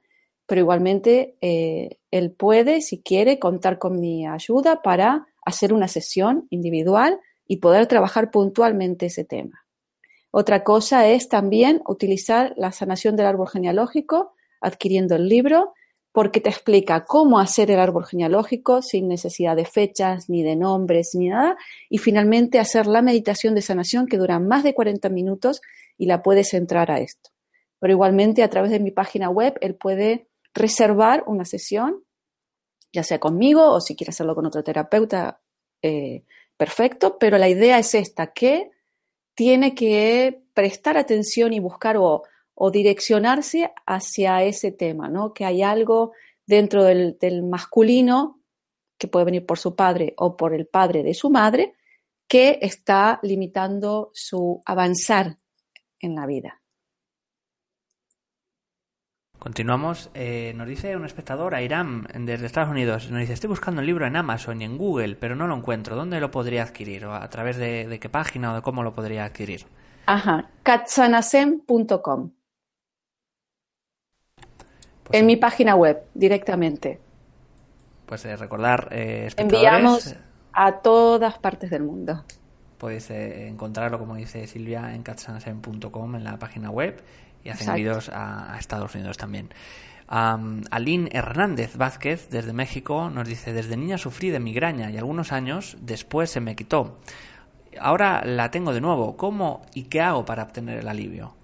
pero 0.47 0.61
igualmente 0.61 1.37
eh, 1.41 1.99
él 2.11 2.33
puede, 2.33 2.81
si 2.81 3.03
quiere, 3.03 3.39
contar 3.39 3.79
con 3.79 3.99
mi 3.99 4.27
ayuda 4.27 4.83
para 4.83 5.27
hacer 5.45 5.73
una 5.73 5.89
sesión 5.89 6.47
individual 6.51 7.21
y 7.47 7.59
poder 7.59 7.87
trabajar 7.87 8.31
puntualmente 8.31 9.07
ese 9.07 9.25
tema. 9.25 9.67
Otra 10.31 10.65
cosa 10.65 11.07
es 11.09 11.29
también 11.29 11.81
utilizar 11.87 12.55
la 12.57 12.73
sanación 12.73 13.17
del 13.17 13.27
árbol 13.27 13.49
genealógico, 13.49 14.35
adquiriendo 14.61 15.15
el 15.15 15.29
libro 15.29 15.75
porque 16.15 16.41
te 16.41 16.49
explica 16.49 17.05
cómo 17.07 17.41
hacer 17.41 17.73
el 17.73 17.81
árbol 17.81 18.07
genealógico 18.07 18.83
sin 18.83 19.09
necesidad 19.09 19.57
de 19.57 19.65
fechas, 19.65 20.31
ni 20.31 20.45
de 20.45 20.55
nombres, 20.55 21.11
ni 21.15 21.27
nada, 21.27 21.57
y 21.91 21.99
finalmente 21.99 22.61
hacer 22.61 22.87
la 22.87 23.03
meditación 23.03 23.57
de 23.57 23.63
sanación 23.63 24.07
que 24.07 24.17
dura 24.17 24.39
más 24.39 24.63
de 24.63 24.75
40 24.75 25.09
minutos 25.09 25.61
y 25.99 26.07
la 26.07 26.23
puedes 26.23 26.55
entrar 26.55 26.93
a 26.93 27.01
esto. 27.01 27.31
Pero 27.81 27.95
igualmente 27.95 28.45
a 28.45 28.49
través 28.49 28.71
de 28.71 28.79
mi 28.79 28.93
página 28.93 29.29
web 29.29 29.59
él 29.61 29.75
puede 29.75 30.29
reservar 30.55 31.25
una 31.27 31.45
sesión, 31.45 32.05
ya 32.93 33.03
sea 33.03 33.19
conmigo 33.19 33.73
o 33.73 33.81
si 33.81 33.97
quiere 33.97 34.11
hacerlo 34.11 34.37
con 34.37 34.47
otro 34.47 34.63
terapeuta, 34.63 35.41
eh, 35.83 36.23
perfecto, 36.57 37.19
pero 37.19 37.39
la 37.39 37.49
idea 37.49 37.81
es 37.81 37.93
esta, 37.93 38.33
que 38.33 38.71
tiene 39.35 39.75
que 39.75 40.45
prestar 40.55 40.97
atención 40.97 41.53
y 41.53 41.59
buscar 41.59 41.97
o 41.97 42.23
o 42.55 42.71
direccionarse 42.71 43.73
hacia 43.87 44.43
ese 44.43 44.73
tema, 44.73 45.09
¿no? 45.09 45.33
Que 45.33 45.45
hay 45.45 45.63
algo 45.63 46.13
dentro 46.47 46.85
del, 46.85 47.43
masculino, 47.43 48.41
que 48.99 49.09
puede 49.09 49.25
venir 49.25 49.47
por 49.47 49.59
su 49.59 49.75
padre 49.75 50.15
o 50.17 50.37
por 50.37 50.55
el 50.55 50.67
padre 50.67 51.03
de 51.03 51.15
su 51.15 51.31
madre, 51.31 51.75
que 52.29 52.59
está 52.63 53.19
limitando 53.23 54.11
su 54.15 54.63
avanzar 54.65 55.39
en 55.99 56.15
la 56.15 56.27
vida. 56.27 56.61
Continuamos. 59.39 60.11
Eh, 60.15 60.55
nos 60.57 60.67
dice 60.67 60.97
un 60.97 61.05
espectador, 61.05 61.55
Airam, 61.55 62.07
desde 62.21 62.47
Estados 62.47 62.71
Unidos. 62.71 63.11
Nos 63.11 63.21
dice, 63.21 63.35
estoy 63.35 63.49
buscando 63.49 63.81
un 63.81 63.87
libro 63.87 64.07
en 64.07 64.17
Amazon 64.17 64.63
y 64.63 64.65
en 64.65 64.79
Google, 64.79 65.17
pero 65.17 65.37
no 65.37 65.47
lo 65.47 65.55
encuentro. 65.55 65.97
¿Dónde 65.97 66.19
lo 66.19 66.31
podría 66.31 66.63
adquirir? 66.63 67.05
¿O 67.05 67.15
a 67.15 67.29
través 67.29 67.59
de, 67.59 67.87
de 67.87 68.01
qué 68.01 68.09
página 68.09 68.53
o 68.53 68.55
de 68.55 68.63
cómo 68.63 68.83
lo 68.83 68.95
podría 68.95 69.27
adquirir? 69.27 69.67
Ajá, 70.07 70.51
katsanasem.com. 70.63 72.31
Pues 75.05 75.21
en 75.21 75.27
mi 75.27 75.37
página 75.37 75.75
web, 75.75 76.03
directamente. 76.15 76.99
Pues 78.07 78.25
eh, 78.25 78.37
recordar, 78.37 78.89
eh, 78.91 79.29
Enviamos 79.37 80.15
a 80.53 80.81
todas 80.81 81.39
partes 81.39 81.71
del 81.71 81.83
mundo. 81.83 82.25
Podéis 82.79 83.11
eh, 83.11 83.49
encontrarlo, 83.49 83.99
como 83.99 84.17
dice 84.17 84.47
Silvia, 84.47 84.95
en 84.95 85.03
catsanasem.com, 85.03 86.17
en 86.17 86.25
la 86.25 86.39
página 86.39 86.71
web, 86.71 87.03
y 87.43 87.51
hacen 87.51 87.71
envíos 87.71 88.11
a, 88.13 88.57
Estados 88.59 88.95
Unidos 88.95 89.17
también. 89.17 89.51
Aline 90.07 91.09
Hernández 91.13 91.77
Vázquez, 91.77 92.29
desde 92.29 92.53
México, 92.53 93.11
nos 93.11 93.27
dice, 93.27 93.53
desde 93.53 93.77
niña 93.77 93.97
sufrí 93.97 94.31
de 94.31 94.39
migraña 94.39 94.91
y 94.91 94.99
algunos 94.99 95.33
años 95.33 95.79
después 95.81 96.31
se 96.31 96.41
me 96.41 96.57
quitó. 96.57 96.99
Ahora 97.81 98.23
la 98.25 98.51
tengo 98.51 98.73
de 98.73 98.81
nuevo. 98.81 99.17
¿Cómo 99.17 99.63
y 99.75 99.85
qué 99.85 100.01
hago 100.03 100.25
para 100.25 100.43
obtener 100.43 100.79
el 100.79 100.89
alivio? 100.89 101.35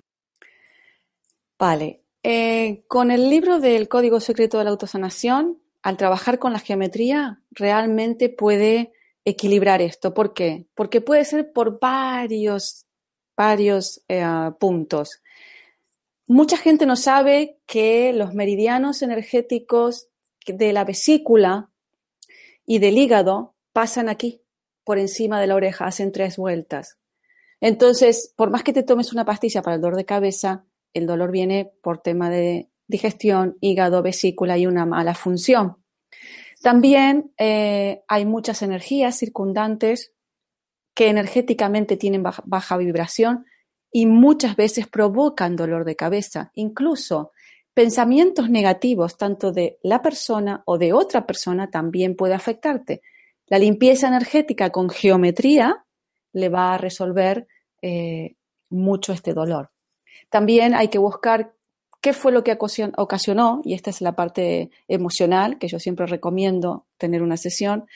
Vale, 1.58 1.99
eh, 2.22 2.84
con 2.88 3.10
el 3.10 3.30
libro 3.30 3.60
del 3.60 3.88
Código 3.88 4.20
Secreto 4.20 4.58
de 4.58 4.64
la 4.64 4.70
Autosanación, 4.70 5.58
al 5.82 5.96
trabajar 5.96 6.38
con 6.38 6.52
la 6.52 6.58
geometría, 6.58 7.42
realmente 7.50 8.28
puede 8.28 8.92
equilibrar 9.24 9.80
esto. 9.80 10.12
¿Por 10.12 10.34
qué? 10.34 10.66
Porque 10.74 11.00
puede 11.00 11.24
ser 11.24 11.52
por 11.52 11.80
varios, 11.80 12.86
varios 13.36 14.02
eh, 14.08 14.24
puntos. 14.58 15.22
Mucha 16.26 16.56
gente 16.56 16.86
no 16.86 16.96
sabe 16.96 17.58
que 17.66 18.12
los 18.12 18.34
meridianos 18.34 19.02
energéticos 19.02 20.08
de 20.46 20.72
la 20.72 20.84
vesícula 20.84 21.70
y 22.66 22.78
del 22.78 22.98
hígado 22.98 23.54
pasan 23.72 24.08
aquí, 24.08 24.42
por 24.84 24.98
encima 24.98 25.40
de 25.40 25.46
la 25.46 25.54
oreja, 25.54 25.86
hacen 25.86 26.12
tres 26.12 26.36
vueltas. 26.36 26.98
Entonces, 27.60 28.32
por 28.36 28.50
más 28.50 28.62
que 28.62 28.72
te 28.72 28.82
tomes 28.82 29.12
una 29.12 29.24
pastilla 29.24 29.62
para 29.62 29.76
el 29.76 29.82
dolor 29.82 29.96
de 29.96 30.04
cabeza, 30.04 30.64
el 30.94 31.06
dolor 31.06 31.30
viene 31.30 31.70
por 31.82 31.98
tema 31.98 32.30
de 32.30 32.68
digestión, 32.86 33.56
hígado, 33.60 34.02
vesícula 34.02 34.58
y 34.58 34.66
una 34.66 34.84
mala 34.84 35.14
función. 35.14 35.76
También 36.62 37.32
eh, 37.38 38.02
hay 38.06 38.26
muchas 38.26 38.62
energías 38.62 39.16
circundantes 39.16 40.12
que 40.94 41.08
energéticamente 41.08 41.96
tienen 41.96 42.22
baja, 42.22 42.76
vibración 42.76 43.46
y 43.90 44.06
muchas 44.06 44.56
veces 44.56 44.86
provocan 44.86 45.56
dolor 45.56 45.84
de 45.84 45.96
cabeza. 45.96 46.50
Incluso 46.54 47.32
pensamientos 47.72 48.50
negativos, 48.50 49.16
tanto 49.16 49.52
de 49.52 49.78
la 49.82 50.02
persona 50.02 50.62
o 50.66 50.76
de 50.76 50.92
otra 50.92 51.26
persona, 51.26 51.70
también 51.70 52.16
puede 52.16 52.34
afectarte. 52.34 53.00
La 53.46 53.58
limpieza 53.58 54.08
energética 54.08 54.70
con 54.70 54.90
geometría 54.90 55.84
le 56.32 56.48
va 56.48 56.74
a 56.74 56.78
resolver 56.78 57.46
eh, 57.80 58.34
mucho 58.68 59.12
este 59.12 59.32
dolor. 59.32 59.70
También 60.28 60.74
hay 60.74 60.88
que 60.88 60.98
buscar 60.98 61.54
qué 62.00 62.12
fue 62.12 62.32
lo 62.32 62.42
que 62.44 62.56
ocasionó, 62.96 63.60
y 63.64 63.74
esta 63.74 63.90
es 63.90 64.00
la 64.00 64.16
parte 64.16 64.70
emocional, 64.88 65.58
que 65.58 65.68
yo 65.68 65.78
siempre 65.78 66.06
recomiendo 66.06 66.86
tener 66.96 67.22
una 67.22 67.36
sesión, 67.36 67.86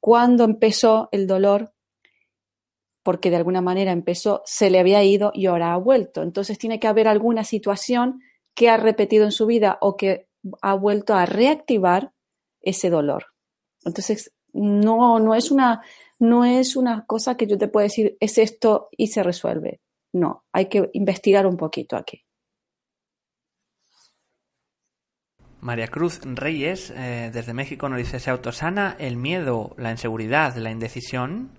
cuándo 0.00 0.44
empezó 0.44 1.08
el 1.12 1.26
dolor, 1.26 1.72
porque 3.02 3.30
de 3.30 3.36
alguna 3.36 3.60
manera 3.60 3.92
empezó, 3.92 4.42
se 4.44 4.70
le 4.70 4.78
había 4.78 5.02
ido 5.02 5.32
y 5.34 5.46
ahora 5.46 5.72
ha 5.72 5.76
vuelto. 5.78 6.22
Entonces 6.22 6.58
tiene 6.58 6.78
que 6.78 6.86
haber 6.86 7.08
alguna 7.08 7.44
situación 7.44 8.20
que 8.54 8.68
ha 8.68 8.76
repetido 8.76 9.24
en 9.24 9.32
su 9.32 9.46
vida 9.46 9.78
o 9.80 9.96
que 9.96 10.28
ha 10.60 10.74
vuelto 10.74 11.14
a 11.14 11.26
reactivar 11.26 12.12
ese 12.60 12.90
dolor. 12.90 13.26
Entonces, 13.84 14.32
no, 14.52 15.18
no 15.18 15.34
es 15.34 15.50
una, 15.50 15.82
no 16.18 16.44
es 16.44 16.76
una 16.76 17.06
cosa 17.06 17.36
que 17.36 17.46
yo 17.46 17.56
te 17.56 17.68
pueda 17.68 17.84
decir, 17.84 18.16
es 18.20 18.38
esto 18.38 18.88
y 18.96 19.08
se 19.08 19.22
resuelve. 19.22 19.80
No, 20.12 20.44
hay 20.52 20.66
que 20.66 20.90
investigar 20.92 21.46
un 21.46 21.56
poquito 21.56 21.96
aquí. 21.96 22.24
María 25.60 25.88
Cruz 25.88 26.20
Reyes, 26.24 26.90
eh, 26.96 27.30
desde 27.32 27.52
México, 27.52 27.88
nos 27.88 27.98
dice, 27.98 28.18
¿se 28.18 28.30
autosana 28.30 28.96
el 28.98 29.16
miedo, 29.16 29.74
la 29.76 29.90
inseguridad, 29.90 30.56
la 30.56 30.70
indecisión? 30.70 31.50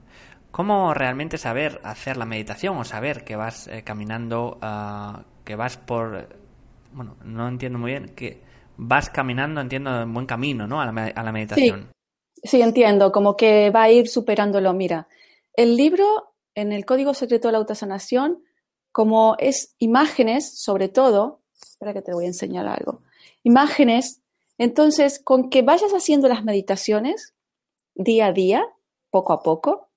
¿Cómo 0.49 0.93
realmente 0.93 1.37
saber 1.37 1.79
hacer 1.83 2.17
la 2.17 2.25
meditación 2.25 2.77
o 2.77 2.83
saber 2.83 3.23
que 3.23 3.35
vas 3.35 3.67
eh, 3.67 3.83
caminando, 3.83 4.57
ah, 4.61 5.23
que 5.45 5.55
vas 5.55 5.77
por... 5.77 6.27
Bueno, 6.93 7.15
no 7.23 7.47
entiendo 7.47 7.77
muy 7.77 7.91
bien, 7.91 8.09
que 8.15 8.41
vas 8.75 9.09
caminando, 9.09 9.61
entiendo, 9.61 10.01
en 10.01 10.13
buen 10.13 10.25
camino, 10.25 10.67
¿no? 10.67 10.81
A 10.81 10.91
la, 10.91 11.05
a 11.05 11.23
la 11.23 11.31
meditación. 11.31 11.91
Sí, 12.33 12.49
sí, 12.49 12.61
entiendo, 12.61 13.11
como 13.11 13.37
que 13.37 13.69
va 13.69 13.83
a 13.83 13.91
ir 13.91 14.07
superándolo. 14.07 14.73
Mira, 14.73 15.07
el 15.53 15.77
libro 15.77 16.30
en 16.55 16.71
el 16.71 16.85
código 16.85 17.13
secreto 17.13 17.47
de 17.47 17.53
la 17.53 17.57
autosanación, 17.59 18.43
como 18.91 19.35
es 19.39 19.75
imágenes, 19.79 20.59
sobre 20.59 20.89
todo, 20.89 21.41
espera 21.61 21.93
que 21.93 22.01
te 22.01 22.13
voy 22.13 22.25
a 22.25 22.27
enseñar 22.27 22.67
algo, 22.67 23.01
imágenes, 23.43 24.21
entonces 24.57 25.19
con 25.23 25.49
que 25.49 25.61
vayas 25.61 25.91
haciendo 25.91 26.27
las 26.27 26.43
meditaciones 26.43 27.33
día 27.95 28.27
a 28.27 28.33
día, 28.33 28.65
poco 29.09 29.33
a 29.33 29.41
poco, 29.41 29.89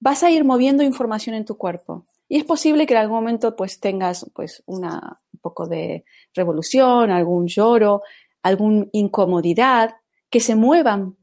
vas 0.00 0.22
a 0.22 0.30
ir 0.30 0.44
moviendo 0.44 0.82
información 0.82 1.34
en 1.34 1.44
tu 1.44 1.56
cuerpo. 1.56 2.06
Y 2.28 2.38
es 2.38 2.44
posible 2.44 2.86
que 2.86 2.94
en 2.94 3.00
algún 3.00 3.18
momento 3.18 3.54
pues 3.54 3.78
tengas 3.78 4.30
pues 4.34 4.62
una, 4.66 5.20
un 5.32 5.40
poco 5.40 5.66
de 5.66 6.04
revolución, 6.34 7.10
algún 7.10 7.46
lloro, 7.46 8.02
alguna 8.42 8.86
incomodidad, 8.92 9.96
que 10.30 10.40
se 10.40 10.56
muevan 10.56 11.16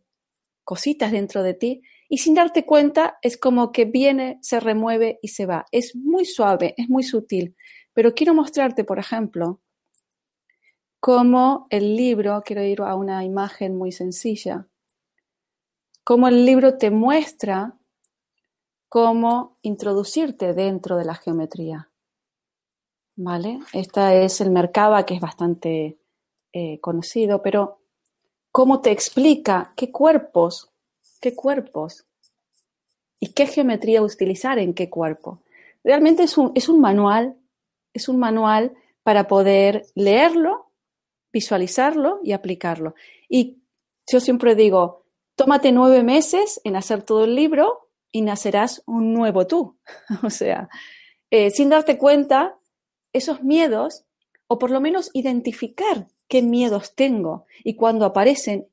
cositas 0.64 1.12
dentro 1.12 1.42
de 1.42 1.56
ti 1.56 1.82
y 2.10 2.18
sin 2.18 2.34
darte 2.34 2.66
cuenta 2.66 3.20
es 3.22 3.38
como 3.38 3.72
que 3.72 3.86
viene, 3.86 4.40
se 4.42 4.60
remueve 4.60 5.20
y 5.22 5.30
se 5.30 5.46
va. 5.46 5.66
Es 5.72 5.96
muy 5.96 6.26
suave, 6.26 6.74
es 6.76 6.90
muy 6.90 7.04
sutil. 7.04 7.56
Pero 7.94 8.16
quiero 8.16 8.34
mostrarte, 8.34 8.84
por 8.84 8.98
ejemplo, 8.98 9.62
cómo 11.00 11.68
el 11.70 11.96
libro, 11.96 12.42
quiero 12.44 12.64
ir 12.64 12.82
a 12.82 12.96
una 12.96 13.24
imagen 13.24 13.78
muy 13.78 13.92
sencilla, 13.92 14.68
cómo 16.04 16.28
el 16.28 16.46
libro 16.46 16.78
te 16.78 16.90
muestra 16.90 17.76
cómo 18.90 19.60
introducirte 19.62 20.54
dentro 20.54 20.98
de 20.98 21.06
la 21.06 21.14
geometría. 21.14 21.92
¿Vale? 23.16 23.60
Esta 23.74 24.16
es 24.16 24.42
el 24.42 24.50
Merkaba, 24.50 25.06
que 25.06 25.14
es 25.14 25.22
bastante 25.22 26.00
eh, 26.52 26.80
conocido, 26.80 27.44
pero 27.44 27.82
cómo 28.52 28.82
te 28.82 28.92
explica 28.92 29.74
qué 29.76 29.92
cuerpos, 29.92 30.69
qué 31.20 31.36
cuerpos 31.36 32.06
y 33.20 33.34
qué 33.34 33.48
geometría 33.48 34.02
utilizar 34.02 34.60
en 34.60 34.74
qué 34.74 34.90
cuerpo. 34.90 35.42
Realmente 35.84 36.24
es 36.24 36.38
un, 36.38 36.52
es 36.56 36.70
un 36.70 36.80
manual, 36.80 37.38
es 37.94 38.10
un 38.10 38.20
manual 38.20 38.74
para 39.04 39.28
poder 39.28 39.86
leerlo, 39.96 40.72
visualizarlo 41.32 42.20
y 42.24 42.32
aplicarlo. 42.32 42.96
Y 43.28 43.62
yo 44.12 44.20
siempre 44.20 44.56
digo, 44.56 45.06
tómate 45.36 45.72
nueve 45.72 46.04
meses 46.04 46.60
en 46.64 46.76
hacer 46.76 47.04
todo 47.04 47.26
el 47.26 47.36
libro 47.36 47.90
y 48.12 48.22
nacerás 48.22 48.84
un 48.86 49.14
nuevo 49.14 49.48
tú. 49.48 49.78
o 50.24 50.30
sea, 50.30 50.70
eh, 51.32 51.52
sin 51.52 51.70
darte 51.70 51.98
cuenta, 51.98 52.58
esos 53.14 53.44
miedos, 53.44 54.06
o 54.48 54.58
por 54.58 54.72
lo 54.72 54.82
menos 54.82 55.12
identificar 55.14 56.08
qué 56.28 56.42
miedos 56.42 56.96
tengo 56.96 57.46
y 57.64 57.76
cuando 57.76 58.06
aparecen. 58.06 58.68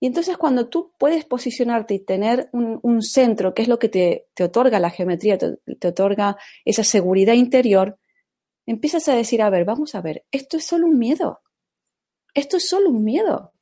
Y 0.00 0.06
entonces 0.06 0.36
cuando 0.36 0.68
tú 0.68 0.92
puedes 0.96 1.24
posicionarte 1.24 1.94
y 1.94 1.98
tener 1.98 2.48
un, 2.52 3.02
centro, 3.02 3.52
que 3.52 3.62
es 3.62 3.68
lo 3.68 3.78
que 3.78 3.88
te, 3.88 4.28
otorga 4.42 4.78
la 4.78 4.90
geometría, 4.90 5.38
te, 5.38 5.56
te 5.56 5.88
otorga 5.88 6.36
esa 6.64 6.84
seguridad 6.84 7.34
interior, 7.34 7.98
empiezas 8.66 9.08
a 9.08 9.16
decir, 9.16 9.42
a 9.42 9.50
ver, 9.50 9.64
vamos 9.64 9.94
a 9.94 10.00
ver, 10.00 10.24
esto 10.30 10.56
es 10.56 10.66
solo 10.66 10.86
un 10.86 10.98
miedo. 10.98 11.40
Esto 12.34 12.58
es 12.58 12.68
solo 12.68 12.90
un 12.90 13.02
miedo. 13.02 13.52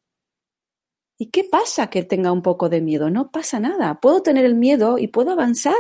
¿Y 1.19 1.31
qué 1.31 1.45
pasa 1.45 1.89
que 1.89 2.03
tenga 2.03 2.31
un 2.33 2.43
poco 2.43 2.69
de 2.69 2.83
miedo? 2.83 3.09
No 3.09 3.31
pasa 3.31 3.59
nada. 3.59 4.01
Puedo 4.01 4.23
tener 4.23 4.45
el 4.45 4.55
miedo 4.55 4.99
y 4.99 5.09
puedo 5.09 5.31
avanzar. 5.31 5.77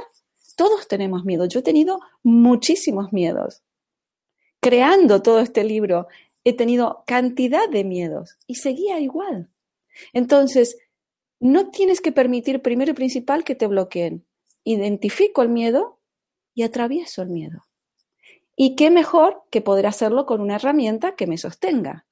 Todos 0.57 0.89
tenemos 0.89 1.25
miedo. 1.25 1.45
Yo 1.45 1.61
he 1.61 1.63
tenido 1.63 2.01
muchísimos 2.23 3.13
miedos. 3.13 3.63
Creando 4.61 5.21
todo 5.21 5.41
este 5.41 5.65
libro, 5.65 6.07
he 6.45 6.55
tenido 6.55 7.05
cantidad 7.07 7.69
de 7.69 7.85
miedos 7.85 8.39
y 8.47 8.55
seguía 8.55 8.99
igual. 8.99 9.51
Entonces, 10.13 10.79
no 11.41 11.71
tienes 11.71 12.01
que 12.01 12.13
permitir 12.13 12.63
primero 12.63 12.93
y 12.93 12.95
principal 12.95 13.45
que 13.45 13.55
te 13.55 13.67
bloqueen. 13.67 14.27
Identifico 14.65 15.43
el 15.43 15.49
miedo 15.49 16.01
y 16.55 16.63
atravieso 16.63 17.23
el 17.23 17.29
miedo. 17.29 17.67
Y 18.57 18.75
qué 18.75 18.91
mejor 18.91 19.43
que 19.51 19.61
poder 19.61 19.87
hacerlo 19.87 20.25
con 20.25 20.41
una 20.41 20.57
herramienta 20.57 21.15
que 21.15 21.27
me 21.27 21.37
sostenga 21.37 22.07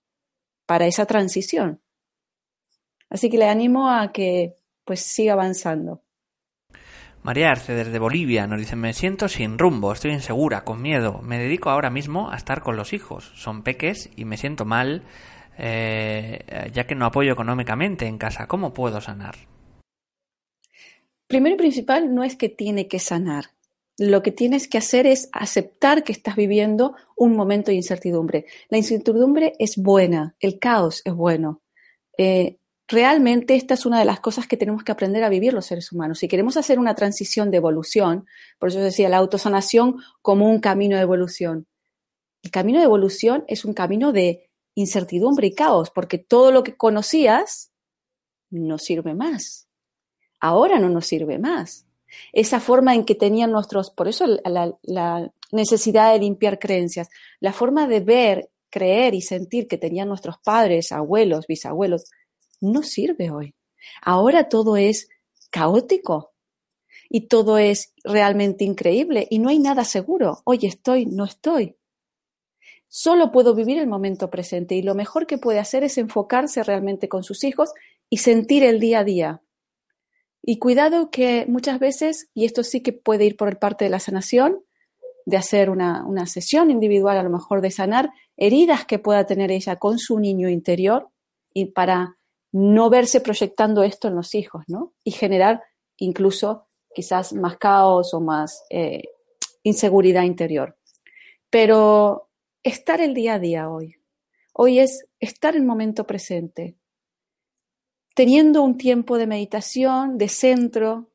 para 0.66 0.86
esa 0.86 1.06
transición. 1.06 1.80
Así 3.08 3.30
que 3.30 3.38
le 3.38 3.48
animo 3.48 3.90
a 3.90 4.12
que 4.12 4.54
pues 4.84 5.00
siga 5.00 5.32
avanzando. 5.32 6.02
María 7.22 7.50
Arce 7.50 7.72
desde 7.72 7.98
Bolivia 7.98 8.46
nos 8.46 8.60
dice 8.60 8.76
me 8.76 8.92
siento 8.92 9.28
sin 9.28 9.56
rumbo, 9.58 9.92
estoy 9.92 10.10
insegura, 10.10 10.62
con 10.64 10.82
miedo, 10.82 11.22
me 11.22 11.38
dedico 11.38 11.70
ahora 11.70 11.88
mismo 11.88 12.30
a 12.30 12.36
estar 12.36 12.60
con 12.62 12.76
los 12.76 12.92
hijos, 12.92 13.32
son 13.34 13.62
peques 13.62 14.10
y 14.14 14.26
me 14.26 14.36
siento 14.36 14.66
mal 14.66 15.04
eh, 15.58 16.70
ya 16.72 16.86
que 16.86 16.94
no 16.94 17.06
apoyo 17.06 17.32
económicamente 17.32 18.06
en 18.06 18.18
casa, 18.18 18.46
¿cómo 18.46 18.72
puedo 18.72 19.00
sanar? 19.00 19.36
Primero 21.26 21.54
y 21.54 21.58
principal 21.58 22.14
no 22.14 22.22
es 22.24 22.36
que 22.36 22.48
tiene 22.48 22.86
que 22.86 22.98
sanar, 22.98 23.46
lo 23.98 24.22
que 24.22 24.32
tienes 24.32 24.66
que 24.66 24.78
hacer 24.78 25.06
es 25.06 25.28
aceptar 25.32 26.02
que 26.02 26.12
estás 26.12 26.34
viviendo 26.34 26.96
un 27.16 27.36
momento 27.36 27.70
de 27.70 27.76
incertidumbre. 27.76 28.46
La 28.68 28.78
incertidumbre 28.78 29.54
es 29.58 29.76
buena, 29.76 30.34
el 30.40 30.58
caos 30.58 31.00
es 31.04 31.14
bueno. 31.14 31.62
Eh, 32.18 32.58
realmente 32.88 33.54
esta 33.54 33.74
es 33.74 33.86
una 33.86 34.00
de 34.00 34.04
las 34.04 34.18
cosas 34.18 34.48
que 34.48 34.56
tenemos 34.56 34.82
que 34.82 34.90
aprender 34.90 35.22
a 35.22 35.28
vivir 35.28 35.52
los 35.52 35.66
seres 35.66 35.92
humanos. 35.92 36.18
Si 36.18 36.26
queremos 36.26 36.56
hacer 36.56 36.80
una 36.80 36.96
transición 36.96 37.52
de 37.52 37.58
evolución, 37.58 38.26
por 38.58 38.70
eso 38.70 38.80
decía 38.80 39.08
la 39.08 39.18
autosanación 39.18 39.98
como 40.22 40.50
un 40.50 40.58
camino 40.58 40.96
de 40.96 41.02
evolución. 41.02 41.66
El 42.42 42.50
camino 42.50 42.80
de 42.80 42.86
evolución 42.86 43.44
es 43.46 43.64
un 43.64 43.74
camino 43.74 44.12
de 44.12 44.50
incertidumbre 44.74 45.48
y 45.48 45.54
caos, 45.54 45.90
porque 45.90 46.18
todo 46.18 46.50
lo 46.52 46.64
que 46.64 46.76
conocías 46.76 47.72
no 48.50 48.78
sirve 48.78 49.14
más. 49.14 49.68
Ahora 50.40 50.78
no 50.78 50.88
nos 50.88 51.06
sirve 51.06 51.38
más. 51.38 51.86
Esa 52.32 52.60
forma 52.60 52.94
en 52.94 53.04
que 53.04 53.14
tenían 53.14 53.50
nuestros, 53.50 53.90
por 53.90 54.08
eso 54.08 54.26
la, 54.26 54.76
la 54.82 55.32
necesidad 55.52 56.12
de 56.12 56.20
limpiar 56.20 56.58
creencias, 56.58 57.08
la 57.40 57.52
forma 57.52 57.86
de 57.86 58.00
ver, 58.00 58.50
creer 58.70 59.14
y 59.14 59.22
sentir 59.22 59.68
que 59.68 59.78
tenían 59.78 60.08
nuestros 60.08 60.36
padres, 60.38 60.92
abuelos, 60.92 61.46
bisabuelos, 61.46 62.04
no 62.60 62.82
sirve 62.82 63.30
hoy. 63.30 63.54
Ahora 64.02 64.48
todo 64.48 64.76
es 64.76 65.08
caótico 65.50 66.32
y 67.08 67.28
todo 67.28 67.58
es 67.58 67.92
realmente 68.02 68.64
increíble 68.64 69.26
y 69.30 69.38
no 69.38 69.48
hay 69.48 69.58
nada 69.58 69.84
seguro. 69.84 70.42
Hoy 70.44 70.60
estoy, 70.62 71.06
no 71.06 71.24
estoy. 71.24 71.76
Solo 72.96 73.32
puedo 73.32 73.56
vivir 73.56 73.78
el 73.78 73.88
momento 73.88 74.30
presente 74.30 74.76
y 74.76 74.82
lo 74.82 74.94
mejor 74.94 75.26
que 75.26 75.36
puede 75.36 75.58
hacer 75.58 75.82
es 75.82 75.98
enfocarse 75.98 76.62
realmente 76.62 77.08
con 77.08 77.24
sus 77.24 77.42
hijos 77.42 77.72
y 78.08 78.18
sentir 78.18 78.62
el 78.62 78.78
día 78.78 79.00
a 79.00 79.04
día. 79.04 79.42
Y 80.40 80.60
cuidado 80.60 81.10
que 81.10 81.44
muchas 81.48 81.80
veces, 81.80 82.30
y 82.34 82.44
esto 82.44 82.62
sí 82.62 82.84
que 82.84 82.92
puede 82.92 83.24
ir 83.24 83.36
por 83.36 83.48
el 83.48 83.56
parte 83.56 83.84
de 83.84 83.90
la 83.90 83.98
sanación, 83.98 84.60
de 85.26 85.36
hacer 85.36 85.70
una, 85.70 86.06
una 86.06 86.26
sesión 86.26 86.70
individual, 86.70 87.18
a 87.18 87.24
lo 87.24 87.30
mejor 87.30 87.62
de 87.62 87.72
sanar 87.72 88.12
heridas 88.36 88.84
que 88.84 89.00
pueda 89.00 89.26
tener 89.26 89.50
ella 89.50 89.74
con 89.74 89.98
su 89.98 90.20
niño 90.20 90.48
interior 90.48 91.08
y 91.52 91.72
para 91.72 92.16
no 92.52 92.90
verse 92.90 93.20
proyectando 93.20 93.82
esto 93.82 94.06
en 94.06 94.14
los 94.14 94.36
hijos, 94.36 94.62
¿no? 94.68 94.92
Y 95.02 95.10
generar 95.10 95.64
incluso 95.96 96.68
quizás 96.94 97.32
más 97.32 97.56
caos 97.56 98.14
o 98.14 98.20
más 98.20 98.62
eh, 98.70 99.02
inseguridad 99.64 100.22
interior. 100.22 100.76
Pero 101.50 102.23
estar 102.64 103.00
el 103.02 103.14
día 103.14 103.34
a 103.34 103.38
día 103.38 103.68
hoy. 103.68 103.96
Hoy 104.54 104.80
es 104.80 105.06
estar 105.20 105.54
el 105.54 105.64
momento 105.64 106.06
presente, 106.06 106.76
teniendo 108.14 108.62
un 108.62 108.78
tiempo 108.78 109.18
de 109.18 109.26
meditación, 109.26 110.16
de 110.16 110.28
centro, 110.28 111.10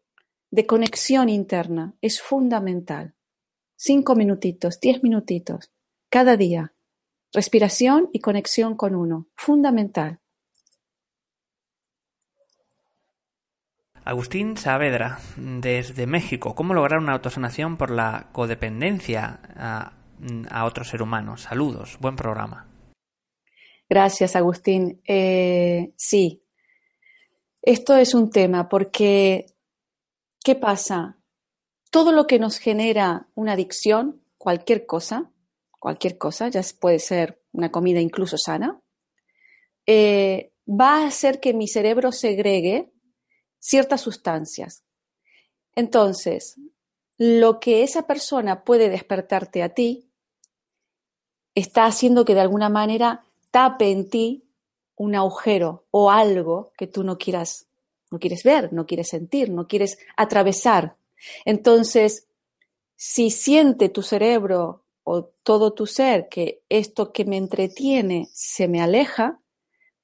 de 0.51 0.65
conexión 0.65 1.27
interna. 1.27 1.95
Es 2.01 2.21
fundamental. 2.21 3.15
Cinco 3.75 4.15
minutitos, 4.15 4.79
diez 4.79 5.01
minutitos, 5.03 5.71
cada 6.09 6.37
día. 6.37 6.73
Respiración 7.33 8.09
y 8.13 8.19
conexión 8.19 8.75
con 8.75 8.95
uno. 8.95 9.27
Fundamental. 9.35 10.19
Agustín 14.03 14.57
Saavedra, 14.57 15.19
desde 15.37 16.07
México, 16.07 16.55
¿cómo 16.55 16.73
lograr 16.73 16.99
una 16.99 17.13
autosanación 17.13 17.77
por 17.77 17.91
la 17.91 18.29
codependencia 18.31 19.93
a, 20.49 20.65
otro 20.65 20.83
ser 20.83 21.01
humano? 21.01 21.37
Saludos, 21.37 21.97
buen 21.99 22.15
programa. 22.15 22.67
Gracias, 23.89 24.35
Agustín. 24.35 25.01
Eh, 25.07 25.93
sí, 25.95 26.43
esto 27.61 27.95
es 27.95 28.13
un 28.13 28.29
tema 28.29 28.69
porque, 28.69 29.47
¿qué 30.43 30.55
pasa? 30.55 31.17
Todo 31.91 32.11
lo 32.11 32.27
que 32.27 32.39
nos 32.39 32.59
genera 32.59 33.27
una 33.35 33.53
adicción, 33.53 34.21
cualquier 34.37 34.85
cosa, 34.85 35.31
cualquier 35.79 36.17
cosa, 36.17 36.49
ya 36.49 36.61
puede 36.79 36.99
ser 36.99 37.41
una 37.51 37.71
comida 37.71 37.99
incluso 37.99 38.37
sana, 38.37 38.79
eh, 39.85 40.53
va 40.67 41.03
a 41.03 41.07
hacer 41.07 41.39
que 41.39 41.53
mi 41.53 41.67
cerebro 41.67 42.11
segregue 42.11 42.91
ciertas 43.59 44.01
sustancias. 44.01 44.83
Entonces, 45.75 46.57
lo 47.17 47.59
que 47.59 47.83
esa 47.83 48.07
persona 48.07 48.63
puede 48.63 48.89
despertarte 48.89 49.63
a 49.63 49.69
ti 49.69 50.08
está 51.59 51.85
haciendo 51.85 52.25
que 52.25 52.35
de 52.35 52.41
alguna 52.41 52.69
manera 52.69 53.23
tape 53.51 53.91
en 53.91 54.09
ti 54.09 54.43
un 54.95 55.15
agujero 55.15 55.85
o 55.91 56.11
algo 56.11 56.71
que 56.77 56.87
tú 56.87 57.03
no 57.03 57.17
quieras, 57.17 57.67
no 58.11 58.19
quieres 58.19 58.43
ver, 58.43 58.73
no 58.73 58.85
quieres 58.85 59.09
sentir, 59.09 59.49
no 59.49 59.67
quieres 59.67 59.97
atravesar. 60.17 60.95
Entonces, 61.45 62.27
si 62.95 63.31
siente 63.31 63.89
tu 63.89 64.01
cerebro 64.01 64.83
o 65.03 65.23
todo 65.43 65.73
tu 65.73 65.87
ser 65.87 66.27
que 66.29 66.61
esto 66.69 67.13
que 67.13 67.25
me 67.25 67.37
entretiene 67.37 68.27
se 68.33 68.67
me 68.67 68.81
aleja, 68.81 69.39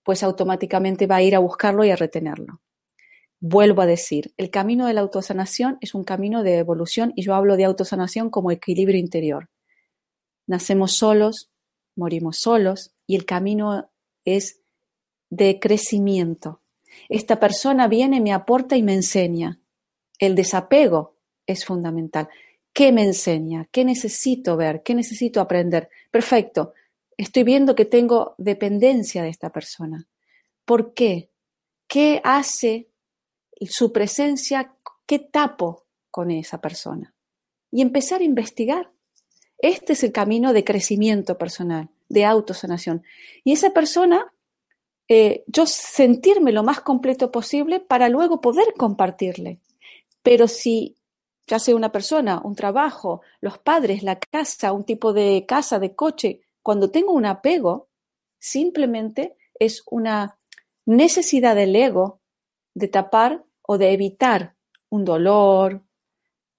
pues 0.04 0.24
automáticamente 0.24 1.08
va 1.08 1.18
a 1.18 1.24
ir 1.24 1.36
a 1.36 1.40
buscarlo 1.40 1.84
y 1.84 1.92
a 1.92 1.96
retenerlo. 1.96 2.62
Vuelvo 3.40 3.82
a 3.82 3.86
decir, 3.86 4.34
el 4.38 4.50
camino 4.50 4.88
de 4.88 4.94
la 4.94 5.02
autosanación 5.02 5.78
es 5.82 5.94
un 5.94 6.04
camino 6.04 6.42
de 6.42 6.58
evolución 6.58 7.12
y 7.16 7.24
yo 7.24 7.36
hablo 7.36 7.58
de 7.58 7.66
autosanación 7.66 8.30
como 8.30 8.50
equilibrio 8.50 8.98
interior. 8.98 9.50
Nacemos 10.48 10.94
solos, 10.94 11.50
morimos 11.96 12.38
solos 12.38 12.92
y 13.08 13.16
el 13.16 13.26
camino 13.26 13.90
es 14.26 14.62
de 15.30 15.60
crecimiento. 15.60 16.62
Esta 17.10 17.40
persona 17.40 17.88
viene, 17.88 18.22
me 18.22 18.34
aporta 18.34 18.78
y 18.78 18.84
me 18.84 18.94
enseña. 18.94 19.60
El 20.20 20.36
desapego 20.36 21.16
es 21.46 21.66
fundamental. 21.66 22.30
¿Qué 22.74 22.92
me 22.92 23.04
enseña? 23.04 23.68
¿Qué 23.72 23.86
necesito 23.86 24.58
ver? 24.58 24.84
¿Qué 24.84 24.96
necesito 24.96 25.40
aprender? 25.40 25.90
Perfecto. 26.12 26.74
Estoy 27.18 27.44
viendo 27.44 27.76
que 27.76 27.86
tengo 27.86 28.36
dependencia 28.38 29.24
de 29.24 29.30
esta 29.30 29.52
persona. 29.52 30.08
¿Por 30.66 30.94
qué? 30.94 31.30
¿Qué 31.88 32.20
hace 32.24 32.90
su 33.62 33.94
presencia? 33.94 34.76
¿Qué 35.06 35.20
tapo 35.20 35.86
con 36.12 36.32
esa 36.32 36.60
persona? 36.60 37.14
Y 37.72 37.82
empezar 37.82 38.22
a 38.22 38.26
investigar. 38.26 38.92
Este 39.58 39.94
es 39.94 40.04
el 40.04 40.12
camino 40.12 40.54
de 40.54 40.64
crecimiento 40.64 41.38
personal, 41.38 41.90
de 42.10 42.26
autosanación. 42.26 43.04
Y 43.44 43.54
esa 43.54 43.72
persona 43.72 44.32
eh, 45.08 45.44
yo 45.48 45.66
sentirme 45.68 46.52
lo 46.52 46.64
más 46.64 46.82
completo 46.82 47.32
posible 47.32 47.80
para 47.80 48.10
luego 48.10 48.42
poder 48.42 48.74
compartirle. 48.76 49.60
Pero 50.24 50.48
si 50.48 50.96
ya 51.48 51.60
sea 51.60 51.76
una 51.76 51.92
persona, 51.92 52.42
un 52.44 52.56
trabajo, 52.56 53.22
los 53.40 53.60
padres, 53.60 54.02
la 54.02 54.20
casa, 54.20 54.74
un 54.74 54.84
tipo 54.84 55.14
de 55.14 55.46
casa, 55.48 55.78
de 55.78 55.94
coche, 55.96 56.42
cuando 56.64 56.90
tengo 56.90 57.12
un 57.14 57.26
apego, 57.26 57.90
simplemente 58.40 59.36
es 59.60 59.84
una 59.86 60.40
necesidad 60.86 61.56
del 61.56 61.76
ego 61.76 62.20
de 62.74 62.88
tapar 62.88 63.44
o 63.62 63.78
de 63.78 63.92
evitar 63.94 64.56
un 64.90 65.06
dolor, 65.06 65.84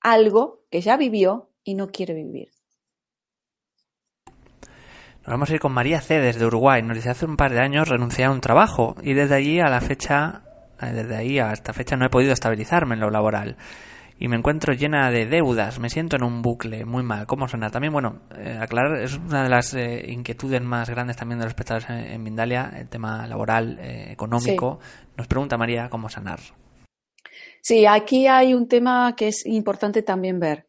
algo 0.00 0.62
que 0.70 0.80
ya 0.80 0.96
vivió 0.96 1.50
y 1.64 1.74
no 1.74 1.88
quiere 1.88 2.14
vivir. 2.14 2.52
Vamos 5.26 5.50
a 5.50 5.54
ir 5.54 5.60
con 5.60 5.72
María 5.72 6.00
C. 6.00 6.20
desde 6.20 6.46
Uruguay. 6.46 6.82
Nos 6.82 6.96
dice, 6.96 7.10
hace 7.10 7.26
un 7.26 7.36
par 7.36 7.52
de 7.52 7.60
años 7.60 7.88
renuncié 7.88 8.24
a 8.24 8.30
un 8.30 8.40
trabajo 8.40 8.94
y 9.02 9.12
desde 9.14 9.34
allí 9.34 9.58
a 9.58 9.68
la 9.68 9.80
fecha, 9.80 10.42
eh, 10.80 10.92
desde 10.92 11.16
ahí 11.16 11.40
a 11.40 11.52
esta 11.52 11.72
fecha 11.72 11.96
no 11.96 12.06
he 12.06 12.10
podido 12.10 12.32
estabilizarme 12.32 12.94
en 12.94 13.00
lo 13.00 13.10
laboral. 13.10 13.56
Y 14.18 14.28
me 14.28 14.36
encuentro 14.36 14.72
llena 14.72 15.10
de 15.10 15.26
deudas, 15.26 15.80
me 15.80 15.90
siento 15.90 16.14
en 16.14 16.22
un 16.22 16.42
bucle 16.42 16.84
muy 16.84 17.02
mal. 17.02 17.26
¿Cómo 17.26 17.48
sanar? 17.48 17.72
También, 17.72 17.92
bueno, 17.92 18.20
eh, 18.38 18.56
aclarar, 18.60 19.00
es 19.00 19.16
una 19.16 19.42
de 19.42 19.48
las 19.48 19.74
eh, 19.74 20.06
inquietudes 20.08 20.62
más 20.62 20.88
grandes 20.88 21.16
también 21.16 21.40
de 21.40 21.44
los 21.44 21.50
espectadores 21.50 21.90
en, 21.90 22.22
Mindalia, 22.22 22.72
el 22.78 22.88
tema 22.88 23.26
laboral, 23.26 23.80
económico. 23.82 24.78
Nos 25.16 25.26
pregunta 25.26 25.58
María 25.58 25.90
cómo 25.90 26.08
sanar. 26.08 26.38
Sí, 27.60 27.84
aquí 27.84 28.28
hay 28.28 28.54
un 28.54 28.68
tema 28.68 29.14
que 29.16 29.28
es 29.28 29.44
importante 29.44 30.02
también 30.02 30.38
ver 30.38 30.65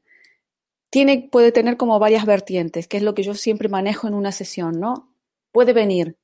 puede 1.32 1.52
tener 1.52 1.78
como 1.78 2.00
varias 2.00 2.26
vertientes, 2.26 2.88
que 2.88 2.98
es 2.98 3.04
lo 3.04 3.14
que 3.14 3.24
yo 3.24 3.34
siempre 3.34 3.70
manejo 3.70 4.08
en 4.08 4.14
una 4.14 4.32
sesión, 4.32 4.80
¿no? 4.80 5.14
Puede 5.52 5.74
venir 5.74 6.18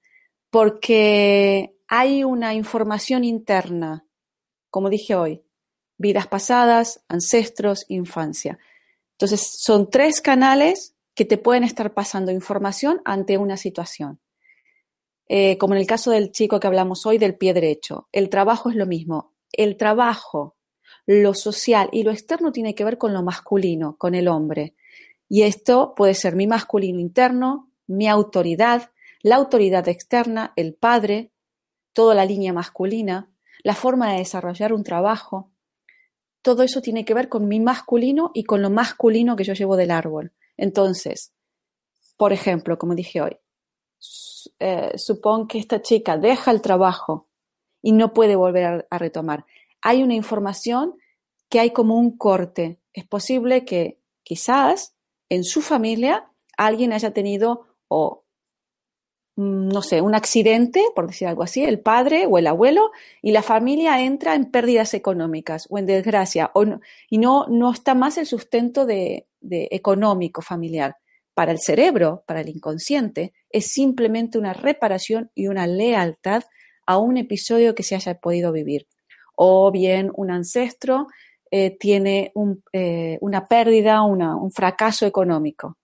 porque 0.49 1.75
hay 1.87 2.23
una 2.23 2.53
información 2.53 3.23
interna, 3.23 4.05
como 4.69 4.89
dije 4.89 5.15
hoy, 5.15 5.43
vidas 5.97 6.27
pasadas, 6.27 7.03
ancestros, 7.07 7.85
infancia. 7.87 8.59
Entonces, 9.13 9.49
son 9.57 9.89
tres 9.89 10.21
canales 10.21 10.95
que 11.15 11.25
te 11.25 11.37
pueden 11.37 11.63
estar 11.63 11.93
pasando 11.93 12.31
información 12.31 13.01
ante 13.05 13.37
una 13.37 13.57
situación. 13.57 14.19
Eh, 15.27 15.57
como 15.57 15.73
en 15.73 15.81
el 15.81 15.87
caso 15.87 16.11
del 16.11 16.31
chico 16.31 16.59
que 16.59 16.67
hablamos 16.67 17.05
hoy 17.05 17.17
del 17.17 17.35
pie 17.35 17.53
derecho. 17.53 18.07
El 18.11 18.29
trabajo 18.29 18.69
es 18.69 18.75
lo 18.75 18.85
mismo. 18.85 19.33
El 19.51 19.77
trabajo 19.77 20.52
lo 21.05 21.33
social 21.33 21.89
y 21.91 22.03
lo 22.03 22.11
externo 22.11 22.51
tiene 22.51 22.75
que 22.75 22.85
ver 22.85 22.97
con 22.97 23.13
lo 23.13 23.23
masculino, 23.23 23.97
con 23.97 24.15
el 24.15 24.27
hombre. 24.27 24.75
Y 25.27 25.43
esto 25.43 25.93
puede 25.95 26.13
ser 26.13 26.35
mi 26.35 26.47
masculino 26.47 26.99
interno, 26.99 27.71
mi 27.87 28.07
autoridad, 28.07 28.91
la 29.21 29.35
autoridad 29.35 29.87
externa, 29.87 30.53
el 30.55 30.73
padre, 30.73 31.31
toda 31.93 32.15
la 32.15 32.25
línea 32.25 32.53
masculina, 32.53 33.29
la 33.63 33.75
forma 33.75 34.11
de 34.11 34.19
desarrollar 34.19 34.73
un 34.73 34.83
trabajo. 34.83 35.51
Todo 36.41 36.63
eso 36.63 36.81
tiene 36.81 37.05
que 37.05 37.13
ver 37.13 37.29
con 37.29 37.47
mi 37.47 37.59
masculino 37.59 38.31
y 38.33 38.43
con 38.43 38.61
lo 38.61 38.69
masculino 38.69 39.35
que 39.35 39.43
yo 39.43 39.53
llevo 39.53 39.75
del 39.75 39.91
árbol. 39.91 40.33
Entonces, 40.57 41.33
por 42.17 42.33
ejemplo, 42.33 42.77
como 42.77 42.95
dije 42.95 43.21
hoy, 43.21 43.37
eh, 44.59 44.91
supón 44.97 45.47
que 45.47 45.57
esta 45.57 45.81
chica 45.81 46.17
deja 46.17 46.51
el 46.51 46.61
trabajo 46.61 47.29
y 47.81 47.93
no 47.93 48.13
puede 48.13 48.35
volver 48.35 48.87
a 48.89 48.97
retomar 48.97 49.45
hay 49.83 50.01
una 50.01 50.15
información 50.15 50.95
que 51.49 51.59
hay 51.59 51.71
como 51.71 51.97
un 51.97 52.17
corte. 52.17 52.79
Es 52.93 53.05
posible 53.05 53.65
que 53.65 53.99
quizás 54.23 54.95
en 55.29 55.43
su 55.43 55.61
familia 55.61 56.31
alguien 56.57 56.93
haya 56.93 57.11
tenido 57.11 57.67
o 57.89 58.23
mm, 59.35 59.67
no 59.67 59.81
sé, 59.81 60.01
un 60.01 60.15
accidente, 60.15 60.81
por 60.95 61.07
decir 61.07 61.27
algo 61.27 61.43
así, 61.43 61.63
el 61.63 61.81
padre 61.81 62.25
o 62.27 62.37
el 62.37 62.47
abuelo, 62.47 62.91
y 63.21 63.33
la 63.33 63.43
familia 63.43 64.01
entra 64.01 64.35
en 64.35 64.49
pérdidas 64.49 64.93
económicas 64.93 65.67
o 65.69 65.77
en 65.77 65.85
desgracia, 65.85 66.51
y 67.09 67.17
no, 67.17 67.45
no 67.47 67.71
está 67.71 67.93
más 67.93 68.17
el 68.17 68.25
sustento 68.25 68.85
de 68.85 69.27
económico 69.41 70.41
familiar. 70.41 70.95
Para 71.33 71.51
el 71.51 71.59
cerebro, 71.59 72.23
para 72.25 72.41
el 72.41 72.49
inconsciente, 72.49 73.33
es 73.49 73.67
simplemente 73.71 74.37
una 74.37 74.53
reparación 74.53 75.31
y 75.35 75.47
una 75.47 75.67
lealtad 75.67 76.43
a 76.85 76.99
un 76.99 77.17
episodio 77.17 77.75
que 77.75 77.83
se 77.83 77.95
haya 77.95 78.19
podido 78.19 78.51
vivir 78.51 78.87
o 79.35 79.71
bien 79.71 80.11
un 80.15 80.31
ancestro 80.31 81.07
eh, 81.51 81.77
tiene 81.77 82.33
eh, 82.71 83.17
una 83.21 83.47
pérdida, 83.47 84.01
un 84.03 84.51
fracaso 84.51 85.05
económico. 85.05 85.77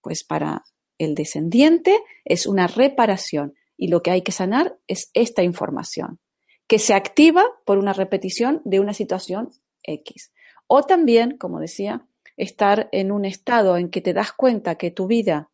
Pues 0.00 0.24
para 0.24 0.64
el 0.98 1.14
descendiente 1.14 1.98
es 2.24 2.46
una 2.46 2.66
reparación 2.66 3.54
y 3.76 3.88
lo 3.88 4.02
que 4.02 4.10
hay 4.10 4.22
que 4.22 4.32
sanar 4.32 4.76
es 4.86 5.10
esta 5.14 5.42
información, 5.42 6.18
que 6.66 6.78
se 6.78 6.94
activa 6.94 7.44
por 7.64 7.78
una 7.78 7.92
repetición 7.92 8.60
de 8.64 8.80
una 8.80 8.92
situación 8.92 9.50
X. 9.82 10.32
O 10.66 10.82
también, 10.82 11.36
como 11.36 11.60
decía, 11.60 12.06
estar 12.36 12.88
en 12.92 13.12
un 13.12 13.24
estado 13.24 13.76
en 13.76 13.90
que 13.90 14.00
te 14.00 14.12
das 14.12 14.32
cuenta 14.32 14.76
que 14.76 14.90
tu 14.90 15.06
vida 15.06 15.50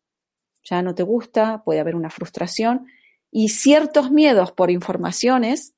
ya 0.63 0.81
no 0.81 0.95
te 0.95 1.03
gusta, 1.03 1.63
puede 1.63 1.79
haber 1.79 1.95
una 1.95 2.09
frustración 2.09 2.87
y 3.31 3.49
ciertos 3.49 4.11
miedos 4.11 4.51
por 4.51 4.71
informaciones 4.71 5.73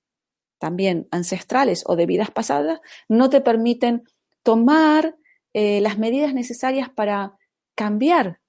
también 0.64 1.10
ancestrales 1.12 1.84
o 1.88 1.98
de 1.98 2.06
vidas 2.06 2.32
pasadas, 2.32 2.80
no 3.10 3.30
te 3.30 3.42
permiten 3.42 4.04
tomar 4.44 5.18
eh, 5.52 5.82
las 5.82 5.98
medidas 5.98 6.34
necesarias 6.34 6.88
para 6.88 7.34
cambiar 7.76 8.40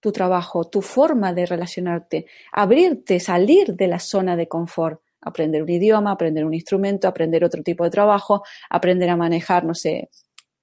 tu 0.00 0.10
trabajo, 0.10 0.64
tu 0.64 0.80
forma 0.80 1.34
de 1.34 1.44
relacionarte, 1.44 2.24
abrirte, 2.52 3.20
salir 3.20 3.74
de 3.74 3.86
la 3.86 3.98
zona 3.98 4.34
de 4.34 4.48
confort, 4.48 5.02
aprender 5.20 5.62
un 5.62 5.68
idioma, 5.68 6.12
aprender 6.12 6.46
un 6.46 6.54
instrumento, 6.54 7.06
aprender 7.06 7.44
otro 7.44 7.62
tipo 7.62 7.84
de 7.84 7.90
trabajo, 7.90 8.42
aprender 8.70 9.10
a 9.10 9.16
manejar, 9.18 9.66
no 9.66 9.74
sé, 9.74 10.08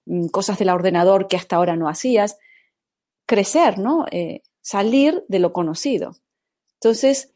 mm, 0.08 0.30
cosas 0.30 0.58
del 0.58 0.70
ordenador 0.70 1.28
que 1.28 1.38
hasta 1.38 1.58
ahora 1.58 1.76
no 1.76 1.88
hacías, 1.88 2.40
crecer, 3.28 3.78
¿no? 3.78 4.08
Eh, 4.10 4.42
salir 4.60 5.24
de 5.28 5.38
lo 5.38 5.54
conocido. 5.54 6.16
Entonces, 6.82 7.32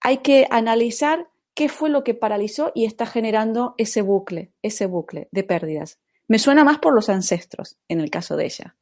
hay 0.00 0.18
que 0.18 0.46
analizar 0.48 1.26
qué 1.58 1.68
fue 1.68 1.90
lo 1.90 2.04
que 2.04 2.14
paralizó 2.14 2.70
y 2.72 2.84
está 2.84 3.04
generando 3.04 3.74
ese 3.78 4.00
bucle, 4.00 4.52
ese 4.62 4.86
bucle 4.86 5.28
de 5.32 5.42
pérdidas. 5.42 5.98
Me 6.28 6.38
suena 6.38 6.62
más 6.62 6.78
por 6.78 6.94
los 6.94 7.08
ancestros, 7.08 7.80
en 7.88 7.98
el 7.98 8.10
caso 8.10 8.36
de 8.36 8.44
ella. 8.44 8.76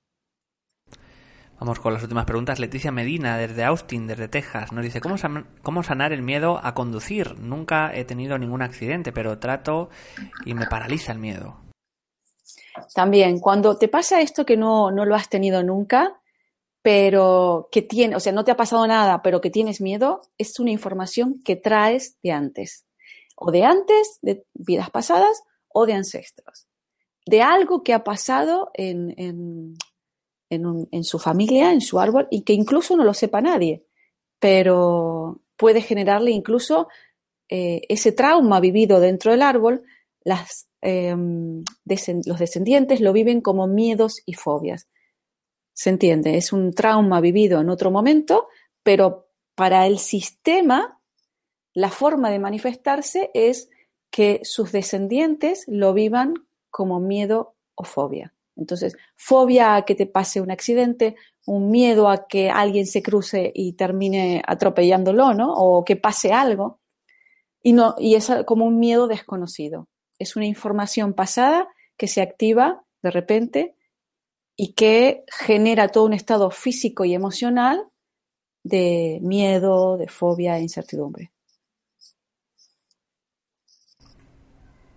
Vamos 1.58 1.80
con 1.80 1.94
las 1.94 2.02
últimas 2.02 2.26
preguntas. 2.26 2.60
Leticia 2.60 2.92
Medina, 2.92 3.38
desde 3.38 3.64
Austin, 3.64 4.06
desde 4.06 4.28
Texas, 4.28 4.72
nos 4.72 4.84
dice, 4.84 5.00
¿cómo, 5.00 5.16
¿cómo 5.62 5.82
sanar 5.84 6.12
el 6.12 6.20
miedo 6.20 6.60
a 6.62 6.74
conducir? 6.74 7.38
Nunca 7.38 7.96
he 7.96 8.04
tenido 8.04 8.36
ningún 8.36 8.60
accidente, 8.60 9.10
pero 9.10 9.38
trato 9.38 9.88
y 10.44 10.52
me 10.52 10.66
paraliza 10.66 11.12
el 11.12 11.18
miedo. 11.18 11.56
También, 12.94 13.40
cuando 13.40 13.78
te 13.78 13.88
pasa 13.88 14.20
esto 14.20 14.44
que 14.44 14.58
no, 14.58 14.90
no 14.90 15.06
lo 15.06 15.14
has 15.14 15.30
tenido 15.30 15.62
nunca, 15.62 16.20
pero 16.86 17.68
que 17.72 17.82
tiene, 17.82 18.14
o 18.14 18.20
sea, 18.20 18.30
no 18.30 18.44
te 18.44 18.52
ha 18.52 18.56
pasado 18.56 18.86
nada, 18.86 19.20
pero 19.20 19.40
que 19.40 19.50
tienes 19.50 19.80
miedo, 19.80 20.22
es 20.38 20.60
una 20.60 20.70
información 20.70 21.42
que 21.44 21.56
traes 21.56 22.16
de 22.22 22.30
antes, 22.30 22.86
o 23.34 23.50
de 23.50 23.64
antes, 23.64 24.20
de 24.22 24.46
vidas 24.54 24.88
pasadas, 24.90 25.42
o 25.66 25.84
de 25.84 25.94
ancestros, 25.94 26.68
de 27.26 27.42
algo 27.42 27.82
que 27.82 27.92
ha 27.92 28.04
pasado 28.04 28.70
en, 28.72 29.16
en, 29.18 31.02
su 31.02 31.18
familia, 31.18 31.72
en 31.72 31.80
su 31.80 31.98
árbol, 31.98 32.28
y 32.30 32.42
que 32.42 32.52
incluso 32.52 32.96
no 32.96 33.02
lo 33.02 33.14
sepa 33.14 33.40
nadie, 33.40 33.84
pero 34.38 35.40
puede 35.56 35.80
generarle 35.80 36.30
incluso 36.30 36.86
eh, 37.48 37.80
ese 37.88 38.12
trauma 38.12 38.60
vivido 38.60 39.00
dentro 39.00 39.32
del 39.32 39.42
árbol, 39.42 39.82
em, 40.82 41.64
los 42.26 42.38
descendientes 42.38 43.00
lo 43.00 43.12
viven 43.12 43.40
como 43.40 43.66
miedos 43.66 44.22
y 44.24 44.34
fobias. 44.34 44.86
¿Se 45.76 45.90
entiende? 45.90 46.38
Es 46.38 46.54
un 46.54 46.72
trauma 46.72 47.20
vivido 47.20 47.60
en 47.60 47.68
otro 47.68 47.90
momento, 47.90 48.48
pero 48.82 49.28
para 49.54 49.86
el 49.86 49.98
sistema 49.98 50.98
la 51.74 51.90
forma 51.90 52.30
de 52.30 52.38
manifestarse 52.38 53.30
es 53.34 53.68
que 54.10 54.40
sus 54.42 54.72
descendientes 54.72 55.64
lo 55.66 55.92
vivan 55.92 56.32
como 56.70 56.98
miedo 56.98 57.56
o 57.74 57.84
fobia. 57.84 58.32
Entonces, 58.56 58.96
fobia 59.16 59.76
a 59.76 59.84
que 59.84 59.94
te 59.94 60.06
pase 60.06 60.40
un 60.40 60.50
accidente, 60.50 61.16
un 61.44 61.70
miedo 61.70 62.08
a 62.08 62.26
que 62.26 62.48
alguien 62.48 62.86
se 62.86 63.02
cruce 63.02 63.52
y 63.54 63.74
termine 63.74 64.42
atropellándolo, 64.46 65.34
¿no? 65.34 65.52
O 65.52 65.84
que 65.84 65.96
pase 65.96 66.32
algo. 66.32 66.80
Y, 67.62 67.74
no, 67.74 67.96
y 67.98 68.14
es 68.14 68.32
como 68.46 68.64
un 68.64 68.78
miedo 68.78 69.08
desconocido. 69.08 69.88
Es 70.18 70.36
una 70.36 70.46
información 70.46 71.12
pasada 71.12 71.68
que 71.98 72.08
se 72.08 72.22
activa 72.22 72.82
de 73.02 73.10
repente 73.10 73.74
y 74.56 74.72
que 74.72 75.24
genera 75.28 75.88
todo 75.88 76.04
un 76.04 76.14
estado 76.14 76.50
físico 76.50 77.04
y 77.04 77.14
emocional 77.14 77.88
de 78.64 79.20
miedo, 79.22 79.96
de 79.96 80.08
fobia 80.08 80.58
e 80.58 80.62
incertidumbre. 80.62 81.30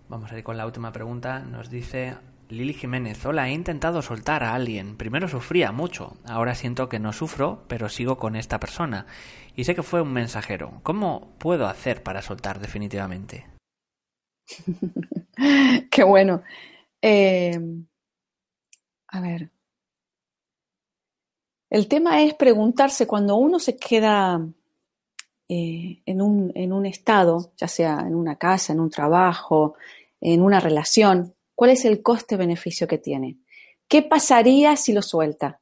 Vamos 0.08 0.32
a 0.32 0.38
ir 0.38 0.42
con 0.42 0.56
la 0.56 0.66
última 0.66 0.90
pregunta. 0.90 1.38
Nos 1.38 1.70
dice 1.70 2.16
Lili 2.48 2.74
Jiménez, 2.74 3.24
hola, 3.24 3.48
he 3.48 3.52
intentado 3.52 4.02
soltar 4.02 4.42
a 4.42 4.54
alguien. 4.54 4.96
Primero 4.96 5.28
sufría 5.28 5.70
mucho, 5.70 6.16
ahora 6.26 6.56
siento 6.56 6.88
que 6.88 6.98
no 6.98 7.12
sufro, 7.12 7.62
pero 7.68 7.88
sigo 7.88 8.18
con 8.18 8.34
esta 8.34 8.58
persona. 8.58 9.06
Y 9.54 9.64
sé 9.64 9.76
que 9.76 9.84
fue 9.84 10.02
un 10.02 10.12
mensajero. 10.12 10.80
¿Cómo 10.82 11.36
puedo 11.38 11.68
hacer 11.68 12.02
para 12.02 12.22
soltar 12.22 12.58
definitivamente? 12.58 13.46
Qué 15.90 16.02
bueno. 16.02 16.42
Eh, 17.00 17.56
a 19.10 19.20
ver. 19.20 19.50
El 21.68 21.86
tema 21.86 22.22
es 22.22 22.34
preguntarse 22.34 23.06
cuando 23.06 23.36
uno 23.36 23.58
se 23.58 23.76
queda 23.76 24.44
eh, 25.48 26.02
en, 26.04 26.22
un, 26.22 26.52
en 26.54 26.72
un 26.72 26.86
estado, 26.86 27.52
ya 27.56 27.68
sea 27.68 28.00
en 28.00 28.14
una 28.14 28.36
casa, 28.36 28.72
en 28.72 28.80
un 28.80 28.90
trabajo, 28.90 29.74
en 30.20 30.42
una 30.42 30.60
relación, 30.60 31.34
¿Cuál 31.60 31.72
es 31.72 31.84
el 31.84 32.00
coste-beneficio 32.00 32.88
que 32.88 32.96
tiene? 32.96 33.36
¿Qué 33.86 34.00
pasaría 34.00 34.76
si 34.76 34.94
lo 34.94 35.02
suelta? 35.02 35.60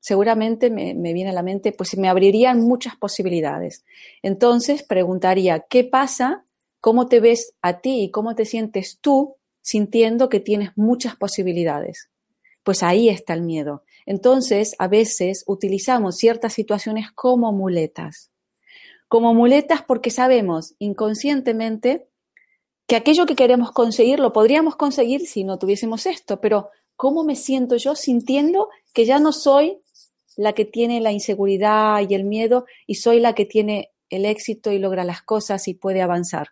Seguramente 0.00 0.70
me, 0.70 0.94
viene 1.12 1.28
a 1.28 1.34
la 1.34 1.42
mente, 1.42 1.72
pues 1.72 1.94
me 1.98 2.08
abrirían 2.08 2.62
muchas 2.62 2.96
posibilidades. 2.96 3.84
Entonces 4.22 4.82
preguntaría, 4.82 5.66
¿qué 5.68 5.84
pasa? 5.84 6.46
¿Cómo 6.80 7.06
te 7.06 7.20
ves 7.20 7.52
a 7.60 7.80
ti 7.80 8.04
y 8.04 8.10
cómo 8.10 8.34
te 8.34 8.46
sientes 8.46 8.96
tú 9.02 9.36
sintiendo 9.60 10.30
que 10.30 10.40
tienes 10.40 10.70
muchas 10.74 11.16
posibilidades? 11.16 12.08
Pues 12.66 12.82
ahí 12.82 13.08
está 13.08 13.32
el 13.32 13.42
miedo. 13.42 13.84
Entonces, 14.06 14.74
a 14.80 14.88
veces 14.88 15.44
utilizamos 15.46 16.16
ciertas 16.16 16.52
situaciones 16.52 17.12
como 17.12 17.52
muletas. 17.52 18.32
Como 19.06 19.34
muletas 19.34 19.82
porque 19.82 20.10
sabemos 20.10 20.74
inconscientemente 20.80 22.08
que 22.88 22.96
aquello 22.96 23.24
que 23.24 23.36
queremos 23.36 23.70
conseguir 23.70 24.18
lo 24.18 24.32
podríamos 24.32 24.74
conseguir 24.74 25.28
si 25.28 25.44
no 25.44 25.60
tuviésemos 25.60 26.06
esto, 26.06 26.40
pero 26.40 26.70
¿cómo 26.96 27.22
me 27.22 27.36
siento 27.36 27.76
yo 27.76 27.94
sintiendo 27.94 28.68
que 28.92 29.04
ya 29.04 29.20
no 29.20 29.30
soy 29.30 29.78
la 30.34 30.52
que 30.52 30.64
tiene 30.64 31.00
la 31.00 31.12
inseguridad 31.12 32.00
y 32.00 32.16
el 32.16 32.24
miedo 32.24 32.66
y 32.88 32.96
soy 32.96 33.20
la 33.20 33.32
que 33.36 33.44
tiene 33.44 33.92
el 34.10 34.24
éxito 34.24 34.72
y 34.72 34.80
logra 34.80 35.04
las 35.04 35.22
cosas 35.22 35.68
y 35.68 35.74
puede 35.74 36.02
avanzar? 36.02 36.48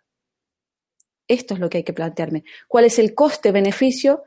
Esto 1.27 1.55
es 1.55 1.59
lo 1.59 1.69
que 1.69 1.79
hay 1.79 1.83
que 1.83 1.91
plantearme. 1.91 2.45
¿Cuál 2.69 2.85
es 2.85 2.99
el 2.99 3.13
coste-beneficio 3.13 4.23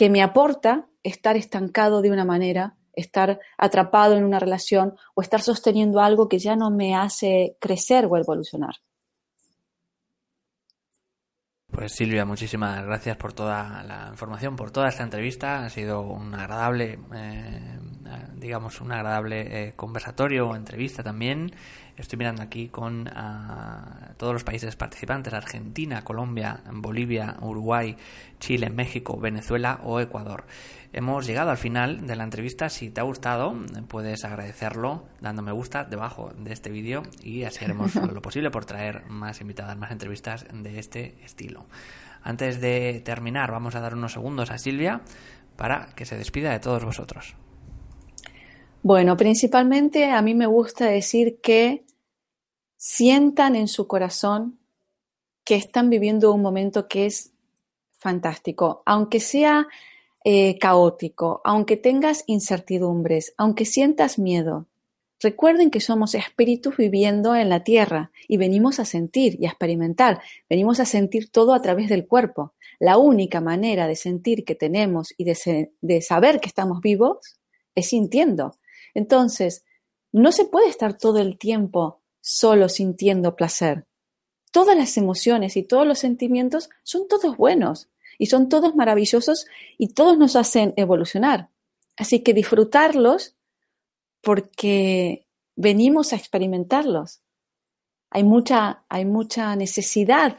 que 0.00 0.08
me 0.08 0.22
aporta 0.22 0.86
estar 1.02 1.36
estancado 1.36 2.00
de 2.00 2.10
una 2.10 2.24
manera, 2.24 2.74
estar 2.94 3.38
atrapado 3.58 4.16
en 4.16 4.24
una 4.24 4.38
relación 4.38 4.94
o 5.14 5.20
estar 5.20 5.42
sosteniendo 5.42 6.00
algo 6.00 6.26
que 6.26 6.38
ya 6.38 6.56
no 6.56 6.70
me 6.70 6.94
hace 6.94 7.58
crecer 7.60 8.06
o 8.06 8.16
evolucionar? 8.16 8.76
Pues 11.70 11.92
Silvia, 11.92 12.24
muchísimas 12.24 12.82
gracias 12.82 13.18
por 13.18 13.34
toda 13.34 13.82
la 13.82 14.08
información, 14.10 14.56
por 14.56 14.70
toda 14.70 14.88
esta 14.88 15.02
entrevista. 15.02 15.66
Ha 15.66 15.68
sido 15.68 16.00
un 16.00 16.34
agradable, 16.34 16.98
eh, 17.14 17.78
digamos, 18.36 18.80
un 18.80 18.92
agradable 18.92 19.68
eh, 19.68 19.72
conversatorio 19.76 20.48
o 20.48 20.56
entrevista 20.56 21.02
también. 21.02 21.52
Estoy 22.00 22.18
mirando 22.18 22.42
aquí 22.42 22.68
con 22.68 23.08
ah, 23.14 24.12
todos 24.16 24.32
los 24.32 24.42
países 24.42 24.74
participantes, 24.74 25.34
Argentina, 25.34 26.02
Colombia, 26.02 26.62
Bolivia, 26.72 27.36
Uruguay, 27.42 27.94
Chile, 28.38 28.70
México, 28.70 29.20
Venezuela 29.20 29.80
o 29.84 30.00
Ecuador. 30.00 30.44
Hemos 30.94 31.26
llegado 31.26 31.50
al 31.50 31.58
final 31.58 32.06
de 32.06 32.16
la 32.16 32.24
entrevista. 32.24 32.70
Si 32.70 32.88
te 32.88 33.02
ha 33.02 33.04
gustado, 33.04 33.54
puedes 33.86 34.24
agradecerlo 34.24 35.04
dando 35.20 35.42
me 35.42 35.52
gusta 35.52 35.84
debajo 35.84 36.32
de 36.38 36.54
este 36.54 36.70
vídeo 36.70 37.02
y 37.22 37.44
así 37.44 37.64
haremos 37.64 37.94
lo 38.12 38.22
posible 38.22 38.50
por 38.50 38.64
traer 38.64 39.04
más 39.10 39.42
invitadas, 39.42 39.76
más 39.76 39.90
entrevistas 39.90 40.46
de 40.50 40.78
este 40.78 41.22
estilo. 41.22 41.66
Antes 42.22 42.62
de 42.62 43.02
terminar, 43.04 43.50
vamos 43.52 43.74
a 43.74 43.80
dar 43.80 43.94
unos 43.94 44.14
segundos 44.14 44.50
a 44.50 44.56
Silvia 44.56 45.02
para 45.56 45.90
que 45.94 46.06
se 46.06 46.16
despida 46.16 46.50
de 46.50 46.60
todos 46.60 46.82
vosotros. 46.82 47.36
Bueno, 48.82 49.18
principalmente 49.18 50.10
a 50.10 50.22
mí 50.22 50.34
me 50.34 50.46
gusta 50.46 50.86
decir 50.86 51.38
que 51.42 51.84
sientan 52.82 53.56
en 53.56 53.68
su 53.68 53.86
corazón 53.86 54.58
que 55.44 55.54
están 55.54 55.90
viviendo 55.90 56.32
un 56.32 56.40
momento 56.40 56.88
que 56.88 57.04
es 57.04 57.34
fantástico, 57.98 58.82
aunque 58.86 59.20
sea 59.20 59.68
eh, 60.24 60.58
caótico, 60.58 61.42
aunque 61.44 61.76
tengas 61.76 62.24
incertidumbres, 62.26 63.34
aunque 63.36 63.66
sientas 63.66 64.18
miedo. 64.18 64.66
Recuerden 65.20 65.70
que 65.70 65.80
somos 65.80 66.14
espíritus 66.14 66.78
viviendo 66.78 67.36
en 67.36 67.50
la 67.50 67.64
tierra 67.64 68.12
y 68.26 68.38
venimos 68.38 68.80
a 68.80 68.86
sentir 68.86 69.36
y 69.38 69.44
a 69.44 69.50
experimentar, 69.50 70.22
venimos 70.48 70.80
a 70.80 70.86
sentir 70.86 71.30
todo 71.30 71.52
a 71.52 71.60
través 71.60 71.90
del 71.90 72.06
cuerpo. 72.06 72.54
La 72.78 72.96
única 72.96 73.42
manera 73.42 73.88
de 73.88 73.96
sentir 73.96 74.42
que 74.46 74.54
tenemos 74.54 75.12
y 75.18 75.24
de, 75.24 75.70
de 75.82 76.00
saber 76.00 76.40
que 76.40 76.48
estamos 76.48 76.80
vivos 76.80 77.38
es 77.74 77.88
sintiendo. 77.88 78.56
Entonces, 78.94 79.66
no 80.12 80.32
se 80.32 80.46
puede 80.46 80.70
estar 80.70 80.96
todo 80.96 81.18
el 81.18 81.36
tiempo 81.36 81.99
solo 82.30 82.68
sintiendo 82.68 83.34
placer. 83.34 83.86
Todas 84.52 84.76
las 84.76 84.96
emociones 84.96 85.56
y 85.56 85.64
todos 85.64 85.84
los 85.84 85.98
sentimientos 85.98 86.70
son 86.84 87.08
todos 87.08 87.36
buenos 87.36 87.90
y 88.18 88.26
son 88.26 88.48
todos 88.48 88.76
maravillosos 88.76 89.46
y 89.78 89.94
todos 89.94 90.16
nos 90.16 90.36
hacen 90.36 90.72
evolucionar. 90.76 91.48
Así 91.96 92.20
que 92.20 92.32
disfrutarlos 92.32 93.34
porque 94.20 95.26
venimos 95.56 96.12
a 96.12 96.16
experimentarlos. 96.16 97.20
Hay 98.10 98.22
mucha, 98.22 98.84
hay 98.88 99.04
mucha 99.04 99.56
necesidad 99.56 100.38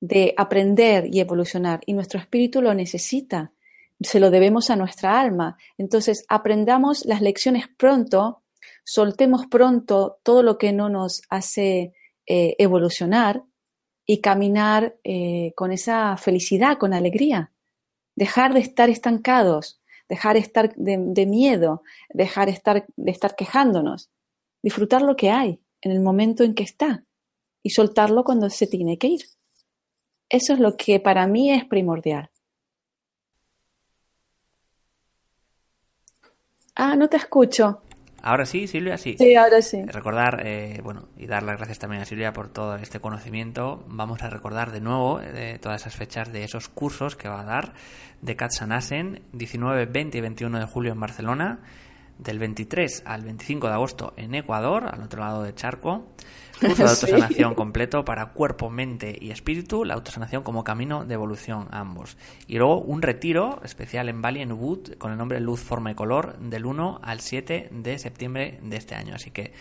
de 0.00 0.34
aprender 0.36 1.12
y 1.12 1.18
evolucionar 1.18 1.80
y 1.84 1.94
nuestro 1.94 2.20
espíritu 2.20 2.62
lo 2.62 2.74
necesita. 2.74 3.52
Se 4.00 4.20
lo 4.20 4.30
debemos 4.30 4.70
a 4.70 4.76
nuestra 4.76 5.20
alma. 5.20 5.58
Entonces, 5.78 6.24
aprendamos 6.28 7.04
las 7.06 7.20
lecciones 7.22 7.66
pronto, 7.76 8.44
soltemos 8.88 9.46
pronto 9.48 10.18
todo 10.22 10.42
lo 10.42 10.56
que 10.56 10.72
no 10.72 10.88
nos 10.88 11.20
hace 11.28 11.92
eh, 12.26 12.56
evolucionar 12.58 13.44
y 14.06 14.22
caminar 14.22 14.96
eh, 15.04 15.52
con 15.56 15.72
esa 15.72 16.16
felicidad, 16.16 16.78
con 16.78 16.94
alegría. 16.94 17.52
Dejar 18.16 18.54
de 18.54 18.60
estar 18.60 18.88
estancados, 18.88 19.82
dejar 20.08 20.36
de 20.36 20.40
estar 20.40 20.74
de, 20.74 21.26
miedo, 21.26 21.82
dejar 22.08 22.48
estar, 22.48 22.86
de 22.96 23.10
estar 23.10 23.36
quejándonos. 23.36 24.10
Disfrutar 24.62 25.02
lo 25.02 25.16
que 25.16 25.28
hay 25.28 25.60
en 25.82 25.92
el 25.92 26.00
momento 26.00 26.42
en 26.42 26.54
que 26.54 26.62
está 26.62 27.04
y 27.62 27.68
soltarlo 27.70 28.24
cuando 28.24 28.48
se 28.48 28.66
tiene 28.66 28.96
que 28.96 29.08
ir. 29.08 29.26
Eso 30.30 30.54
es 30.54 30.60
lo 30.60 30.78
que 30.78 30.98
para 30.98 31.26
mí 31.26 31.52
es 31.52 31.66
primordial. 31.66 32.30
Ah, 36.74 36.96
no 36.96 37.10
te 37.10 37.18
escucho. 37.18 37.82
Ahora 38.22 38.46
sí, 38.46 38.66
Silvia, 38.66 38.98
sí. 38.98 39.16
Sí, 39.18 39.34
ahora 39.34 39.62
sí. 39.62 39.82
Recordar, 39.86 40.42
eh, 40.44 40.80
bueno, 40.82 41.08
y 41.16 41.26
dar 41.26 41.42
las 41.42 41.56
gracias 41.56 41.78
también 41.78 42.02
a 42.02 42.04
Silvia 42.04 42.32
por 42.32 42.48
todo 42.48 42.76
este 42.76 43.00
conocimiento. 43.00 43.84
Vamos 43.86 44.22
a 44.22 44.30
recordar 44.30 44.72
de 44.72 44.80
nuevo 44.80 45.20
eh, 45.20 45.58
todas 45.60 45.82
esas 45.82 45.94
fechas 45.94 46.32
de 46.32 46.44
esos 46.44 46.68
cursos 46.68 47.14
que 47.16 47.28
va 47.28 47.40
a 47.40 47.44
dar 47.44 47.74
de 48.20 48.34
Katsanasen, 48.34 49.22
19, 49.32 49.86
20 49.86 50.18
y 50.18 50.20
21 50.20 50.58
de 50.58 50.66
julio 50.66 50.92
en 50.92 51.00
Barcelona, 51.00 51.60
del 52.18 52.38
23 52.38 53.02
al 53.06 53.22
25 53.22 53.68
de 53.68 53.72
agosto 53.72 54.12
en 54.16 54.34
Ecuador, 54.34 54.86
al 54.92 55.02
otro 55.02 55.20
lado 55.20 55.42
de 55.42 55.54
Charco. 55.54 56.06
Curso 56.60 56.82
de 56.82 56.90
autosanación 56.90 57.54
completo 57.54 58.04
para 58.04 58.32
cuerpo, 58.32 58.68
mente 58.68 59.16
y 59.20 59.30
espíritu, 59.30 59.84
la 59.84 59.94
autosanación 59.94 60.42
como 60.42 60.64
camino 60.64 61.04
de 61.04 61.14
evolución 61.14 61.68
ambos. 61.70 62.16
Y 62.48 62.58
luego 62.58 62.80
un 62.80 63.00
retiro 63.00 63.60
especial 63.62 64.08
en 64.08 64.20
Bali, 64.20 64.42
en 64.42 64.50
Ubud, 64.50 64.94
con 64.98 65.12
el 65.12 65.18
nombre 65.18 65.38
Luz, 65.38 65.60
Forma 65.60 65.92
y 65.92 65.94
Color, 65.94 66.36
del 66.40 66.66
1 66.66 67.00
al 67.02 67.20
7 67.20 67.68
de 67.70 67.98
septiembre 68.00 68.58
de 68.60 68.76
este 68.76 68.96
año. 68.96 69.14
Así 69.14 69.30
que 69.30 69.52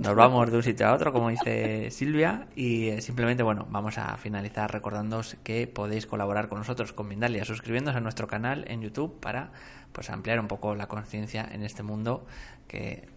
nos 0.00 0.14
vamos 0.16 0.50
de 0.50 0.56
un 0.56 0.62
sitio 0.62 0.88
a 0.88 0.92
otro, 0.92 1.12
como 1.12 1.28
dice 1.28 1.90
Silvia, 1.90 2.48
y 2.56 2.88
eh, 2.88 3.00
simplemente, 3.00 3.42
bueno, 3.42 3.66
vamos 3.70 3.96
a 3.98 4.16
finalizar 4.16 4.72
recordándoos 4.72 5.36
que 5.44 5.66
podéis 5.68 6.06
colaborar 6.06 6.48
con 6.48 6.58
nosotros, 6.58 6.92
con 6.92 7.06
Mindalia, 7.06 7.44
suscribiéndose 7.44 7.98
a 7.98 8.00
nuestro 8.00 8.26
canal 8.26 8.64
en 8.68 8.82
YouTube 8.82 9.20
para 9.20 9.52
pues 9.92 10.10
ampliar 10.10 10.40
un 10.40 10.48
poco 10.48 10.74
la 10.74 10.86
conciencia 10.86 11.48
en 11.50 11.62
este 11.62 11.82
mundo 11.82 12.26
que 12.66 13.08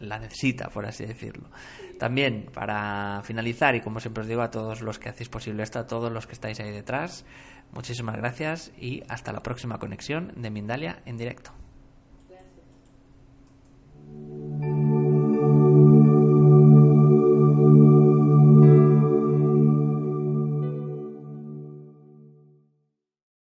la 0.00 0.18
necesita, 0.18 0.68
por 0.68 0.86
así 0.86 1.06
decirlo. 1.06 1.48
También, 1.98 2.46
para 2.52 3.22
finalizar, 3.24 3.74
y 3.74 3.80
como 3.80 4.00
siempre 4.00 4.22
os 4.22 4.28
digo 4.28 4.42
a 4.42 4.50
todos 4.50 4.82
los 4.82 4.98
que 4.98 5.08
hacéis 5.08 5.28
posible 5.28 5.62
esto, 5.62 5.78
a 5.78 5.86
todos 5.86 6.12
los 6.12 6.26
que 6.26 6.32
estáis 6.32 6.58
ahí 6.60 6.72
detrás, 6.72 7.24
muchísimas 7.72 8.16
gracias 8.16 8.72
y 8.78 9.02
hasta 9.08 9.32
la 9.32 9.42
próxima 9.42 9.78
conexión 9.78 10.32
de 10.36 10.50
Mindalia 10.50 11.02
en 11.06 11.16
directo. 11.16 11.52